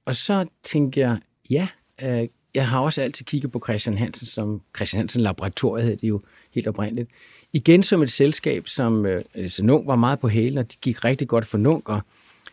Og 0.04 0.16
så 0.16 0.46
tænkte 0.62 1.00
jeg, 1.00 1.18
ja, 1.50 1.68
øh, 2.02 2.28
jeg 2.54 2.68
har 2.68 2.80
også 2.80 3.02
altid 3.02 3.24
kigget 3.24 3.52
på 3.52 3.62
Christian 3.64 3.98
Hansen, 3.98 4.26
som 4.26 4.62
Christian 4.76 4.98
Hansen 4.98 5.22
Laboratoriet 5.22 5.86
hed 5.86 5.96
det 5.96 6.08
jo 6.08 6.20
helt 6.54 6.68
oprindeligt. 6.68 7.10
Igen 7.52 7.82
som 7.82 8.02
et 8.02 8.10
selskab, 8.10 8.68
som 8.68 9.06
øh, 9.06 9.22
altså 9.34 9.64
Nung 9.64 9.86
var 9.86 9.96
meget 9.96 10.20
på 10.20 10.28
hælen, 10.28 10.58
og 10.58 10.72
de 10.72 10.76
gik 10.80 11.04
rigtig 11.04 11.28
godt 11.28 11.46
for 11.46 11.58
Nung, 11.58 11.82
og 11.88 11.94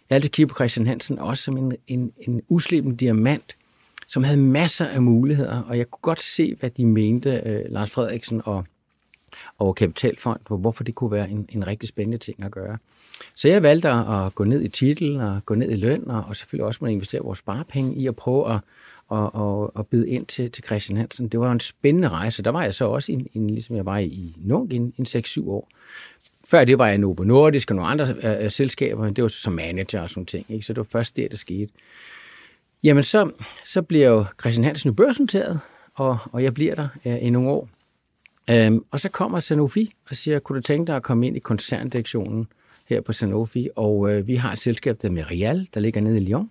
jeg 0.09 0.15
har 0.15 0.15
altid 0.15 0.29
kigget 0.29 0.49
på 0.49 0.55
Christian 0.55 0.87
Hansen 0.87 1.19
også 1.19 1.43
som 1.43 1.57
en, 1.57 1.75
en, 1.87 2.11
en 2.17 2.41
uslippen 2.47 2.95
diamant, 2.95 3.55
som 4.07 4.23
havde 4.23 4.37
masser 4.37 4.85
af 4.85 5.01
muligheder, 5.01 5.61
og 5.61 5.77
jeg 5.77 5.87
kunne 5.87 6.01
godt 6.01 6.21
se, 6.21 6.55
hvad 6.59 6.69
de 6.69 6.85
mente, 6.85 7.41
øh, 7.45 7.65
Lars 7.69 7.91
Frederiksen 7.91 8.41
og 8.45 8.65
og 9.57 9.75
kapitalfond, 9.75 10.39
på 10.45 10.57
hvorfor 10.57 10.83
det 10.83 10.95
kunne 10.95 11.11
være 11.11 11.29
en, 11.29 11.49
en 11.49 11.67
rigtig 11.67 11.89
spændende 11.89 12.17
ting 12.17 12.43
at 12.43 12.51
gøre. 12.51 12.77
Så 13.35 13.47
jeg 13.47 13.63
valgte 13.63 13.89
at 13.89 14.35
gå 14.35 14.43
ned 14.43 14.61
i 14.61 14.67
titel 14.67 15.21
og 15.21 15.45
gå 15.45 15.55
ned 15.55 15.71
i 15.71 15.75
løn, 15.75 16.09
og, 16.09 16.23
og 16.27 16.35
selvfølgelig 16.35 16.65
også 16.65 16.79
må 16.81 16.87
investere 16.87 17.21
vores 17.21 17.39
sparepenge 17.39 17.95
i 17.95 18.07
at 18.07 18.15
prøve 18.15 18.53
at, 18.53 18.59
at, 19.11 19.29
at, 19.35 19.69
at 19.79 19.87
bide 19.87 20.09
ind 20.09 20.25
til, 20.25 20.51
til 20.51 20.63
Christian 20.63 20.97
Hansen. 20.97 21.27
Det 21.27 21.39
var 21.39 21.51
en 21.51 21.59
spændende 21.59 22.07
rejse. 22.07 22.43
Der 22.43 22.51
var 22.51 22.63
jeg 22.63 22.73
så 22.73 22.85
også, 22.85 23.11
en, 23.11 23.27
en, 23.33 23.49
ligesom 23.49 23.75
jeg 23.75 23.85
var 23.85 23.97
i 23.97 24.35
Nung, 24.37 24.73
en, 24.73 24.93
en 24.97 25.05
6-7 25.05 25.49
år. 25.49 25.69
Før 26.47 26.65
det 26.65 26.79
var 26.79 26.85
jeg 26.85 26.95
i 26.95 26.97
Novo 26.97 27.23
Nordisk 27.23 27.71
og 27.71 27.75
nogle 27.75 27.91
andre 27.91 28.15
øh, 28.23 28.45
øh 28.45 28.51
selskaber, 28.51 29.03
men 29.03 29.13
det 29.13 29.21
var 29.21 29.27
som 29.27 29.53
manager 29.53 30.01
og 30.01 30.09
sådan 30.09 30.25
ting. 30.25 30.45
Ikke? 30.49 30.65
Så 30.65 30.73
det 30.73 30.77
var 30.77 30.87
først 30.91 31.15
der, 31.15 31.27
det, 31.27 31.39
skete. 31.39 31.73
Jamen 32.83 33.03
så, 33.03 33.31
så 33.65 33.81
bliver 33.81 34.07
jo 34.07 34.25
Christian 34.41 34.63
Hansen 34.63 34.95
børsnoteret, 34.95 35.59
og, 35.93 36.17
og 36.31 36.43
jeg 36.43 36.53
bliver 36.53 36.75
der 36.75 36.87
øh, 37.05 37.23
i 37.23 37.29
nogle 37.29 37.49
år. 37.49 37.69
Øhm, 38.49 38.83
og 38.91 38.99
så 38.99 39.09
kommer 39.09 39.39
Sanofi 39.39 39.93
og 40.09 40.15
siger, 40.15 40.39
kunne 40.39 40.55
du 40.55 40.61
tænke 40.61 40.87
dig 40.87 40.95
at 40.95 41.03
komme 41.03 41.27
ind 41.27 41.37
i 41.37 41.39
koncerndirektionen 41.39 42.47
her 42.85 43.01
på 43.01 43.11
Sanofi? 43.11 43.69
Og 43.75 44.11
øh, 44.11 44.27
vi 44.27 44.35
har 44.35 44.51
et 44.51 44.59
selskab, 44.59 45.01
der 45.01 45.09
med 45.09 45.31
Real, 45.31 45.67
der 45.73 45.79
ligger 45.79 46.01
nede 46.01 46.17
i 46.17 46.25
Lyon, 46.25 46.49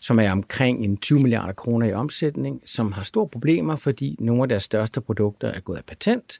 som 0.00 0.18
er 0.18 0.30
omkring 0.30 0.84
en 0.84 0.96
20 0.96 1.20
milliarder 1.20 1.52
kroner 1.52 1.86
i 1.86 1.92
omsætning, 1.92 2.62
som 2.64 2.92
har 2.92 3.02
store 3.02 3.28
problemer, 3.28 3.76
fordi 3.76 4.16
nogle 4.18 4.42
af 4.42 4.48
deres 4.48 4.62
største 4.62 5.00
produkter 5.00 5.48
er 5.48 5.60
gået 5.60 5.76
af 5.76 5.84
patent. 5.84 6.38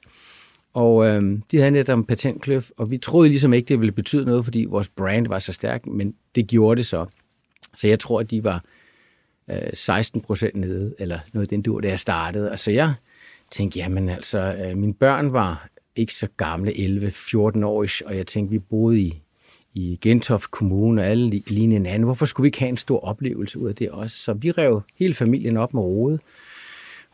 Og 0.75 1.07
øh, 1.07 1.39
de 1.51 1.59
havde 1.59 1.71
netop 1.71 1.99
en 1.99 2.05
patentkløf, 2.05 2.71
og 2.77 2.91
vi 2.91 2.99
troede 2.99 3.29
ligesom 3.29 3.53
ikke, 3.53 3.69
det 3.69 3.81
ville 3.81 3.93
betyde 3.93 4.25
noget, 4.25 4.45
fordi 4.45 4.65
vores 4.65 4.89
brand 4.89 5.27
var 5.27 5.39
så 5.39 5.53
stærk, 5.53 5.87
men 5.87 6.15
det 6.35 6.47
gjorde 6.47 6.79
det 6.79 6.87
så. 6.87 7.07
Så 7.75 7.87
jeg 7.87 8.01
tror, 8.01 8.21
at 8.21 8.31
de 8.31 8.45
var 8.45 8.65
øh, 9.51 9.57
16 9.75 10.21
procent 10.21 10.55
nede, 10.55 10.95
eller 10.99 11.19
noget 11.33 11.51
den 11.51 11.63
dur, 11.63 11.81
da 11.81 11.89
jeg 11.89 11.99
startede. 11.99 12.51
Og 12.51 12.59
så 12.59 12.71
jeg 12.71 12.95
tænkte, 13.51 13.79
jamen 13.79 14.09
altså, 14.09 14.39
øh, 14.39 14.77
mine 14.77 14.95
børn 14.95 15.33
var 15.33 15.69
ikke 15.97 16.15
så 16.15 16.29
gamle, 16.37 16.71
11-14 16.71 17.65
år, 17.65 17.87
og 18.07 18.17
jeg 18.17 18.27
tænkte, 18.27 18.51
vi 18.51 18.59
boede 18.59 19.01
i, 19.01 19.23
i 19.75 19.99
Gentofte 20.01 20.49
Kommune, 20.51 21.03
og 21.03 21.07
alle 21.07 21.31
lignende 21.31 21.77
hinanden. 21.77 22.03
Hvorfor 22.03 22.27
skulle 22.27 22.45
vi 22.45 22.49
ikke 22.49 22.59
have 22.59 22.69
en 22.69 22.77
stor 22.77 23.01
oplevelse 23.01 23.59
ud 23.59 23.69
af 23.69 23.75
det 23.75 23.91
også? 23.91 24.17
Så 24.17 24.33
vi 24.33 24.51
rev 24.51 24.83
hele 24.99 25.15
familien 25.15 25.57
op 25.57 25.75
med 25.75 25.83
rode, 25.83 26.19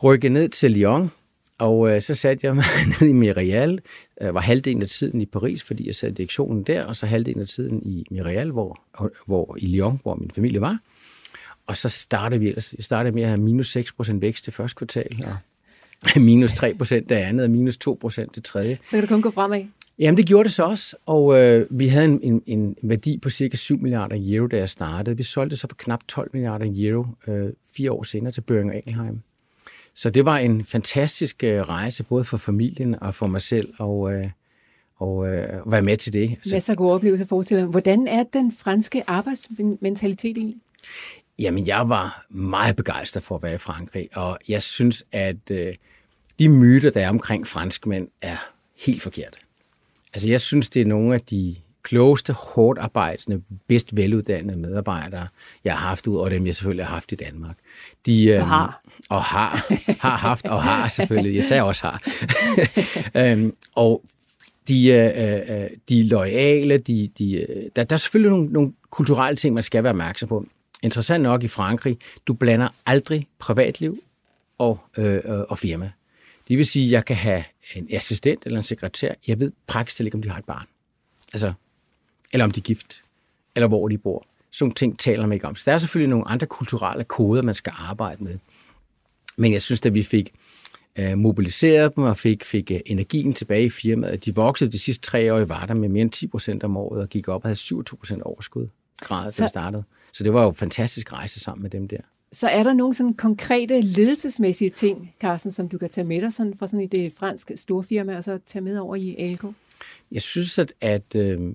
rykkede 0.03 0.33
ned 0.33 0.49
til 0.49 0.71
Lyon, 0.71 1.11
og 1.59 1.95
øh, 1.95 2.03
så 2.03 2.15
satte 2.15 2.47
jeg 2.47 2.55
mig 2.55 2.65
ned 3.01 3.09
i 3.09 3.13
Mirial, 3.13 3.81
øh, 4.21 4.35
var 4.35 4.41
halvdelen 4.41 4.83
af 4.83 4.89
tiden 4.89 5.21
i 5.21 5.27
Paris, 5.27 5.63
fordi 5.63 5.87
jeg 5.87 5.95
sad 5.95 6.11
i 6.11 6.15
direktionen 6.15 6.63
der, 6.63 6.85
og 6.85 6.97
så 6.97 7.07
halvdelen 7.07 7.41
af 7.41 7.49
tiden 7.49 7.83
i 7.83 8.07
Mirial, 8.11 8.51
hvor, 8.51 8.81
hvor 9.27 9.57
i 9.59 9.67
Lyon, 9.67 10.01
hvor 10.03 10.15
min 10.15 10.31
familie 10.31 10.61
var. 10.61 10.79
Og 11.67 11.77
så 11.77 11.89
startede 11.89 12.41
vi 12.41 12.49
ellers, 12.49 12.75
jeg 12.77 12.85
startede 12.85 13.15
med 13.15 13.23
at 13.23 13.29
have 13.29 13.41
minus 13.41 13.77
6% 13.77 14.13
vækst 14.13 14.47
det 14.47 14.55
første 14.55 14.77
kvartal, 14.77 15.25
og 15.27 15.37
minus 16.17 16.53
3 16.53 16.75
procent 16.75 17.09
det 17.09 17.15
andet, 17.15 17.45
og 17.45 17.51
minus 17.51 17.77
2 17.77 17.99
procent 18.01 18.35
det 18.35 18.45
tredje. 18.45 18.79
Så 18.83 18.91
kan 18.91 19.01
det 19.01 19.09
kun 19.09 19.23
gå 19.23 19.31
fremad? 19.31 19.65
Jamen, 19.99 20.17
det 20.17 20.27
gjorde 20.27 20.45
det 20.45 20.53
så 20.53 20.65
også, 20.65 20.97
og 21.07 21.41
øh, 21.41 21.67
vi 21.71 21.89
havde 21.89 22.05
en, 22.05 22.21
en, 22.23 22.43
en 22.47 22.77
værdi 22.83 23.19
på 23.23 23.31
cirka 23.31 23.57
7 23.57 23.79
milliarder 23.79 24.17
euro, 24.21 24.47
da 24.47 24.57
jeg 24.57 24.69
startede. 24.69 25.17
Vi 25.17 25.23
solgte 25.23 25.57
så 25.57 25.67
for 25.69 25.77
knap 25.77 26.01
12 26.09 26.31
milliarder 26.33 26.67
euro 26.75 27.07
øh, 27.29 27.53
fire 27.77 27.93
år 27.93 28.03
senere 28.03 28.33
til 28.33 28.41
Børing 28.41 28.71
og 28.71 28.77
Engelheim. 28.77 29.21
Så 29.95 30.11
det 30.11 30.25
var 30.25 30.39
en 30.39 30.65
fantastisk 30.65 31.45
øh, 31.45 31.61
rejse, 31.61 32.05
både 32.05 32.25
for 32.25 32.37
familien 32.37 33.03
og 33.03 33.15
for 33.15 33.27
mig 33.27 33.41
selv, 33.41 33.69
og, 33.79 34.13
øh, 34.13 34.31
og 34.97 35.29
øh, 35.29 35.73
være 35.73 35.83
med 35.83 35.97
til 35.97 36.13
det. 36.13 36.37
Så... 36.43 36.55
Masser 36.55 36.73
af 36.73 36.77
gode 36.77 36.95
oplevelser 36.95 37.27
forestiller 37.27 37.67
Hvordan 37.67 38.09
er 38.09 38.23
den 38.23 38.53
franske 38.53 39.11
arbejdsmentalitet 39.11 40.37
egentlig? 40.37 40.61
Jamen, 41.39 41.67
jeg 41.67 41.89
var 41.89 42.27
meget 42.31 42.77
begejstret 42.77 43.23
for 43.23 43.37
at 43.37 43.43
være 43.43 43.55
i 43.55 43.59
Frankrig, 43.59 44.09
og 44.15 44.39
jeg 44.49 44.63
synes, 44.63 45.05
at 45.13 45.51
øh, 45.51 45.75
de 46.41 46.49
myter, 46.49 46.91
der 46.91 47.01
er 47.01 47.09
omkring 47.09 47.47
franskmænd, 47.47 48.09
er 48.23 48.37
helt 48.85 49.03
forkerte. 49.03 49.39
Altså, 50.15 50.29
jeg 50.29 50.41
synes, 50.41 50.71
det 50.71 50.83
er 50.83 50.87
nogle 50.87 51.15
af 51.15 51.21
de 51.21 51.57
klogeste, 51.83 52.33
hårdt 52.33 52.79
arbejdende, 52.79 53.43
bedst 53.69 53.97
veluddannede 53.97 54.59
medarbejdere, 54.59 55.29
jeg 55.65 55.73
har 55.79 55.89
haft 55.89 56.07
ud 56.07 56.17
over 56.17 56.29
dem, 56.29 56.47
jeg 56.47 56.55
selvfølgelig 56.55 56.87
har 56.87 56.95
haft 56.95 57.13
i 57.13 57.15
Danmark. 57.15 57.57
De, 58.07 58.25
øh, 58.25 58.41
og 58.41 58.49
har. 58.49 58.83
Og 59.09 59.23
har. 59.23 59.67
Har 60.01 60.17
haft 60.17 60.47
og 60.47 60.63
har 60.63 60.89
selvfølgelig. 60.89 61.35
Jeg 61.35 61.45
sagde 61.45 61.63
også 61.63 61.83
har. 61.87 62.03
øhm, 63.33 63.55
og 63.75 64.05
de, 64.69 64.89
øh, 64.89 65.63
øh, 65.63 65.71
de 65.89 66.01
er 66.01 66.05
lojale, 66.05 66.79
de, 66.79 67.11
de, 67.19 67.33
øh, 67.33 67.63
der, 67.77 67.85
der 67.85 67.97
er 67.97 67.99
selvfølgelig 67.99 68.31
nogle, 68.31 68.53
nogle 68.53 68.73
kulturelle 68.91 69.37
ting, 69.37 69.55
man 69.55 69.63
skal 69.63 69.83
være 69.83 69.91
opmærksom 69.91 70.29
på. 70.29 70.47
Interessant 70.83 71.23
nok 71.23 71.43
i 71.43 71.49
Frankrig, 71.49 71.99
du 72.27 72.33
blander 72.33 72.69
aldrig 72.87 73.27
privatliv 73.39 73.99
og, 74.59 74.79
øh, 74.99 75.21
og 75.25 75.59
firma. 75.59 75.91
Det 76.51 76.59
vil 76.59 76.67
sige, 76.67 76.87
at 76.87 76.93
jeg 76.93 77.05
kan 77.05 77.17
have 77.17 77.45
en 77.75 77.89
assistent 77.91 78.47
eller 78.47 78.59
en 78.59 78.65
sekretær. 78.65 79.15
Jeg 79.27 79.41
ved 79.41 79.53
praktisk 79.67 80.01
ikke, 80.01 80.15
om 80.15 80.23
de 80.23 80.29
har 80.31 80.39
et 80.39 80.45
barn. 80.45 80.67
Altså, 81.33 81.53
eller 82.33 82.45
om 82.45 82.51
de 82.51 82.61
er 82.61 82.63
gift, 82.63 83.03
eller 83.57 83.69
hvor 83.69 83.89
de 83.89 83.99
bor. 83.99 84.27
Sådan 84.51 84.75
ting 84.75 84.99
taler 84.99 85.27
man 85.27 85.33
ikke 85.33 85.47
om. 85.47 85.55
Så 85.55 85.71
der 85.71 85.75
er 85.75 85.79
selvfølgelig 85.79 86.11
nogle 86.11 86.29
andre 86.29 86.47
kulturelle 86.47 87.05
koder, 87.05 87.43
man 87.43 87.55
skal 87.55 87.73
arbejde 87.77 88.25
med. 88.25 88.39
Men 89.37 89.53
jeg 89.53 89.63
synes, 89.63 89.87
at 89.87 89.95
vi 89.95 90.03
fik 90.03 90.33
øh, 90.99 91.19
mobiliseret 91.19 91.97
dem 91.97 92.05
og 92.05 92.17
fik, 92.17 92.45
fik 92.45 92.71
øh, 92.71 92.81
energien 92.87 93.33
tilbage 93.33 93.65
i 93.65 93.71
firmaet. 93.71 94.25
De 94.25 94.35
voksede 94.35 94.73
de 94.73 94.79
sidste 94.79 95.03
tre 95.03 95.35
år 95.35 95.39
i 95.39 95.49
var 95.49 95.67
der 95.67 95.75
med 95.75 95.89
mere 95.89 96.03
end 96.03 96.11
10 96.11 96.27
procent 96.27 96.65
om 96.65 96.77
året 96.77 97.03
og 97.03 97.09
gik 97.09 97.29
op 97.29 97.45
og 97.45 97.49
havde 97.49 97.57
27 97.57 97.99
procent 97.99 98.23
overskud 98.23 98.69
grad, 99.01 99.33
da 99.33 99.47
startede. 99.47 99.85
Så 100.13 100.25
det 100.25 100.35
var 100.35 100.43
jo 100.43 100.49
en 100.49 100.55
fantastisk 100.55 101.13
rejse 101.13 101.41
sammen 101.41 101.63
med 101.63 101.71
dem 101.71 101.89
der. 101.89 102.01
Så 102.33 102.49
er 102.49 102.63
der 102.63 102.73
nogle 102.73 102.95
sådan 102.95 103.15
konkrete 103.15 103.81
ledelsesmæssige 103.81 104.71
ting, 104.71 105.15
Carsten, 105.21 105.53
som 105.53 105.69
du 105.69 105.79
kan 105.79 105.91
tage 105.91 106.07
med 106.07 106.21
dig 106.21 106.33
sådan, 106.33 106.55
fra 106.55 106.67
sådan 106.67 106.81
i 106.81 106.87
det 106.87 107.13
franske 107.13 107.57
storfirma, 107.57 108.17
og 108.17 108.25
så 108.25 108.39
tage 108.47 108.63
med 108.63 108.79
over 108.79 108.97
i 108.97 109.17
ALK? 109.19 109.45
Jeg 110.13 110.23
synes, 110.23 110.59
at, 110.59 110.73
at 110.81 111.17
øh, 111.17 111.55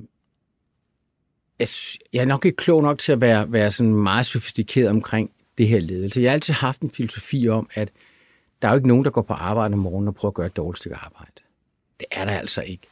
jeg 2.13 2.21
er 2.21 2.25
nok 2.25 2.45
ikke 2.45 2.55
klog 2.55 2.83
nok 2.83 2.99
til 2.99 3.11
at 3.11 3.21
være, 3.21 3.51
være 3.51 3.71
sådan 3.71 3.93
meget 3.93 4.25
sofistikeret 4.25 4.89
omkring 4.89 5.31
det 5.57 5.67
her 5.67 5.79
ledelse. 5.79 6.21
Jeg 6.21 6.31
har 6.31 6.33
altid 6.33 6.53
haft 6.53 6.81
en 6.81 6.91
filosofi 6.91 7.49
om, 7.49 7.69
at 7.73 7.91
der 8.61 8.67
er 8.67 8.71
jo 8.71 8.77
ikke 8.77 8.87
nogen, 8.87 9.05
der 9.05 9.11
går 9.11 9.21
på 9.21 9.33
arbejde 9.33 9.73
om 9.73 9.79
morgenen 9.79 10.07
og 10.07 10.15
prøver 10.15 10.29
at 10.29 10.35
gøre 10.35 10.45
et 10.45 10.57
dårligt 10.57 10.77
stykke 10.77 10.95
arbejde. 10.95 11.31
Det 11.99 12.07
er 12.11 12.25
der 12.25 12.31
altså 12.31 12.61
ikke. 12.61 12.87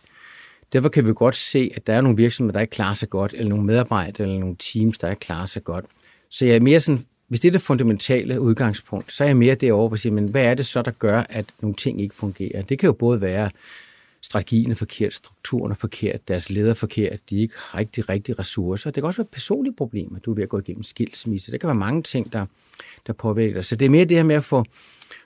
Derfor 0.74 0.89
kan 0.89 1.06
vi 1.06 1.13
godt 1.13 1.36
se, 1.36 1.72
at 1.76 1.88
der 1.88 1.93
er 1.93 2.02
nogle 2.02 2.17
virksomheder, 2.17 2.54
der 2.54 2.62
ikke 2.62 2.72
klarer 2.72 2.93
sig 2.93 3.10
godt, 3.10 3.34
eller 3.34 3.50
nogle 3.50 3.65
medarbejdere, 3.65 4.28
eller 4.28 4.39
nogle 4.39 4.56
teams, 4.60 4.98
der 4.98 5.10
ikke 5.10 5.19
klarer 5.19 5.46
sig 5.46 5.63
godt. 5.63 5.86
Så 6.30 6.46
jeg 6.46 6.56
er 6.56 6.60
mere 6.60 6.80
sådan, 6.80 7.06
hvis 7.34 7.39
det 7.39 7.48
er 7.48 7.52
det 7.52 7.62
fundamentale 7.62 8.41
udgangspunkt, 8.41 9.13
så 9.13 9.24
er 9.24 9.28
jeg 9.28 9.38
mere 9.38 9.56
derovre, 9.56 9.88
hvor 9.88 9.96
jeg 9.96 10.00
siger, 10.00 10.13
men 10.13 10.28
hvad 10.28 10.43
er 10.43 10.54
det 10.54 10.65
så, 10.65 10.82
der 10.82 10.91
gør, 10.91 11.24
at 11.30 11.46
nogle 11.62 11.76
ting 11.76 12.02
ikke 12.02 12.15
fungerer? 12.15 12.62
Det 12.62 12.80
kan 12.80 12.88
jo 12.88 12.93
både 12.93 13.22
være, 13.22 13.50
strategien 14.22 14.72
er 14.72 14.76
forkert, 14.76 15.13
strukturen 15.13 15.72
er 15.72 15.76
forkert, 15.76 16.28
deres 16.28 16.50
leder 16.50 16.69
er 16.69 16.74
forkert, 16.74 17.19
de 17.30 17.41
ikke 17.41 17.54
har 17.58 17.80
rigtig, 17.80 18.10
rigtig 18.10 18.39
ressourcer. 18.39 18.89
Det 18.89 19.02
kan 19.02 19.08
også 19.08 19.22
være 19.22 19.28
personlige 19.32 19.74
problemer. 19.74 20.19
Du 20.19 20.32
er 20.32 20.36
ved 20.36 20.43
at 20.43 20.50
gå 20.50 20.60
igennem 20.60 20.84
skilsmisse. 20.84 21.52
Der 21.52 21.58
kan 21.58 21.67
være 21.67 21.76
mange 21.76 22.04
ting, 22.04 22.34
der, 22.34 22.46
der 23.08 23.13
påvirker 23.13 23.54
dig. 23.54 23.65
Så 23.65 23.76
det 23.76 23.86
er 23.86 23.89
mere 23.89 24.06
det 24.06 24.17
her 24.17 24.24
med 24.24 24.36
at 24.36 24.43
få, 24.43 24.65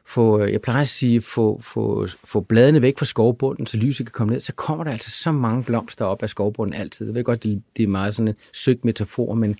få 0.06 0.43
jeg 0.43 0.62
plejer 0.62 0.82
at 0.82 0.88
sige, 0.88 1.22
få, 1.22 1.60
få, 1.62 2.08
få 2.24 2.39
bladene 2.39 2.82
væk 2.82 2.98
fra 2.98 3.06
skovbunden, 3.06 3.65
så 3.65 3.78
lyset 3.78 4.06
kan 4.06 4.12
komme 4.12 4.34
ned, 4.34 4.39
så 4.39 4.54
kommer 4.54 4.84
der 4.84 4.91
altså 4.91 5.12
så 5.12 5.32
mange 5.32 5.63
blomster 5.63 6.06
op 6.06 6.24
af 6.24 6.30
skovbunden 6.30 6.82
altid. 6.82 7.06
Jeg 7.06 7.15
ved 7.15 7.24
godt, 7.24 7.43
det, 7.43 7.62
det 7.78 7.84
er 7.84 7.88
meget 7.88 8.13
sådan 8.13 8.28
en 8.28 8.36
søgt 8.54 8.86
metafor, 8.86 9.34
men, 9.34 9.56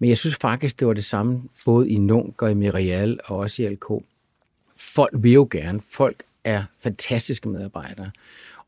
men 0.00 0.08
jeg 0.08 0.18
synes 0.18 0.36
faktisk, 0.36 0.80
det 0.80 0.88
var 0.88 0.94
det 0.94 1.04
samme, 1.04 1.42
både 1.64 1.90
i 1.90 1.98
Nunk 1.98 2.42
og 2.42 2.50
i 2.50 2.54
Mirial 2.54 3.20
og 3.24 3.38
også 3.38 3.62
i 3.62 3.68
LK. 3.68 3.86
Folk 4.76 5.14
vil 5.14 5.32
jo 5.32 5.48
gerne. 5.50 5.80
Folk 5.92 6.22
er 6.44 6.64
fantastiske 6.82 7.48
medarbejdere. 7.48 8.10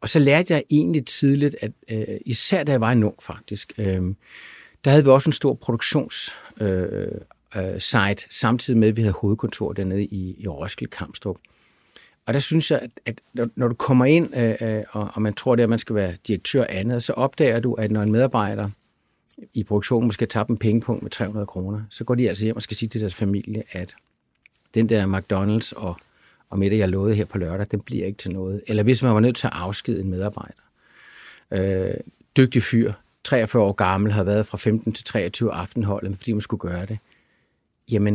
Og 0.01 0.09
så 0.09 0.18
lærte 0.18 0.55
jeg 0.55 0.64
egentlig 0.71 1.07
tidligt, 1.07 1.57
at 1.61 1.73
øh, 1.90 2.16
især 2.27 2.64
da 2.64 2.73
jeg 2.73 2.81
var 2.81 2.92
i 2.92 2.95
Nunk 2.95 3.23
faktisk, 3.23 3.73
øh, 3.79 4.03
der 4.85 4.90
havde 4.90 5.05
vi 5.05 5.11
også 5.11 5.29
en 5.29 5.33
stor 5.33 5.55
produktions 5.55 6.31
øh, 6.61 7.09
øh, 7.57 7.81
site, 7.81 8.27
samtidig 8.31 8.79
med, 8.81 8.88
at 8.88 8.97
vi 8.97 9.03
havde 9.03 9.14
hovedkontor 9.21 9.73
dernede 9.73 10.05
i, 10.05 10.35
i 10.38 10.49
Roskilde 10.49 10.90
Kampstrup. 10.90 11.37
Og 12.27 12.35
der 12.35 12.40
synes 12.40 12.71
jeg, 12.71 12.81
at, 12.83 12.90
at 13.07 13.21
når, 13.33 13.49
når 13.57 13.68
du 13.68 13.75
kommer 13.75 14.05
ind, 14.05 14.37
øh, 14.37 14.55
øh, 14.61 14.83
og, 14.90 15.11
og 15.14 15.23
man 15.23 15.35
tror, 15.35 15.55
det 15.57 15.62
er, 15.62 15.66
at 15.66 15.71
man 15.71 15.79
skal 15.79 15.97
være 15.97 16.14
direktør 16.27 16.64
andet, 16.68 17.03
så 17.03 17.12
opdager 17.12 17.61
du, 17.61 17.75
at 17.75 17.90
når 17.90 18.03
en 18.03 18.12
medarbejder 18.12 18.71
i 19.55 19.64
produktionen 19.64 20.07
måske 20.07 20.27
tabt 20.27 20.51
en 20.51 20.57
pengepunkt 20.57 21.03
med 21.03 21.11
300 21.11 21.47
kroner, 21.47 21.83
så 21.90 22.05
går 22.05 22.14
de 22.14 22.29
altså 22.29 22.45
hjem 22.45 22.57
og 22.57 22.62
skal 22.62 22.77
sige 22.77 22.88
til 22.88 23.01
deres 23.01 23.14
familie, 23.14 23.62
at 23.71 23.95
den 24.75 24.88
der 24.88 25.07
McDonald's 25.07 25.73
og, 25.77 25.97
og 26.51 26.59
middag, 26.59 26.79
jeg 26.79 26.88
lovede 26.88 27.14
her 27.14 27.25
på 27.25 27.38
lørdag, 27.38 27.66
den 27.71 27.81
bliver 27.81 28.07
ikke 28.07 28.18
til 28.18 28.31
noget. 28.31 28.62
Eller 28.66 28.83
hvis 28.83 29.03
man 29.03 29.14
var 29.14 29.21
nødt 29.21 29.37
til 29.37 29.47
at 29.47 29.53
afskede 29.53 30.01
en 30.01 30.11
medarbejder. 30.11 30.62
Øh, 31.51 31.95
dygtig 32.37 32.62
fyr, 32.62 32.92
43 33.25 33.62
år 33.62 33.73
gammel, 33.73 34.12
har 34.12 34.25
været 34.25 34.47
fra 34.47 34.59
15 34.59 34.92
til 34.92 35.05
23 35.05 35.53
aftenholdet, 35.53 36.16
fordi 36.16 36.33
man 36.33 36.40
skulle 36.40 36.61
gøre 36.61 36.87
det 36.87 36.99
jamen, 37.90 38.14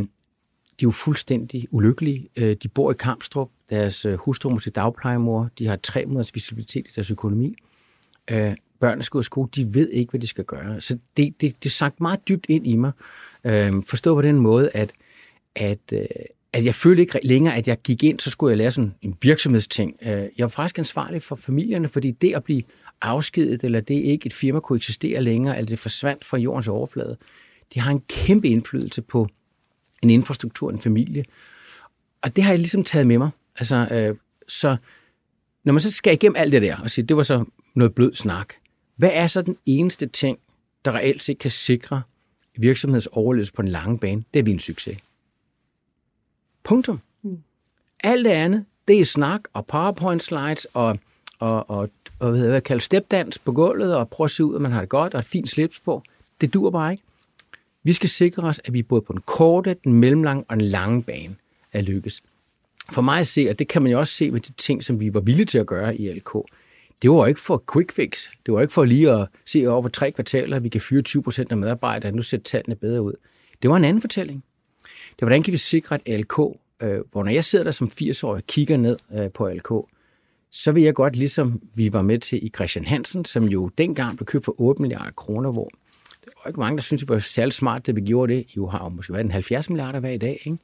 de 0.79 0.83
er 0.83 0.87
jo 0.87 0.91
fuldstændig 0.91 1.67
ulykkelige. 1.71 2.29
Øh, 2.35 2.55
de 2.63 2.67
bor 2.67 2.91
i 2.91 2.93
Kampstrup, 2.99 3.49
deres 3.69 4.05
øh, 4.05 4.11
hustru 4.11 4.25
hustru 4.25 4.49
måske 4.49 4.71
dagplejemor, 4.71 5.49
de 5.59 5.67
har 5.67 5.75
tre 5.75 6.05
måneders 6.05 6.35
visibilitet 6.35 6.87
i 6.87 6.91
deres 6.95 7.11
økonomi. 7.11 7.55
Øh, 8.31 8.55
Børnene 8.79 9.03
skal 9.03 9.17
ud 9.17 9.21
af 9.21 9.25
skole, 9.25 9.49
de 9.55 9.73
ved 9.73 9.89
ikke, 9.89 10.09
hvad 10.09 10.19
de 10.19 10.27
skal 10.27 10.43
gøre. 10.43 10.81
Så 10.81 10.97
det, 11.17 11.41
det, 11.41 11.63
det 11.63 11.71
sank 11.71 12.01
meget 12.01 12.27
dybt 12.27 12.45
ind 12.49 12.67
i 12.67 12.75
mig. 12.75 12.91
Øhm, 13.43 13.83
Forstå 13.83 14.15
på 14.15 14.21
den 14.21 14.35
måde, 14.35 14.69
at, 14.73 14.93
at, 15.55 15.79
øh, 15.93 16.05
at 16.53 16.65
jeg 16.65 16.75
følte 16.75 17.01
ikke 17.01 17.19
længere, 17.23 17.55
at 17.55 17.67
jeg 17.67 17.81
gik 17.81 18.03
ind, 18.03 18.19
så 18.19 18.29
skulle 18.29 18.51
jeg 18.51 18.57
lære 18.57 18.71
sådan 18.71 18.93
en 19.01 19.17
virksomhedsting. 19.21 19.95
Øh, 20.01 20.09
jeg 20.09 20.29
var 20.39 20.47
faktisk 20.47 20.79
ansvarlig 20.79 21.21
for 21.21 21.35
familierne, 21.35 21.87
fordi 21.87 22.11
det 22.11 22.33
at 22.33 22.43
blive 22.43 22.63
afskedet, 23.01 23.63
eller 23.63 23.79
det 23.79 23.95
ikke 23.95 24.25
et 24.25 24.33
firma 24.33 24.59
kunne 24.59 24.77
eksistere 24.77 25.21
længere, 25.21 25.57
eller 25.57 25.69
det 25.69 25.79
forsvandt 25.79 26.25
fra 26.25 26.37
jordens 26.37 26.67
overflade, 26.67 27.17
det 27.73 27.81
har 27.81 27.91
en 27.91 28.01
kæmpe 28.07 28.47
indflydelse 28.47 29.01
på 29.01 29.27
en 30.01 30.09
infrastruktur, 30.09 30.71
en 30.71 30.81
familie. 30.81 31.25
Og 32.21 32.35
det 32.35 32.43
har 32.43 32.51
jeg 32.51 32.59
ligesom 32.59 32.83
taget 32.83 33.07
med 33.07 33.17
mig. 33.17 33.29
Altså, 33.55 33.87
øh, 33.91 34.15
så 34.47 34.77
når 35.63 35.73
man 35.73 35.79
så 35.79 35.91
skal 35.91 36.13
igennem 36.13 36.35
alt 36.37 36.51
det 36.51 36.61
der, 36.61 36.77
og 36.77 36.89
sige, 36.89 37.05
det 37.05 37.17
var 37.17 37.23
så 37.23 37.45
noget 37.75 37.95
blød 37.95 38.13
snak, 38.13 38.53
hvad 38.97 39.09
er 39.13 39.27
så 39.27 39.41
den 39.41 39.57
eneste 39.65 40.07
ting, 40.07 40.39
der 40.85 40.95
reelt 40.95 41.23
set 41.23 41.37
kan 41.37 41.51
sikre 41.51 42.01
virksomhedens 42.57 43.07
overlevelse 43.07 43.53
på 43.53 43.61
en 43.61 43.67
lang 43.67 43.99
bane? 43.99 44.23
Det 44.33 44.39
er 44.39 44.43
vi 44.43 44.51
en 44.51 44.59
succes. 44.59 44.97
Punktum. 46.63 46.99
Mm. 47.21 47.37
Alt 48.03 48.25
det 48.25 48.31
andet, 48.31 48.65
det 48.87 48.99
er 48.99 49.05
snak 49.05 49.41
og 49.53 49.65
powerpoint 49.65 50.23
slides 50.23 50.65
og, 50.65 50.99
og, 51.39 51.69
og, 51.69 51.89
og 52.19 52.31
hvad 52.31 52.49
jeg 52.49 52.63
kalder 52.63 52.81
stepdans 52.81 53.39
på 53.39 53.51
gulvet 53.51 53.95
og 53.95 54.09
prøve 54.09 54.25
at 54.25 54.31
se 54.31 54.45
ud, 54.45 54.55
at 54.55 54.61
man 54.61 54.71
har 54.71 54.79
det 54.79 54.89
godt 54.89 55.13
og 55.13 55.19
et 55.19 55.25
fint 55.25 55.49
slips 55.49 55.79
på. 55.79 56.03
Det 56.41 56.53
dur 56.53 56.69
bare 56.69 56.91
ikke. 56.91 57.03
Vi 57.83 57.93
skal 57.93 58.09
sikre 58.09 58.43
os, 58.43 58.59
at 58.65 58.73
vi 58.73 58.83
både 58.83 59.01
på 59.01 59.13
den 59.13 59.21
korte, 59.21 59.75
den 59.83 59.93
mellemlange 59.93 60.43
og 60.47 60.55
den 60.57 60.65
lange 60.65 61.03
bane 61.03 61.35
er 61.73 61.81
lykkes. 61.81 62.23
For 62.91 63.01
mig 63.01 63.19
at 63.19 63.27
se, 63.27 63.47
og 63.49 63.59
det 63.59 63.67
kan 63.67 63.81
man 63.81 63.91
jo 63.91 63.99
også 63.99 64.13
se 64.13 64.31
med 64.31 64.41
de 64.41 64.51
ting, 64.51 64.83
som 64.83 64.99
vi 64.99 65.13
var 65.13 65.19
villige 65.19 65.45
til 65.45 65.57
at 65.57 65.65
gøre 65.65 65.97
i 65.97 66.13
LK, 66.13 66.35
det 67.01 67.11
var 67.11 67.25
ikke 67.25 67.39
for 67.39 67.63
quick 67.73 67.91
fix. 67.91 68.29
Det 68.45 68.53
var 68.53 68.61
ikke 68.61 68.73
for 68.73 68.85
lige 68.85 69.11
at 69.11 69.27
se 69.45 69.67
over 69.67 69.87
tre 69.87 70.11
kvartaler, 70.11 70.55
at 70.55 70.63
vi 70.63 70.69
kan 70.69 70.81
fyre 70.81 71.01
20 71.01 71.23
procent 71.23 71.51
af 71.51 71.57
medarbejdere, 71.57 72.11
nu 72.11 72.21
ser 72.21 72.37
tallene 72.37 72.75
bedre 72.75 73.01
ud. 73.01 73.13
Det 73.61 73.69
var 73.69 73.77
en 73.77 73.83
anden 73.83 74.01
fortælling. 74.01 74.43
Det 74.83 75.21
var, 75.21 75.25
hvordan 75.25 75.43
kan 75.43 75.51
vi 75.51 75.57
sikre, 75.57 75.99
at 76.05 76.19
LK, 76.19 76.39
øh, 76.81 76.99
hvor 77.11 77.23
når 77.23 77.31
jeg 77.31 77.43
sidder 77.43 77.63
der 77.63 77.71
som 77.71 77.87
80-årig 78.01 78.37
og 78.37 78.47
kigger 78.47 78.77
ned 78.77 78.97
øh, 79.19 79.31
på 79.31 79.49
LK, 79.49 79.71
så 80.51 80.71
vil 80.71 80.83
jeg 80.83 80.93
godt, 80.93 81.15
ligesom 81.15 81.61
vi 81.75 81.93
var 81.93 82.01
med 82.01 82.19
til 82.19 82.45
i 82.45 82.49
Christian 82.55 82.85
Hansen, 82.85 83.25
som 83.25 83.43
jo 83.43 83.67
dengang 83.67 84.17
blev 84.17 84.25
købt 84.25 84.45
for 84.45 84.61
8 84.61 84.81
milliarder 84.81 85.11
kroner, 85.11 85.51
hvor 85.51 85.69
der 86.25 86.31
var 86.43 86.47
ikke 86.47 86.59
mange, 86.59 86.77
der 86.77 86.81
synes 86.81 87.01
det 87.01 87.09
var 87.09 87.19
særlig 87.19 87.53
smart, 87.53 87.85
det 87.85 87.95
vi 87.95 88.01
gjorde 88.01 88.33
det. 88.33 88.39
I 88.39 88.53
jo 88.57 88.67
har 88.67 88.83
jo 88.83 88.89
måske 88.89 89.13
været 89.13 89.25
en 89.25 89.31
70 89.31 89.69
milliarder 89.69 89.99
hver 89.99 90.09
i 90.09 90.17
dag. 90.17 90.41
Ikke? 90.45 90.57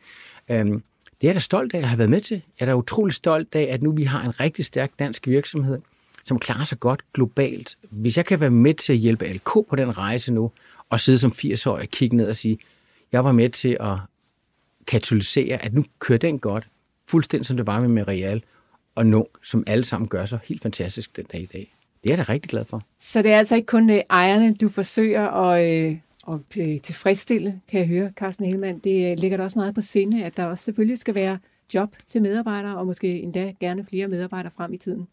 Øhm, 0.50 0.84
det 1.22 1.28
er 1.28 1.28
jeg 1.28 1.36
da 1.36 1.40
stolt 1.40 1.74
af 1.74 1.78
at 1.78 1.88
have 1.88 1.98
været 1.98 2.10
med 2.10 2.22
til. 2.22 2.42
Jeg 2.60 2.66
er 2.66 2.66
da 2.66 2.76
utrolig 2.76 3.14
stolt 3.14 3.56
af, 3.56 3.68
at 3.72 3.84
nu 3.84 3.92
vi 3.92 4.04
har 4.04 4.24
en 4.24 4.40
rigtig 4.40 4.66
stærk 4.66 4.92
dansk 5.00 5.28
virksomhed, 5.28 5.80
som 6.24 6.40
klarer 6.40 6.64
sig 6.64 6.80
godt 6.80 7.14
globalt. 7.14 7.78
Hvis 7.90 8.18
jeg 8.18 8.26
kan 8.26 8.40
være 8.40 8.50
med 8.50 8.74
til 8.74 8.94
at 8.94 9.00
hjælpe 9.00 9.34
LK 9.34 9.52
på 9.54 9.76
den 9.78 9.98
rejse 9.98 10.34
nu, 10.34 10.52
og 10.90 11.00
sidde 11.00 11.18
som 11.18 11.32
80-årig 11.32 11.82
og 11.82 11.90
kigge 11.90 12.18
ned 12.18 12.28
og 12.28 12.36
sige, 12.36 12.58
jeg 13.12 13.24
var 13.24 13.32
med 13.32 13.50
til 13.50 13.78
at 13.80 13.98
katalysere, 14.88 15.58
at 15.58 15.74
nu 15.74 15.86
kører 16.00 16.20
den 16.20 16.40
godt, 16.40 16.68
fuldstændig 17.06 17.46
som 17.46 17.58
det 17.58 17.68
var 17.68 17.88
med 17.88 18.08
Real, 18.08 18.44
og 18.96 19.06
nu, 19.06 19.26
som 19.44 19.64
alle 19.68 19.84
sammen 19.84 20.08
gør 20.08 20.26
så 20.26 20.38
helt 20.44 20.62
fantastisk 20.62 21.16
den 21.18 21.26
dag 21.32 21.42
i 21.42 21.46
dag. 21.46 21.76
Det 22.04 22.12
er 22.12 22.18
jeg 22.18 22.28
da 22.28 22.34
rigtig 22.34 22.50
glad 22.50 22.66
for. 22.66 22.82
Så 22.98 23.22
det 23.22 23.32
er 23.32 23.38
altså 23.38 23.56
ikke 23.56 23.66
kun 23.66 23.90
øh, 23.90 24.00
ejerne, 24.10 24.56
du 24.56 24.70
forsøger 24.70 25.30
at, 25.30 25.86
øh, 25.86 25.98
at 26.28 26.58
øh, 26.58 26.80
tilfredsstille, 26.80 27.62
kan 27.72 27.80
jeg 27.80 27.88
høre, 27.88 28.12
Carsten 28.16 28.46
Helmand. 28.46 28.82
Det 28.82 29.12
øh, 29.12 29.18
ligger 29.18 29.38
da 29.38 29.44
også 29.44 29.60
meget 29.60 29.76
på 29.76 29.82
sinde, 29.82 30.26
at 30.26 30.38
der 30.38 30.46
også 30.46 30.64
selvfølgelig 30.64 31.00
skal 31.00 31.16
være 31.16 31.38
job 31.74 31.96
til 32.08 32.22
medarbejdere, 32.22 32.78
og 32.78 32.86
måske 32.86 33.20
endda 33.20 33.54
gerne 33.60 33.84
flere 33.84 34.08
medarbejdere 34.08 34.52
frem 34.52 34.74
i 34.74 34.78
tiden. 34.78 35.08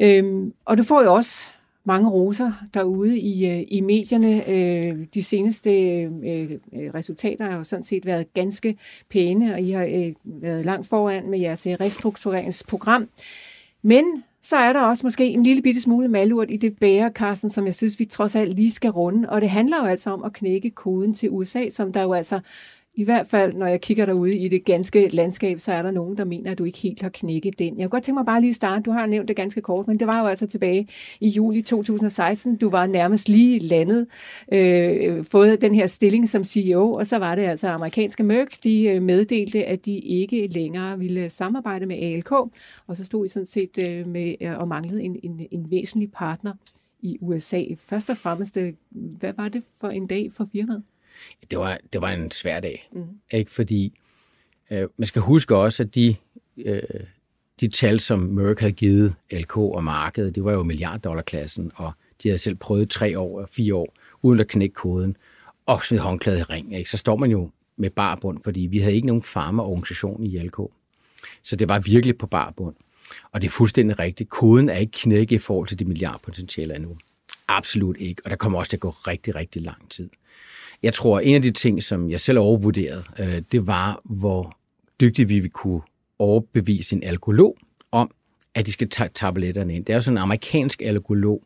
Øhm, 0.00 0.52
og 0.64 0.78
du 0.78 0.82
får 0.82 1.02
jo 1.02 1.14
også 1.14 1.50
mange 1.84 2.10
roser 2.10 2.52
derude 2.74 3.18
i, 3.18 3.50
øh, 3.50 3.64
i 3.68 3.80
medierne. 3.80 4.48
Øh, 4.48 5.06
de 5.14 5.22
seneste 5.22 5.70
øh, 5.70 6.10
øh, 6.22 6.94
resultater 6.94 7.44
har 7.44 7.56
jo 7.56 7.64
sådan 7.64 7.82
set 7.82 8.06
været 8.06 8.34
ganske 8.34 8.76
pæne, 9.10 9.54
og 9.54 9.60
I 9.60 9.70
har 9.70 9.84
øh, 9.84 10.12
været 10.24 10.64
langt 10.64 10.86
foran 10.86 11.30
med 11.30 11.38
jeres 11.38 11.66
restruktureringsprogram. 11.66 13.08
Men 13.82 14.04
så 14.42 14.56
er 14.56 14.72
der 14.72 14.80
også 14.80 15.06
måske 15.06 15.28
en 15.28 15.42
lille 15.42 15.62
bitte 15.62 15.80
smule 15.80 16.08
malurt 16.08 16.50
i 16.50 16.56
det 16.56 16.78
bære, 16.78 17.10
Carsten, 17.14 17.50
som 17.50 17.66
jeg 17.66 17.74
synes, 17.74 17.98
vi 17.98 18.04
trods 18.04 18.36
alt 18.36 18.56
lige 18.56 18.70
skal 18.70 18.90
runde. 18.90 19.30
Og 19.30 19.40
det 19.40 19.50
handler 19.50 19.76
jo 19.78 19.84
altså 19.84 20.10
om 20.10 20.22
at 20.24 20.32
knække 20.32 20.70
koden 20.70 21.14
til 21.14 21.30
USA, 21.30 21.68
som 21.68 21.92
der 21.92 22.02
jo 22.02 22.12
altså 22.12 22.40
i 23.00 23.04
hvert 23.04 23.26
fald, 23.26 23.52
når 23.52 23.66
jeg 23.66 23.80
kigger 23.80 24.06
derude 24.06 24.36
i 24.36 24.48
det 24.48 24.64
ganske 24.64 25.08
landskab, 25.08 25.60
så 25.60 25.72
er 25.72 25.82
der 25.82 25.90
nogen, 25.90 26.16
der 26.16 26.24
mener, 26.24 26.50
at 26.50 26.58
du 26.58 26.64
ikke 26.64 26.78
helt 26.78 27.02
har 27.02 27.08
knækket 27.08 27.58
den. 27.58 27.78
Jeg 27.78 27.84
kunne 27.84 27.88
godt 27.88 28.04
tænke 28.04 28.18
mig 28.18 28.26
bare 28.26 28.40
lige 28.40 28.50
at 28.50 28.56
starte. 28.56 28.82
Du 28.82 28.90
har 28.90 29.06
nævnt 29.06 29.28
det 29.28 29.36
ganske 29.36 29.60
kort, 29.60 29.88
men 29.88 29.98
det 29.98 30.06
var 30.06 30.20
jo 30.20 30.26
altså 30.26 30.46
tilbage 30.46 30.88
i 31.20 31.28
juli 31.28 31.62
2016. 31.62 32.56
Du 32.56 32.70
var 32.70 32.86
nærmest 32.86 33.28
lige 33.28 33.58
landet, 33.58 34.06
øh, 34.52 35.24
fået 35.24 35.60
den 35.60 35.74
her 35.74 35.86
stilling 35.86 36.28
som 36.28 36.44
CEO, 36.44 36.92
og 36.92 37.06
så 37.06 37.16
var 37.18 37.34
det 37.34 37.42
altså 37.42 37.68
amerikanske 37.68 38.22
Merck, 38.22 38.64
de 38.64 38.84
øh, 38.84 39.02
meddelte, 39.02 39.64
at 39.64 39.86
de 39.86 39.98
ikke 39.98 40.46
længere 40.46 40.98
ville 40.98 41.30
samarbejde 41.30 41.86
med 41.86 41.96
ALK, 41.96 42.32
og 42.86 42.96
så 42.96 43.04
stod 43.04 43.26
I 43.26 43.28
sådan 43.28 43.46
set 43.46 43.78
øh, 43.88 44.08
med 44.08 44.34
øh, 44.40 44.58
og 44.58 44.68
manglede 44.68 45.02
en, 45.02 45.16
en, 45.22 45.46
en 45.50 45.70
væsentlig 45.70 46.12
partner 46.12 46.52
i 47.00 47.18
USA. 47.20 47.62
Først 47.76 48.10
og 48.10 48.16
fremmest, 48.16 48.56
øh, 48.56 48.72
hvad 48.90 49.32
var 49.36 49.48
det 49.48 49.62
for 49.80 49.88
en 49.88 50.06
dag 50.06 50.30
for 50.32 50.48
firmaet? 50.52 50.82
Det 51.50 51.58
var, 51.58 51.78
det 51.92 52.00
var 52.00 52.10
en 52.10 52.30
svær 52.30 52.60
dag. 52.60 52.88
Mm. 52.92 53.04
Ikke? 53.32 53.50
Fordi 53.50 53.98
øh, 54.70 54.88
man 54.96 55.06
skal 55.06 55.22
huske 55.22 55.56
også, 55.56 55.82
at 55.82 55.94
de, 55.94 56.16
øh, 56.56 56.82
de 57.60 57.68
tal, 57.68 58.00
som 58.00 58.18
Merck 58.18 58.60
havde 58.60 58.72
givet 58.72 59.14
LK 59.32 59.56
og 59.56 59.84
markedet, 59.84 60.34
det 60.34 60.44
var 60.44 60.52
jo 60.52 60.62
milliarddollarklassen, 60.62 61.72
og 61.74 61.92
de 62.22 62.28
havde 62.28 62.38
selv 62.38 62.56
prøvet 62.56 62.90
tre 62.90 63.18
år 63.18 63.40
og 63.40 63.48
fire 63.48 63.74
år, 63.74 63.94
uden 64.22 64.40
at 64.40 64.48
knække 64.48 64.74
koden, 64.74 65.16
og 65.66 65.84
smide 65.84 66.02
håndklædet 66.02 66.38
i 66.38 66.42
ring. 66.42 66.76
Ikke? 66.76 66.90
Så 66.90 66.96
står 66.96 67.16
man 67.16 67.30
jo 67.30 67.50
med 67.76 67.90
barbund, 67.90 68.38
fordi 68.44 68.60
vi 68.60 68.78
havde 68.78 68.94
ikke 68.94 69.06
nogen 69.06 69.22
farmaorganisation 69.22 70.24
i 70.24 70.38
LK. 70.38 70.58
Så 71.42 71.56
det 71.56 71.68
var 71.68 71.78
virkelig 71.78 72.18
på 72.18 72.26
barbund. 72.26 72.74
Og 73.32 73.42
det 73.42 73.46
er 73.46 73.50
fuldstændig 73.50 73.98
rigtigt. 73.98 74.30
Koden 74.30 74.68
er 74.68 74.76
ikke 74.76 74.92
knækket 74.92 75.36
i 75.36 75.38
forhold 75.38 75.68
til 75.68 75.78
de 75.78 75.84
milliardpotentialer 75.84 76.74
endnu. 76.74 76.96
Absolut 77.56 77.96
ikke. 77.98 78.22
Og 78.24 78.30
der 78.30 78.36
kommer 78.36 78.58
også 78.58 78.70
til 78.70 78.76
at 78.76 78.80
gå 78.80 78.90
rigtig, 78.90 79.34
rigtig 79.34 79.62
lang 79.62 79.90
tid. 79.90 80.10
Jeg 80.82 80.94
tror, 80.94 81.20
en 81.20 81.34
af 81.34 81.42
de 81.42 81.50
ting, 81.50 81.82
som 81.82 82.10
jeg 82.10 82.20
selv 82.20 82.38
overvurderede, 82.38 83.04
øh, 83.18 83.42
det 83.52 83.66
var, 83.66 84.00
hvor 84.04 84.56
dygtig 85.00 85.28
vi 85.28 85.34
ville 85.34 85.48
kunne 85.48 85.80
overbevise 86.18 86.96
en 86.96 87.02
alkolog 87.02 87.56
om, 87.92 88.10
at 88.54 88.66
de 88.66 88.72
skal 88.72 88.88
tage 88.88 89.10
tabletterne 89.14 89.74
ind. 89.74 89.84
Det 89.84 89.92
er 89.92 89.96
jo 89.96 90.00
sådan 90.00 90.18
en 90.18 90.22
amerikansk 90.22 90.82
alkolog. 90.82 91.42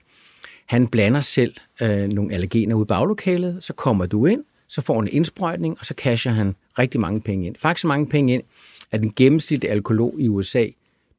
Han 0.67 0.89
blander 0.89 1.21
selv 1.21 1.55
øh, 1.81 2.09
nogle 2.09 2.35
allergener 2.35 2.75
ud 2.75 2.85
i 2.85 2.87
baglokalet, 2.87 3.65
så 3.65 3.73
kommer 3.73 4.07
du 4.07 4.27
ind, 4.27 4.45
så 4.69 4.81
får 4.81 4.95
han 4.95 5.05
en 5.05 5.13
indsprøjtning, 5.13 5.77
og 5.81 5.87
så 5.87 5.95
casher 5.97 6.33
han 6.33 6.55
rigtig 6.79 7.01
mange 7.01 7.21
penge 7.21 7.47
ind. 7.47 7.57
Faktisk 7.57 7.81
så 7.81 7.87
mange 7.87 8.07
penge 8.07 8.33
ind, 8.35 8.43
at 8.91 9.01
den 9.01 9.13
gennemsnitlige 9.17 9.71
alkolog 9.71 10.15
i 10.19 10.29
USA 10.29 10.67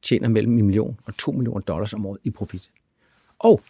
tjener 0.02 0.28
mellem 0.28 0.58
1 0.58 0.64
million 0.64 1.00
og 1.04 1.16
2 1.16 1.32
millioner 1.32 1.60
dollars 1.60 1.94
om 1.94 2.06
året 2.06 2.18
i 2.24 2.30
profit. 2.30 2.70
Og 3.38 3.62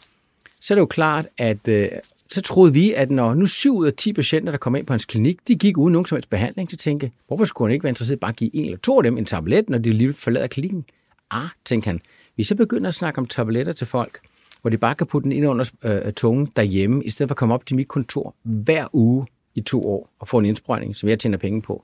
så 0.67 0.75
er 0.75 0.77
det 0.77 0.81
jo 0.81 0.87
klart, 0.87 1.27
at 1.39 1.69
øh, 1.69 1.89
så 2.31 2.43
troede 2.43 2.73
vi, 2.73 2.93
at 2.93 3.11
når 3.11 3.35
nu 3.35 3.47
7 3.47 3.77
ud 3.77 3.87
af 3.87 3.93
10 3.93 4.13
patienter, 4.13 4.51
der 4.51 4.59
kom 4.59 4.77
ind 4.77 4.87
på 4.87 4.93
hans 4.93 5.05
klinik, 5.05 5.49
de 5.49 5.55
gik 5.55 5.79
uden 5.79 5.93
nogen 5.93 6.07
som 6.07 6.17
helst 6.17 6.31
behandling, 6.31 6.71
så 6.71 6.77
tænkte 6.77 7.11
hvorfor 7.27 7.45
skulle 7.45 7.69
han 7.69 7.73
ikke 7.73 7.83
være 7.85 7.91
interesseret 7.91 8.17
i 8.17 8.21
bare 8.21 8.29
at 8.29 8.37
give 8.37 8.57
en 8.57 8.65
eller 8.65 8.79
to 8.79 8.97
af 8.97 9.03
dem 9.03 9.19
en 9.19 9.25
tablet, 9.25 9.71
når 9.71 9.79
de 9.79 9.93
lige 9.93 10.13
forlader 10.13 10.47
klinikken? 10.47 10.85
Ah, 11.31 11.49
tænkte 11.65 11.87
han, 11.87 12.01
hvis 12.35 12.51
jeg 12.51 12.57
begynder 12.57 12.89
at 12.89 12.95
snakke 12.95 13.19
om 13.19 13.27
tabletter 13.27 13.73
til 13.73 13.87
folk, 13.87 14.21
hvor 14.61 14.71
de 14.71 14.79
bare 14.79 14.95
kan 14.95 15.07
putte 15.07 15.25
den 15.25 15.33
ind 15.33 15.47
under 15.47 15.71
øh, 15.85 16.13
tungen 16.13 16.53
derhjemme, 16.57 17.05
i 17.05 17.11
stedet 17.11 17.29
for 17.29 17.35
at 17.35 17.39
komme 17.39 17.55
op 17.55 17.67
til 17.67 17.77
mit 17.77 17.89
kontor 17.89 18.35
hver 18.43 18.87
uge 18.93 19.27
i 19.55 19.61
to 19.61 19.83
år 19.83 20.11
og 20.19 20.29
få 20.29 20.39
en 20.39 20.45
indsprøjtning, 20.45 20.97
som 20.97 21.09
jeg 21.09 21.19
tjener 21.19 21.39
penge 21.39 21.63
på, 21.63 21.83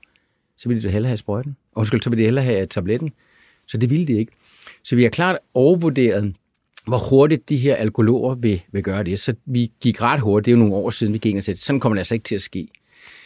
så 0.57 0.69
ville 0.69 0.83
de 0.83 0.89
hellere 0.89 1.09
have 1.09 1.17
sprøjten. 1.17 1.57
Og 1.75 1.85
så 1.85 2.09
ville 2.09 2.17
de 2.17 2.23
hellere 2.25 2.45
have 2.45 2.65
tabletten. 2.65 3.11
Så 3.67 3.77
det 3.77 3.89
ville 3.89 4.07
de 4.07 4.13
ikke. 4.13 4.31
Så 4.83 4.95
vi 4.95 5.03
har 5.03 5.09
klart 5.09 5.37
overvurderet 5.53 6.35
hvor 6.87 7.09
hurtigt 7.09 7.49
de 7.49 7.57
her 7.57 7.75
alkologer 7.75 8.35
vil, 8.35 8.61
vil 8.71 8.83
gøre 8.83 9.03
det. 9.03 9.19
Så 9.19 9.33
vi 9.45 9.71
gik 9.81 10.01
ret 10.01 10.19
hurtigt, 10.19 10.45
det 10.45 10.51
er 10.51 10.55
jo 10.55 10.59
nogle 10.59 10.75
år 10.75 10.89
siden, 10.89 11.13
vi 11.13 11.17
gik 11.17 11.31
ind 11.31 11.37
og 11.37 11.43
sagde, 11.43 11.59
sådan 11.59 11.79
kommer 11.79 11.95
det 11.95 11.99
altså 11.99 12.15
ikke 12.15 12.23
til 12.23 12.35
at 12.35 12.41
ske. 12.41 12.67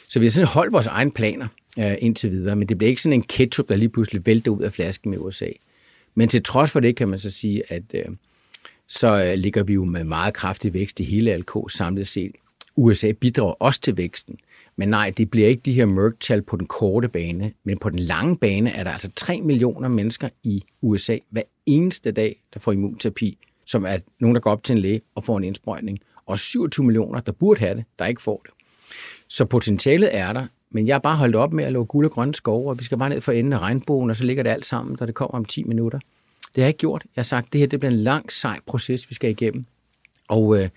Så 0.09 0.19
vi 0.19 0.25
har 0.25 0.31
sådan 0.31 0.47
holdt 0.47 0.73
vores 0.73 0.87
egne 0.87 1.11
planer 1.11 1.47
øh, 1.79 1.95
indtil 1.99 2.31
videre, 2.31 2.55
men 2.55 2.69
det 2.69 2.77
blev 2.77 2.89
ikke 2.89 3.01
sådan 3.01 3.13
en 3.13 3.21
ketchup, 3.21 3.69
der 3.69 3.75
lige 3.75 3.89
pludselig 3.89 4.25
vælter 4.25 4.51
ud 4.51 4.61
af 4.61 4.73
flasken 4.73 5.09
med 5.09 5.19
USA. 5.19 5.49
Men 6.15 6.29
til 6.29 6.43
trods 6.43 6.71
for 6.71 6.79
det 6.79 6.95
kan 6.95 7.07
man 7.07 7.19
så 7.19 7.31
sige, 7.31 7.63
at 7.71 7.83
øh, 7.93 8.05
så 8.87 9.23
øh, 9.23 9.33
ligger 9.33 9.63
vi 9.63 9.73
jo 9.73 9.85
med 9.85 10.03
meget 10.03 10.33
kraftig 10.33 10.73
vækst 10.73 10.99
i 10.99 11.03
hele 11.03 11.37
LK 11.37 11.51
samlet 11.69 12.07
set. 12.07 12.31
USA 12.75 13.11
bidrager 13.11 13.53
også 13.53 13.81
til 13.81 13.97
væksten. 13.97 14.37
Men 14.75 14.89
nej, 14.89 15.09
det 15.17 15.29
bliver 15.29 15.47
ikke 15.47 15.61
de 15.65 15.73
her 15.73 15.85
mørktal 15.85 16.41
på 16.41 16.57
den 16.57 16.67
korte 16.67 17.07
bane, 17.07 17.53
men 17.63 17.77
på 17.77 17.89
den 17.89 17.99
lange 17.99 18.37
bane 18.37 18.69
er 18.69 18.83
der 18.83 18.91
altså 18.91 19.09
3 19.15 19.41
millioner 19.41 19.87
mennesker 19.89 20.29
i 20.43 20.63
USA 20.81 21.17
hver 21.29 21.41
eneste 21.65 22.11
dag, 22.11 22.41
der 22.53 22.59
får 22.59 22.71
immunterapi 22.71 23.37
som 23.68 23.86
er 23.86 23.97
nogen, 24.20 24.36
der 24.36 24.41
går 24.41 24.51
op 24.51 24.63
til 24.63 24.74
en 24.74 24.80
læge 24.80 25.01
og 25.15 25.24
får 25.24 25.38
en 25.38 25.43
indsprøjtning, 25.43 25.99
og 26.26 26.39
27 26.39 26.86
millioner, 26.86 27.20
der 27.20 27.32
burde 27.32 27.59
have 27.59 27.76
det, 27.76 27.86
der 27.99 28.05
ikke 28.05 28.22
får 28.22 28.41
det. 28.45 28.53
Så 29.28 29.45
potentialet 29.45 30.15
er 30.15 30.34
der, 30.34 30.47
men 30.72 30.88
jeg 30.88 30.93
har 30.93 30.99
bare 30.99 31.18
holdt 31.18 31.36
op 31.36 31.53
med 31.53 31.63
at 31.63 31.72
lave 31.72 31.86
guld 31.86 32.05
og 32.05 32.11
grønne 32.11 32.36
skove, 32.36 32.70
og 32.70 32.80
vi 32.80 32.84
skal 32.84 32.97
bare 32.97 33.09
ned 33.09 33.22
for 33.22 33.32
enden 33.32 33.53
af 33.53 33.59
regnbogen, 33.59 34.09
og 34.09 34.15
så 34.15 34.24
ligger 34.24 34.43
det 34.43 34.49
alt 34.49 34.65
sammen, 34.65 34.95
da 34.95 35.05
det 35.05 35.15
kommer 35.15 35.38
om 35.38 35.45
10 35.45 35.63
minutter. 35.63 35.99
Det 35.99 36.55
har 36.55 36.61
jeg 36.61 36.68
ikke 36.68 36.78
gjort. 36.78 37.03
Jeg 37.15 37.22
har 37.22 37.24
sagt, 37.24 37.45
at 37.45 37.53
det 37.53 37.59
her 37.59 37.68
det 37.68 37.80
bliver 37.80 37.91
en 37.91 37.97
lang, 37.99 38.32
sej 38.32 38.59
proces, 38.65 39.09
vi 39.09 39.15
skal 39.15 39.30
igennem. 39.30 39.65
Og 40.28 40.61
øh, 40.61 40.70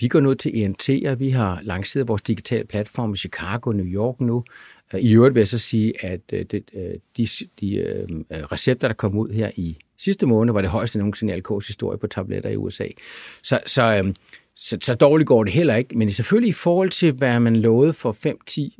vi 0.00 0.08
går 0.08 0.20
nu 0.20 0.34
til 0.34 0.62
ENT, 0.62 0.90
og 1.06 1.20
vi 1.20 1.30
har 1.30 1.60
lanceret 1.62 2.08
vores 2.08 2.22
digitale 2.22 2.64
platform 2.64 3.14
i 3.14 3.16
Chicago, 3.16 3.72
New 3.72 3.86
York 3.86 4.20
nu. 4.20 4.44
Øh, 4.94 5.00
I 5.00 5.12
øvrigt 5.14 5.34
vil 5.34 5.40
jeg 5.40 5.48
så 5.48 5.58
sige, 5.58 6.04
at 6.04 6.20
øh, 6.32 6.44
øh, 6.74 6.94
de, 7.16 7.28
de 7.60 8.06
recepter, 8.30 8.88
der 8.88 8.94
kom 8.94 9.18
ud 9.18 9.30
her 9.30 9.50
i 9.56 9.76
sidste 9.96 10.26
måned, 10.26 10.52
var 10.52 10.60
det 10.60 10.70
højeste 10.70 10.98
nogensinde 10.98 11.36
i 11.36 11.40
LK's 11.40 11.66
historie 11.66 11.98
på 11.98 12.06
tabletter 12.06 12.50
i 12.50 12.56
USA. 12.56 12.86
Så, 13.42 13.60
så, 13.66 14.12
så, 14.56 14.78
så 14.82 14.94
dårligt 14.94 15.26
går 15.26 15.44
det 15.44 15.52
heller 15.52 15.76
ikke, 15.76 15.98
men 15.98 16.10
selvfølgelig 16.10 16.48
i 16.48 16.52
forhold 16.52 16.90
til, 16.90 17.12
hvad 17.12 17.40
man 17.40 17.56
lovede 17.56 17.92
for 17.92 18.12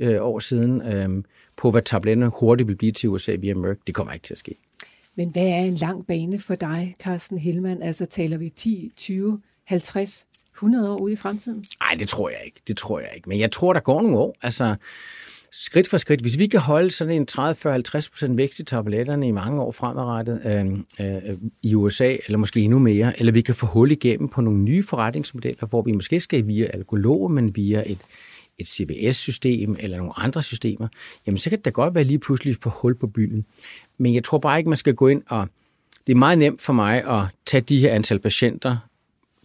5-10 0.03 0.21
år 0.21 0.39
siden, 0.39 1.25
på 1.57 1.71
hvad 1.71 1.83
tabletterne 1.83 2.33
hurtigt 2.35 2.69
vil 2.69 2.77
blive 2.77 2.93
til 2.93 3.09
USA 3.09 3.37
via 3.39 3.55
Merck, 3.55 3.81
det 3.87 3.95
kommer 3.95 4.13
ikke 4.13 4.25
til 4.25 4.35
at 4.35 4.39
ske. 4.39 4.55
Men 5.15 5.29
hvad 5.29 5.47
er 5.47 5.61
en 5.61 5.75
lang 5.75 6.07
bane 6.07 6.39
for 6.39 6.55
dig, 6.55 6.95
Carsten 7.03 7.39
Hellmann? 7.39 7.83
Altså 7.83 8.07
taler 8.07 8.39
vi 8.39 8.49
10, 8.49 8.93
20, 8.97 9.41
50, 9.65 10.27
100 10.55 10.93
år 10.93 10.97
ude 10.97 11.13
i 11.13 11.17
fremtiden? 11.17 11.65
Nej, 11.81 11.95
det 11.99 12.09
tror 12.09 12.29
jeg 12.29 12.41
ikke. 12.45 12.61
Det 12.69 12.77
tror 12.77 13.01
jeg 13.01 13.09
ikke. 13.17 13.29
Men 13.29 13.39
jeg 13.39 13.53
tror, 13.53 13.73
der 13.73 13.81
går 13.81 14.03
nogle 14.03 14.19
år. 14.19 14.37
Altså, 14.43 14.75
skridt 15.53 15.89
for 15.89 15.99
skridt. 15.99 16.21
Hvis 16.21 16.39
vi 16.39 16.47
kan 16.47 16.61
holde 16.61 16.91
sådan 16.91 17.15
en 17.15 17.27
30-40-50% 17.31 18.35
vækst 18.35 18.59
i 18.59 18.65
tabletterne 18.65 19.29
i 19.29 19.31
mange 19.31 19.63
år 19.63 19.73
fremadrettet 19.73 20.41
øh, 20.45 21.07
øh, 21.07 21.37
i 21.63 21.75
USA, 21.75 22.17
eller 22.27 22.39
måske 22.39 22.61
endnu 22.61 22.79
mere, 22.79 23.19
eller 23.19 23.33
vi 23.33 23.41
kan 23.41 23.55
få 23.55 23.67
hul 23.67 23.91
igennem 23.91 24.29
på 24.29 24.41
nogle 24.41 24.59
nye 24.59 24.83
forretningsmodeller, 24.83 25.67
hvor 25.67 25.83
vi 25.83 25.93
måske 25.93 26.21
skal 26.21 26.47
via 26.47 26.65
alkohol, 26.65 27.31
men 27.31 27.57
via 27.57 27.83
et, 27.87 27.99
et 28.59 28.69
CVS-system 28.69 29.77
eller 29.81 29.97
nogle 29.97 30.13
andre 30.17 30.43
systemer, 30.43 30.89
jamen 31.27 31.39
så 31.39 31.51
kan 31.51 31.61
det 31.65 31.73
godt 31.73 31.95
være 31.95 32.05
lige 32.05 32.19
pludselig 32.19 32.57
for 32.63 32.71
hul 32.71 32.95
på 32.95 33.07
byen. 33.07 33.45
Men 33.99 34.15
jeg 34.15 34.25
tror 34.25 34.39
bare 34.39 34.59
ikke, 34.59 34.71
man 34.71 34.77
skal 34.77 34.95
gå 34.95 35.09
ind 35.09 35.23
og... 35.29 35.49
Det 36.07 36.15
er 36.15 36.19
meget 36.19 36.39
nemt 36.39 36.61
for 36.61 36.73
mig 36.73 37.05
at 37.05 37.27
tage 37.47 37.61
de 37.61 37.79
her 37.79 37.95
antal 37.95 38.19
patienter, 38.19 38.77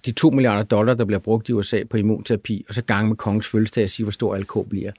de 0.06 0.12
2 0.12 0.30
milliarder 0.30 0.64
dollar, 0.64 0.94
der 0.94 1.06
bliver 1.06 1.20
brugt 1.20 1.50
i 1.50 1.54
USA 1.54 1.84
på 1.90 1.98
immunterapi, 1.98 2.66
og 2.70 2.76
så 2.76 2.82
gange 2.82 3.08
med 3.08 3.18
kongens 3.18 3.48
fødselsdag 3.48 3.84
og 3.84 3.90
sige, 3.90 4.04
hvor 4.04 4.12
stor 4.12 4.36
alkohol 4.36 4.70
bliver 4.70 4.92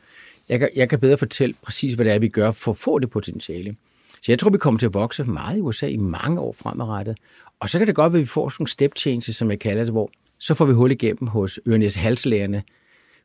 jeg 0.48 0.58
kan, 0.58 0.68
jeg 0.76 0.88
kan 0.88 1.00
bedre 1.00 1.18
fortælle 1.18 1.54
præcis, 1.62 1.94
hvad 1.94 2.04
det 2.04 2.12
er, 2.14 2.18
vi 2.18 2.28
gør 2.28 2.50
for 2.50 2.70
at 2.70 2.76
få 2.76 2.98
det 2.98 3.10
potentiale. 3.10 3.76
Så 4.22 4.32
jeg 4.32 4.38
tror, 4.38 4.50
vi 4.50 4.58
kommer 4.58 4.78
til 4.78 4.86
at 4.86 4.94
vokse 4.94 5.24
meget 5.24 5.58
i 5.58 5.60
USA 5.60 5.86
i 5.86 5.96
mange 5.96 6.40
år 6.40 6.52
fremadrettet. 6.52 7.16
Og 7.60 7.70
så 7.70 7.78
kan 7.78 7.86
det 7.86 7.94
godt 7.94 8.12
være, 8.12 8.18
at 8.18 8.22
vi 8.22 8.26
får 8.26 8.48
sådan 8.48 8.62
nogle 8.62 8.70
step 8.70 8.92
changes, 8.96 9.36
som 9.36 9.50
jeg 9.50 9.58
kalder 9.58 9.84
det, 9.84 9.92
hvor 9.92 10.10
så 10.38 10.54
får 10.54 10.64
vi 10.64 10.72
hul 10.72 10.90
igennem 10.90 11.26
hos 11.26 11.60
ørenes 11.68 11.94
halslægerne. 11.94 12.62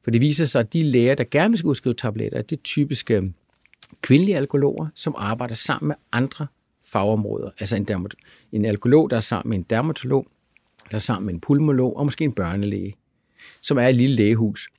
For 0.04 0.12
det 0.12 0.22
viser 0.22 0.46
sig, 0.46 0.60
at 0.60 0.74
de 0.74 0.84
læger, 0.84 1.16
der 1.16 1.24
gerne 1.32 1.54
vil 1.54 1.66
udskrive 1.66 1.94
tabletter, 1.94 2.42
det 2.42 2.58
er 2.58 2.62
typiske 2.62 3.34
kvindelige 4.02 4.38
alkologer, 4.38 4.88
som 4.96 5.16
arbejder 5.18 5.56
sammen 5.56 5.88
med 5.88 5.96
andre 6.12 6.48
fagområder. 6.86 7.50
Altså 7.60 7.76
en, 7.76 7.86
dermat- 7.92 8.48
en 8.52 8.66
alkoholog, 8.66 9.10
der 9.10 9.16
er 9.16 9.20
sammen 9.22 9.50
med 9.50 9.58
en 9.58 9.66
dermatolog, 9.70 10.28
der 10.92 10.96
er 10.96 11.00
sammen 11.00 11.26
med 11.26 11.34
en 11.34 11.40
pulmolog 11.40 11.98
og 11.98 12.06
måske 12.06 12.24
en 12.24 12.34
børnelæge, 12.34 12.96
som 13.62 13.78
er 13.78 13.88
et 13.88 13.96
lille 13.96 14.16
lægehus. 14.16 14.70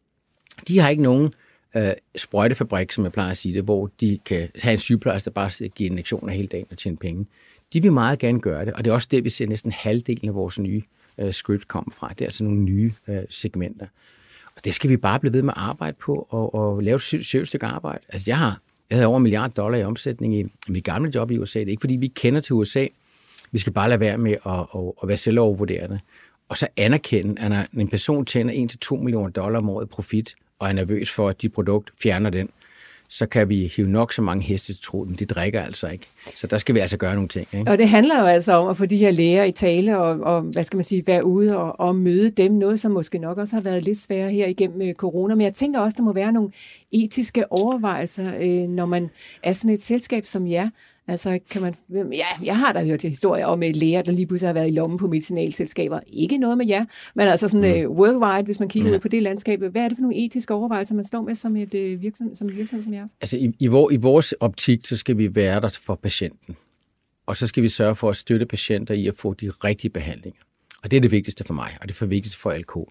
De 0.68 0.78
har 0.78 0.88
ikke 0.88 1.02
nogen 1.02 1.32
øh, 1.76 1.92
sprøjtefabrik, 2.16 2.92
som 2.92 3.04
jeg 3.04 3.12
plejer 3.12 3.30
at 3.30 3.36
sige 3.36 3.54
det, 3.54 3.64
hvor 3.64 3.90
de 4.00 4.18
kan 4.26 4.48
have 4.62 4.72
en 4.72 4.78
sygeplejerske, 4.78 5.24
der 5.24 5.30
bare 5.30 5.68
giver 5.68 5.90
injektioner 5.90 6.32
hele 6.32 6.48
dagen 6.48 6.66
og 6.70 6.78
tjene 6.78 6.96
penge. 6.96 7.26
De 7.72 7.82
vil 7.82 7.92
meget 7.92 8.18
gerne 8.18 8.40
gøre 8.40 8.64
det, 8.64 8.72
og 8.72 8.84
det 8.84 8.90
er 8.90 8.94
også 8.94 9.08
det, 9.10 9.24
vi 9.24 9.30
ser 9.30 9.46
næsten 9.46 9.72
halvdelen 9.72 10.28
af 10.28 10.34
vores 10.34 10.58
nye 10.58 10.82
øh, 11.18 11.32
script 11.32 11.68
komme 11.68 11.92
fra. 11.92 12.08
Det 12.08 12.20
er 12.20 12.26
altså 12.26 12.44
nogle 12.44 12.60
nye 12.60 12.92
øh, 13.08 13.22
segmenter. 13.28 13.86
Og 14.56 14.64
det 14.64 14.74
skal 14.74 14.90
vi 14.90 14.96
bare 14.96 15.20
blive 15.20 15.32
ved 15.32 15.42
med 15.42 15.52
at 15.56 15.62
arbejde 15.62 15.96
på 16.00 16.26
og, 16.30 16.54
og 16.54 16.82
lave 16.82 16.94
et 16.94 17.02
seriøst 17.02 17.48
stykke 17.48 17.66
arbejde. 17.66 18.04
Altså 18.08 18.30
jeg 18.30 18.38
har 18.38 18.60
jeg 18.90 18.96
havde 18.96 19.06
over 19.06 19.16
en 19.16 19.22
milliard 19.22 19.50
dollar 19.50 19.78
i 19.78 19.84
omsætning 19.84 20.38
i 20.38 20.46
mit 20.68 20.84
gamle 20.84 21.12
job 21.14 21.30
i 21.30 21.38
USA. 21.38 21.58
Det 21.58 21.66
er 21.66 21.70
ikke 21.70 21.80
fordi, 21.80 21.96
vi 21.96 22.08
kender 22.08 22.40
til 22.40 22.54
USA. 22.54 22.86
Vi 23.52 23.58
skal 23.58 23.72
bare 23.72 23.88
lade 23.88 24.00
være 24.00 24.18
med 24.18 24.32
at, 24.46 24.52
at, 24.52 24.92
at 25.02 25.08
være 25.08 25.16
selvovervurderende. 25.16 26.00
Og 26.48 26.56
så 26.56 26.68
anerkende, 26.76 27.40
at 27.42 27.50
når 27.50 27.80
en 27.80 27.88
person 27.88 28.24
tjener 28.24 28.68
1-2 28.92 28.96
millioner 28.96 29.30
dollar 29.30 29.58
om 29.58 29.68
året 29.68 29.88
profit, 29.88 30.34
og 30.60 30.68
er 30.68 30.72
nervøs 30.72 31.10
for, 31.10 31.28
at 31.28 31.42
de 31.42 31.48
produkt 31.48 31.90
fjerner 32.02 32.30
den, 32.30 32.48
så 33.08 33.26
kan 33.26 33.48
vi 33.48 33.72
hive 33.76 33.88
nok 33.88 34.12
så 34.12 34.22
mange 34.22 34.44
heste 34.44 34.72
til 34.72 34.82
troden. 34.82 35.14
De 35.14 35.24
drikker 35.24 35.62
altså 35.62 35.88
ikke. 35.88 36.06
Så 36.36 36.46
der 36.46 36.58
skal 36.58 36.74
vi 36.74 36.80
altså 36.80 36.96
gøre 36.96 37.14
nogle 37.14 37.28
ting. 37.28 37.48
Ikke? 37.52 37.70
Og 37.70 37.78
det 37.78 37.88
handler 37.88 38.20
jo 38.20 38.26
altså 38.26 38.52
om 38.52 38.68
at 38.68 38.76
få 38.76 38.86
de 38.86 38.96
her 38.96 39.10
læger 39.10 39.44
i 39.44 39.52
tale 39.52 39.98
og, 39.98 40.20
og 40.20 40.42
hvad 40.42 40.64
skal 40.64 40.76
man 40.76 40.84
sige, 40.84 41.06
være 41.06 41.24
ude 41.24 41.56
og, 41.56 41.80
og 41.80 41.96
møde 41.96 42.30
dem. 42.30 42.52
Noget, 42.52 42.80
som 42.80 42.92
måske 42.92 43.18
nok 43.18 43.38
også 43.38 43.56
har 43.56 43.60
været 43.60 43.82
lidt 43.84 43.98
sværere 43.98 44.30
her 44.30 44.46
igennem 44.46 44.88
øh, 44.88 44.94
corona. 44.94 45.34
Men 45.34 45.44
jeg 45.44 45.54
tænker 45.54 45.80
også, 45.80 45.94
der 45.96 46.02
må 46.02 46.12
være 46.12 46.32
nogle 46.32 46.50
etiske 46.92 47.52
overvejelser, 47.52 48.32
øh, 48.40 48.68
når 48.68 48.86
man 48.86 49.10
er 49.42 49.52
sådan 49.52 49.70
et 49.70 49.82
selskab 49.82 50.24
som 50.24 50.46
jer, 50.46 50.68
Altså, 51.10 51.38
kan 51.50 51.62
man, 51.62 51.74
ja, 52.12 52.26
jeg 52.42 52.58
har 52.58 52.72
da 52.72 52.84
hørt 52.84 53.02
historier 53.02 53.46
om 53.46 53.62
et 53.62 53.76
læger, 53.76 54.02
der 54.02 54.12
lige 54.12 54.26
pludselig 54.26 54.48
har 54.48 54.54
været 54.54 54.68
i 54.68 54.70
lommen 54.70 54.98
på 54.98 55.06
medicinalselskaber. 55.06 56.00
Ikke 56.06 56.38
noget 56.38 56.58
med 56.58 56.66
jer, 56.66 56.84
men 57.14 57.28
altså 57.28 57.48
sådan 57.48 57.84
mm. 57.84 57.90
uh, 57.90 57.98
worldwide, 57.98 58.44
hvis 58.44 58.60
man 58.60 58.68
kigger 58.68 58.94
ud 58.94 58.98
på 58.98 59.08
det 59.08 59.22
landskab. 59.22 59.60
Hvad 59.60 59.82
er 59.82 59.88
det 59.88 59.96
for 59.96 60.02
nogle 60.02 60.16
etiske 60.16 60.54
overvejelser, 60.54 60.94
man 60.94 61.04
står 61.04 61.22
med 61.22 61.34
som 61.34 61.56
et 61.56 61.74
uh, 61.74 62.02
virksomhed 62.02 62.34
som, 62.34 62.56
virksomhed 62.56 62.84
som 62.84 62.94
jeres? 62.94 63.10
Altså, 63.20 63.36
i, 63.36 63.52
i, 63.58 63.66
vor, 63.66 63.90
i 63.90 63.96
vores 63.96 64.32
optik, 64.32 64.86
så 64.86 64.96
skal 64.96 65.18
vi 65.18 65.34
være 65.34 65.60
der 65.60 65.78
for 65.82 65.94
patienten. 65.94 66.56
Og 67.26 67.36
så 67.36 67.46
skal 67.46 67.62
vi 67.62 67.68
sørge 67.68 67.94
for 67.94 68.10
at 68.10 68.16
støtte 68.16 68.46
patienter 68.46 68.94
i 68.94 69.06
at 69.06 69.14
få 69.16 69.34
de 69.34 69.50
rigtige 69.50 69.90
behandlinger. 69.90 70.40
Og 70.82 70.90
det 70.90 70.96
er 70.96 71.00
det 71.00 71.10
vigtigste 71.10 71.44
for 71.44 71.54
mig, 71.54 71.76
og 71.80 71.88
det 71.88 71.94
er 71.94 71.98
det 72.00 72.10
vigtigste 72.10 72.38
for 72.38 72.52
LK. 72.52 72.76
Uh, 72.76 72.84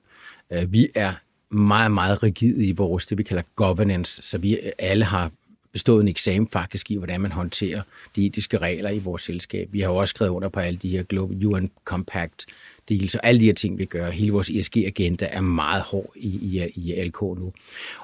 vi 0.68 0.88
er 0.96 1.14
meget, 1.56 1.92
meget 1.92 2.24
rigide 2.24 2.66
i 2.66 2.72
vores, 2.72 3.06
det 3.06 3.18
vi 3.18 3.24
kalder 3.24 3.44
governance, 3.56 4.24
så 4.24 4.38
vi 4.38 4.60
alle 4.80 5.06
har 5.06 5.32
bestået 5.72 6.02
en 6.02 6.08
eksamen 6.08 6.48
faktisk 6.48 6.92
i, 6.92 6.96
hvordan 6.96 7.22
man 7.22 7.32
håndterer 7.32 7.82
de 8.16 8.26
etiske 8.26 8.58
regler 8.58 8.90
i 8.90 9.00
vores 9.00 9.22
selskab. 9.22 9.70
Vi 9.72 9.80
har 9.80 9.90
jo 9.90 9.96
også 9.96 10.10
skrevet 10.10 10.32
under 10.32 10.50
på 10.50 10.60
alle 10.60 10.78
de 10.78 10.90
her 10.90 11.04
Global 11.04 11.46
UN 11.46 11.72
Compact 11.86 12.46
deals, 12.90 13.16
og 13.16 13.22
alle 13.24 13.42
de 13.42 13.46
her 13.46 13.54
ting, 13.54 13.78
vi 13.78 13.86
gør. 13.86 14.10
Hele 14.10 14.32
vores 14.32 14.50
ESG-agenda 14.50 15.28
er 15.32 15.42
meget 15.42 15.82
hård 15.82 16.12
i, 16.16 16.28
i, 16.28 16.70
i 16.76 17.04
LK 17.04 17.22
nu. 17.22 17.54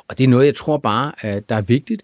Og 0.07 0.17
det 0.17 0.23
er 0.23 0.27
noget, 0.27 0.45
jeg 0.45 0.55
tror 0.55 0.77
bare, 0.77 1.39
der 1.39 1.55
er 1.55 1.61
vigtigt. 1.61 2.01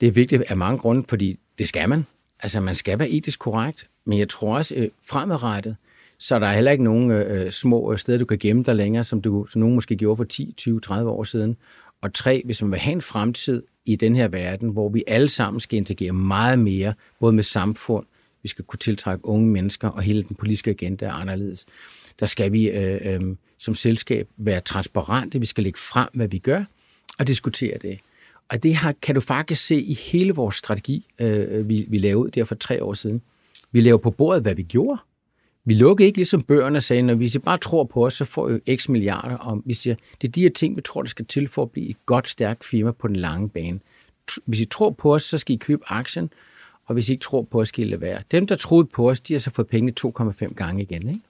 Det 0.00 0.08
er 0.08 0.12
vigtigt 0.12 0.42
af 0.42 0.56
mange 0.56 0.78
grunde, 0.78 1.04
fordi 1.08 1.38
det 1.58 1.68
skal 1.68 1.88
man. 1.88 2.06
Altså, 2.40 2.60
man 2.60 2.74
skal 2.74 2.98
være 2.98 3.10
etisk 3.10 3.38
korrekt, 3.38 3.88
men 4.04 4.18
jeg 4.18 4.28
tror 4.28 4.56
også 4.56 4.74
øh, 4.74 4.88
fremadrettet, 5.06 5.76
så 6.18 6.38
der 6.38 6.46
er 6.46 6.54
heller 6.54 6.72
ikke 6.72 6.84
nogen 6.84 7.10
øh, 7.10 7.46
øh 7.46 7.52
små 7.52 7.92
øh, 7.92 7.98
steder, 7.98 8.18
du 8.18 8.24
kan 8.24 8.38
gemme 8.38 8.62
dig 8.62 8.76
længere, 8.76 9.04
som, 9.04 9.22
du, 9.22 9.46
som 9.46 9.60
nogen 9.60 9.74
måske 9.74 9.96
gjorde 9.96 10.16
for 10.16 10.24
10, 10.24 10.54
20, 10.56 10.80
30 10.80 11.10
år 11.10 11.24
siden. 11.24 11.56
Og 12.04 12.14
tre, 12.14 12.42
hvis 12.44 12.62
man 12.62 12.70
vil 12.70 12.80
have 12.80 12.92
en 12.92 13.00
fremtid 13.00 13.62
i 13.84 13.96
den 13.96 14.16
her 14.16 14.28
verden, 14.28 14.68
hvor 14.68 14.88
vi 14.88 15.04
alle 15.06 15.28
sammen 15.28 15.60
skal 15.60 15.76
interagere 15.76 16.12
meget 16.12 16.58
mere, 16.58 16.94
både 17.20 17.32
med 17.32 17.42
samfund, 17.42 18.06
vi 18.42 18.48
skal 18.48 18.64
kunne 18.64 18.78
tiltrække 18.78 19.24
unge 19.26 19.48
mennesker, 19.48 19.88
og 19.88 20.02
hele 20.02 20.22
den 20.22 20.36
politiske 20.36 20.70
agenda 20.70 21.06
er 21.06 21.12
anderledes. 21.12 21.66
Der 22.20 22.26
skal 22.26 22.52
vi 22.52 22.70
øh, 22.70 23.14
øh, 23.14 23.36
som 23.58 23.74
selskab 23.74 24.28
være 24.36 24.60
transparente, 24.60 25.40
vi 25.40 25.46
skal 25.46 25.64
lægge 25.64 25.78
frem, 25.78 26.08
hvad 26.14 26.28
vi 26.28 26.38
gør, 26.38 26.64
og 27.18 27.26
diskutere 27.26 27.78
det. 27.78 27.98
Og 28.48 28.62
det 28.62 28.76
her 28.76 28.92
kan 29.02 29.14
du 29.14 29.20
faktisk 29.20 29.66
se 29.66 29.82
i 29.82 29.94
hele 29.94 30.32
vores 30.32 30.54
strategi, 30.54 31.06
øh, 31.18 31.68
vi, 31.68 31.86
vi 31.88 31.98
lavede 31.98 32.30
der 32.30 32.44
for 32.44 32.54
tre 32.54 32.82
år 32.82 32.92
siden. 32.92 33.22
Vi 33.72 33.80
laver 33.80 33.98
på 33.98 34.10
bordet, 34.10 34.42
hvad 34.42 34.54
vi 34.54 34.62
gjorde, 34.62 35.00
vi 35.64 35.74
lukkede 35.74 36.06
ikke 36.06 36.18
ligesom 36.18 36.42
bøgerne 36.42 36.80
sagde, 36.80 37.02
når 37.02 37.14
vi 37.14 37.32
bare 37.44 37.58
tror 37.58 37.84
på 37.84 38.06
os, 38.06 38.14
så 38.14 38.24
får 38.24 38.48
vi 38.48 38.76
x 38.76 38.88
milliarder. 38.88 39.36
Og 39.36 39.62
vi 39.64 39.74
siger, 39.74 39.96
det 40.22 40.28
er 40.28 40.32
de 40.32 40.42
her 40.42 40.50
ting, 40.50 40.76
vi 40.76 40.82
tror, 40.82 41.02
der 41.02 41.08
skal 41.08 41.26
til 41.26 41.48
for 41.48 41.62
at 41.62 41.70
blive 41.70 41.88
et 41.90 42.06
godt, 42.06 42.28
stærkt 42.28 42.64
firma 42.64 42.90
på 42.90 43.08
den 43.08 43.16
lange 43.16 43.48
bane. 43.48 43.80
Hvis 44.44 44.60
I 44.60 44.64
tror 44.64 44.90
på 44.90 45.14
os, 45.14 45.22
så 45.22 45.38
skal 45.38 45.54
I 45.54 45.58
købe 45.58 45.82
aktien, 45.86 46.30
og 46.86 46.94
hvis 46.94 47.08
I 47.08 47.12
ikke 47.12 47.22
tror 47.22 47.42
på 47.42 47.60
os, 47.60 47.68
skal 47.68 47.84
I 47.84 47.90
lade 47.90 48.00
være. 48.00 48.22
Dem, 48.30 48.46
der 48.46 48.54
troede 48.54 48.86
på 48.94 49.10
os, 49.10 49.20
de 49.20 49.34
har 49.34 49.40
så 49.40 49.50
fået 49.50 49.66
penge 49.68 49.92
2,5 50.00 50.54
gange 50.54 50.82
igen. 50.82 51.08
Ikke? 51.08 51.20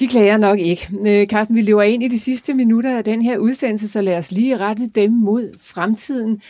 De 0.00 0.06
klager 0.08 0.36
nok 0.36 0.58
ikke. 0.58 0.88
Øh, 1.06 1.26
Carsten, 1.26 1.56
vi 1.56 1.60
lever 1.60 1.82
ind 1.82 2.02
i 2.02 2.08
de 2.08 2.18
sidste 2.18 2.54
minutter 2.54 2.96
af 2.96 3.04
den 3.04 3.22
her 3.22 3.38
udsendelse, 3.38 3.88
så 3.88 4.00
lad 4.02 4.18
os 4.18 4.32
lige 4.32 4.58
rette 4.58 4.86
dem 4.86 5.10
mod 5.10 5.58
fremtiden. 5.60 6.40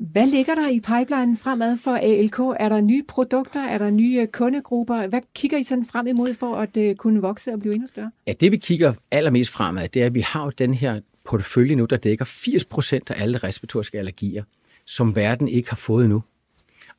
Hvad 0.00 0.26
ligger 0.26 0.54
der 0.54 0.68
i 0.68 0.80
pipelinen 0.80 1.36
fremad 1.36 1.78
for 1.78 1.90
ALK? 1.90 2.38
Er 2.60 2.68
der 2.68 2.80
nye 2.80 3.02
produkter? 3.08 3.60
Er 3.60 3.78
der 3.78 3.90
nye 3.90 4.20
øh, 4.20 4.28
kundegrupper? 4.28 5.06
Hvad 5.06 5.20
kigger 5.34 5.58
I 5.58 5.62
sådan 5.62 5.84
frem 5.84 6.06
imod 6.06 6.34
for 6.34 6.56
at 6.56 6.76
øh, 6.76 6.96
kunne 6.96 7.20
vokse 7.20 7.52
og 7.52 7.60
blive 7.60 7.74
endnu 7.74 7.88
større? 7.88 8.10
Ja, 8.26 8.32
det 8.32 8.52
vi 8.52 8.56
kigger 8.56 8.92
allermest 9.10 9.50
fremad, 9.50 9.88
det 9.88 10.02
er, 10.02 10.06
at 10.06 10.14
vi 10.14 10.20
har 10.20 10.50
den 10.50 10.74
her 10.74 11.00
portefølje 11.26 11.74
nu, 11.74 11.84
der 11.84 11.96
dækker 11.96 12.24
80% 12.24 12.98
af 13.08 13.22
alle 13.22 13.38
respiratoriske 13.38 13.98
allergier, 13.98 14.44
som 14.86 15.16
verden 15.16 15.48
ikke 15.48 15.70
har 15.70 15.76
fået 15.76 16.08
nu. 16.08 16.22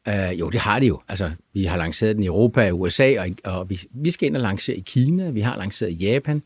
Uh, 0.08 0.14
øh, 0.14 0.40
jo, 0.40 0.50
det 0.50 0.62
har 0.62 0.80
de 0.80 0.86
jo. 0.86 1.02
Altså, 1.08 1.32
vi 1.54 1.64
har 1.64 1.78
lanceret 1.78 2.16
den 2.16 2.24
i 2.24 2.28
Europa 2.28 2.68
i 2.68 2.72
USA, 2.72 3.20
og, 3.20 3.28
og 3.44 3.70
vi, 3.70 3.80
vi 3.92 4.12
skal 4.12 4.28
ind 4.28 4.36
og 4.36 4.42
lancere 4.42 4.76
i 4.76 4.84
Kina, 4.86 5.30
vi 5.30 5.42
har 5.42 5.58
lanceret 5.58 5.92
i 5.92 5.96
Japan. 5.96 6.42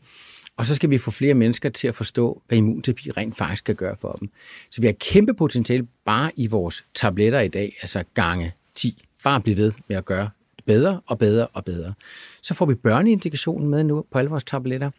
Og 0.56 0.66
så 0.66 0.74
skal 0.74 0.90
vi 0.90 0.98
få 0.98 1.10
flere 1.10 1.34
mennesker 1.34 1.68
til 1.68 1.88
at 1.88 1.94
forstå, 1.94 2.42
hvad 2.48 2.58
immunterapi 2.58 3.10
rent 3.10 3.36
faktisk 3.36 3.64
kan 3.64 3.74
gøre 3.74 3.96
for 4.00 4.12
dem. 4.12 4.30
Så 4.70 4.80
vi 4.80 4.86
har 4.86 4.94
kæmpe 5.00 5.34
potentiale 5.34 5.86
bare 6.04 6.30
i 6.36 6.46
vores 6.46 6.84
tabletter 6.94 7.40
i 7.40 7.48
dag, 7.48 7.76
altså 7.82 8.04
gange 8.14 8.54
10. 8.74 9.02
Bare 9.24 9.40
blive 9.40 9.56
ved 9.56 9.72
med 9.88 9.96
at 9.96 10.04
gøre 10.04 10.30
det 10.56 10.64
bedre 10.64 11.00
og 11.06 11.18
bedre 11.18 11.46
og 11.46 11.64
bedre. 11.64 11.94
Så 12.42 12.54
får 12.54 12.66
vi 12.66 12.74
børneindikationen 12.74 13.68
med 13.68 13.84
nu 13.84 14.04
på 14.10 14.18
alle 14.18 14.30
vores 14.30 14.44
tabletter. 14.44 14.90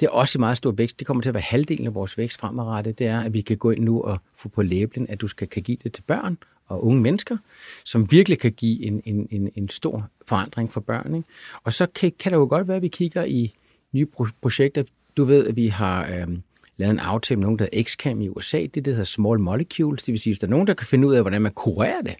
Det 0.00 0.06
er 0.06 0.10
også 0.10 0.38
en 0.38 0.40
meget 0.40 0.56
stor 0.56 0.70
vækst. 0.70 0.98
Det 0.98 1.06
kommer 1.06 1.22
til 1.22 1.30
at 1.30 1.34
være 1.34 1.42
halvdelen 1.42 1.86
af 1.86 1.94
vores 1.94 2.18
vækst 2.18 2.40
fremadrettet. 2.40 2.98
Det 2.98 3.06
er, 3.06 3.20
at 3.20 3.32
vi 3.32 3.40
kan 3.40 3.56
gå 3.56 3.70
ind 3.70 3.84
nu 3.84 4.02
og 4.02 4.18
få 4.34 4.48
på 4.48 4.62
læblen, 4.62 5.06
at 5.08 5.20
du 5.20 5.28
skal 5.28 5.48
kan 5.48 5.62
give 5.62 5.78
det 5.84 5.92
til 5.92 6.02
børn 6.02 6.38
og 6.66 6.84
unge 6.84 7.00
mennesker, 7.00 7.36
som 7.84 8.10
virkelig 8.10 8.38
kan 8.38 8.52
give 8.52 8.84
en, 8.84 9.02
en, 9.04 9.28
en, 9.30 9.50
en 9.54 9.68
stor 9.68 10.08
forandring 10.26 10.72
for 10.72 10.80
børn. 10.80 11.14
Ikke? 11.14 11.28
Og 11.64 11.72
så 11.72 11.86
kan, 11.86 12.12
kan 12.18 12.32
det 12.32 12.38
jo 12.38 12.46
godt 12.48 12.68
være, 12.68 12.76
at 12.76 12.82
vi 12.82 12.88
kigger 12.88 13.24
i 13.24 13.54
nye 13.92 14.06
projekter. 14.42 14.82
Du 15.16 15.24
ved, 15.24 15.46
at 15.46 15.56
vi 15.56 15.66
har 15.66 16.02
øh, 16.06 16.28
lavet 16.76 16.90
en 16.90 16.98
aftale 16.98 17.36
med 17.36 17.44
nogen, 17.44 17.58
der 17.58 17.64
hedder 17.72 17.82
XCAM 17.82 18.20
i 18.20 18.28
USA. 18.28 18.60
Det, 18.60 18.74
det 18.74 18.86
hedder 18.86 19.04
Small 19.04 19.40
Molecules. 19.40 20.02
Det 20.02 20.12
vil 20.12 20.20
sige, 20.20 20.32
hvis 20.32 20.38
der 20.38 20.46
er 20.46 20.50
nogen, 20.50 20.66
der 20.66 20.74
kan 20.74 20.86
finde 20.86 21.08
ud 21.08 21.14
af, 21.14 21.22
hvordan 21.22 21.42
man 21.42 21.52
kurerer 21.52 22.02
det, 22.02 22.14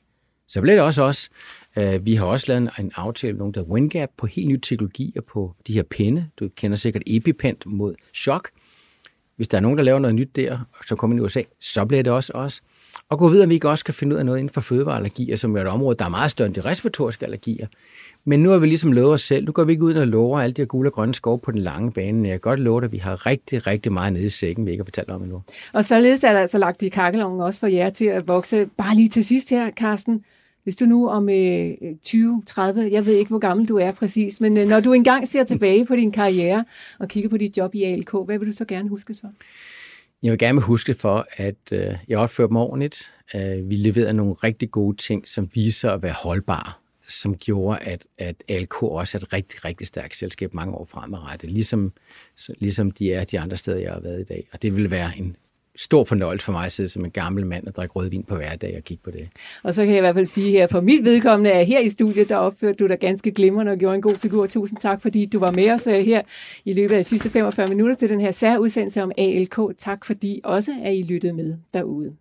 så 0.49 0.61
bliver 0.61 0.75
det 0.75 0.85
også 0.85 1.03
os. 1.03 1.31
Øh, 1.79 2.07
vi 2.07 2.15
har 2.15 2.25
også 2.25 2.45
lavet 2.49 2.71
en 2.79 2.93
aftale 2.95 3.33
med 3.33 3.39
nogen, 3.39 3.55
der 3.55 3.61
hedder 3.61 3.73
WinGap 3.73 4.11
på 4.17 4.27
helt 4.27 4.49
nye 4.49 4.61
teknologier 4.61 5.21
på 5.21 5.55
de 5.67 5.73
her 5.73 5.83
pinde. 5.83 6.29
Du 6.41 6.49
kender 6.57 6.77
sikkert 6.77 7.03
EpiPen 7.07 7.57
mod 7.67 7.95
chok. 8.15 8.51
Hvis 9.37 9.49
der 9.49 9.59
er 9.59 9.63
nogen, 9.63 9.79
der 9.79 9.85
laver 9.85 9.99
noget 9.99 10.15
nyt 10.15 10.37
der, 10.37 10.59
som 10.87 10.97
kommer 10.97 11.15
ind 11.15 11.23
i 11.23 11.25
USA, 11.25 11.43
så 11.61 11.85
bliver 11.85 12.03
det 12.03 12.13
også 12.13 12.33
os. 12.33 12.63
Og 13.09 13.19
gå 13.19 13.29
videre, 13.29 13.45
om 13.45 13.51
vi 13.51 13.55
ikke 13.55 13.69
også 13.69 13.85
kan 13.85 13.95
finde 13.95 14.15
ud 14.15 14.19
af 14.19 14.27
noget 14.27 14.39
inden 14.39 14.53
for 14.53 14.61
fødevareallergier, 14.61 15.37
som 15.37 15.57
er 15.57 15.61
et 15.61 15.67
område, 15.67 15.97
der 15.99 16.05
er 16.05 16.09
meget 16.09 16.31
større 16.31 16.47
end 16.47 16.55
de 16.55 16.61
respiratoriske 16.61 17.25
allergier. 17.25 17.67
Men 18.25 18.43
nu 18.43 18.51
har 18.51 18.59
vi 18.59 18.67
ligesom 18.67 18.93
lovet 18.93 19.13
os 19.13 19.23
selv, 19.23 19.45
nu 19.45 19.53
går 19.53 19.65
vi 19.65 19.73
ikke 19.73 19.85
ud 19.85 19.95
og 19.95 20.07
lover 20.07 20.41
alle 20.41 20.53
de 20.53 20.63
her 20.63 20.67
gule 20.67 20.89
og 20.89 20.93
grønne 20.93 21.15
skove 21.15 21.39
på 21.39 21.51
den 21.51 21.61
lange 21.61 21.93
bane. 21.93 22.29
Jeg 22.29 22.35
kan 22.35 22.41
godt 22.41 22.61
love 22.61 22.81
dig, 22.81 22.87
at 22.87 22.93
vi 22.93 22.99
har 22.99 23.27
rigtig, 23.27 23.67
rigtig 23.67 23.93
meget 23.93 24.13
nede 24.13 24.25
i 24.25 24.29
sækken, 24.29 24.67
vi 24.67 24.71
ikke 24.71 24.83
har 24.83 24.85
fortalt 24.85 25.11
om 25.11 25.23
endnu. 25.23 25.43
Og 25.73 25.85
således 25.85 26.25
er 26.25 26.33
der 26.33 26.41
altså 26.41 26.59
lagt 26.59 26.83
i 26.83 26.89
kakkelovnen 26.89 27.41
også 27.41 27.61
for 27.61 27.67
jer 27.67 27.91
til 27.91 28.05
at 28.05 28.29
vokse. 28.29 28.67
Bare 28.77 28.95
lige 28.95 29.09
til 29.09 29.25
sidst 29.25 29.51
her, 29.51 29.71
Carsten. 29.71 30.25
Hvis 30.63 30.77
du 30.77 30.85
nu 30.85 31.09
om 31.09 31.29
øh, 31.29 31.71
20, 32.05 32.43
30, 32.47 32.89
jeg 32.93 33.07
ved 33.07 33.15
ikke, 33.15 33.29
hvor 33.29 33.39
gammel 33.39 33.69
du 33.69 33.77
er 33.77 33.93
præcis, 33.93 34.41
men 34.41 34.59
øh, 34.59 34.69
når 34.69 34.81
du 34.81 34.93
engang 34.93 35.29
ser 35.29 35.45
tilbage 35.45 35.87
på 35.87 35.95
din 35.95 36.13
karriere 36.13 36.65
og 36.99 37.09
kigger 37.09 37.31
på 37.31 37.37
dit 37.37 37.57
job 37.57 37.75
i 37.75 37.83
ALK, 37.83 38.15
hvad 38.25 38.39
vil 38.39 38.49
du 38.49 38.53
så 38.53 38.65
gerne 38.65 38.89
huske 38.89 39.15
så? 39.15 39.27
Jeg 40.25 40.31
vil 40.31 40.39
gerne 40.39 40.61
huske 40.61 40.95
for, 40.95 41.27
at 41.33 41.73
øh, 41.73 41.95
jeg 42.09 42.19
opførte 42.19 42.53
mig 42.53 42.63
ordentligt. 42.63 43.15
Øh, 43.35 43.71
vi 43.71 43.77
leverede 43.77 44.13
nogle 44.13 44.33
rigtig 44.33 44.71
gode 44.71 44.97
ting, 44.97 45.29
som 45.29 45.49
viser 45.55 45.91
at 45.91 46.03
være 46.03 46.15
holdbare 46.23 46.73
som 47.09 47.37
gjorde, 47.37 47.79
at, 47.79 48.07
at 48.19 48.45
ALK 48.49 48.83
også 48.83 49.19
er 49.19 49.23
et 49.23 49.33
rigtig, 49.33 49.65
rigtig 49.65 49.87
stærkt 49.87 50.17
selskab 50.17 50.55
mange 50.55 50.75
år 50.75 50.85
fremadrettet, 50.85 51.51
ligesom, 51.51 51.93
ligesom 52.59 52.91
de 52.91 53.13
er 53.13 53.25
de 53.25 53.41
andre 53.41 53.57
steder, 53.57 53.79
jeg 53.79 53.93
har 53.93 54.01
været 54.01 54.21
i 54.21 54.25
dag. 54.25 54.49
Og 54.53 54.63
det 54.63 54.77
vil 54.77 54.91
være 54.91 55.13
en 55.19 55.37
stor 55.77 56.05
fornøjelse 56.05 56.45
for 56.45 56.53
mig 56.53 56.67
at 56.67 56.73
sidde 56.73 56.89
som 56.89 57.05
en 57.05 57.11
gammel 57.11 57.47
mand 57.47 57.67
og 57.67 57.77
drikke 57.77 57.93
rødvin 57.93 58.23
på 58.23 58.37
hverdag 58.37 58.75
og 58.77 58.85
kigge 58.85 59.03
på 59.05 59.11
det. 59.11 59.29
Og 59.63 59.75
så 59.75 59.83
kan 59.83 59.91
jeg 59.91 59.99
i 59.99 60.01
hvert 60.01 60.15
fald 60.15 60.27
sige 60.27 60.51
her, 60.51 60.67
for 60.67 60.81
mit 60.81 61.05
vedkommende 61.05 61.51
er 61.51 61.63
her 61.63 61.81
i 61.81 61.89
studiet, 61.89 62.29
der 62.29 62.37
opførte 62.37 62.75
du 62.75 62.87
dig 62.87 62.99
ganske 62.99 63.31
glimrende 63.31 63.73
og 63.73 63.79
gjorde 63.79 63.95
en 63.95 64.03
god 64.03 64.15
figur. 64.15 64.47
Tusind 64.47 64.79
tak, 64.79 65.03
fordi 65.03 65.27
du 65.27 65.39
var 65.39 65.51
med 65.51 65.71
os 65.71 65.87
øh, 65.87 65.95
her 65.95 66.23
i 66.65 66.73
løbet 66.73 66.95
af 66.95 67.05
de 67.05 67.09
sidste 67.09 67.31
45 67.31 67.67
minutter 67.67 67.95
til 67.95 68.09
den 68.09 68.21
her 68.21 68.33
særudsendelse 68.33 69.03
om 69.03 69.13
ALK. 69.19 69.59
Tak 69.79 70.05
fordi 70.05 70.41
også 70.45 70.73
er 70.83 70.91
I 70.91 71.03
lyttet 71.03 71.35
med 71.35 71.57
derude. 71.75 72.13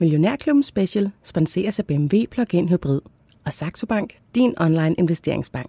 Millionærklubben 0.00 0.62
Special 0.62 1.10
sponseres 1.22 1.78
af 1.78 1.86
BMW 1.86 2.16
Plug-in 2.30 2.68
Hybrid 2.68 3.00
og 3.44 3.52
Saxo 3.52 3.86
Bank, 3.86 4.16
din 4.34 4.54
online 4.60 4.94
investeringsbank. 4.98 5.66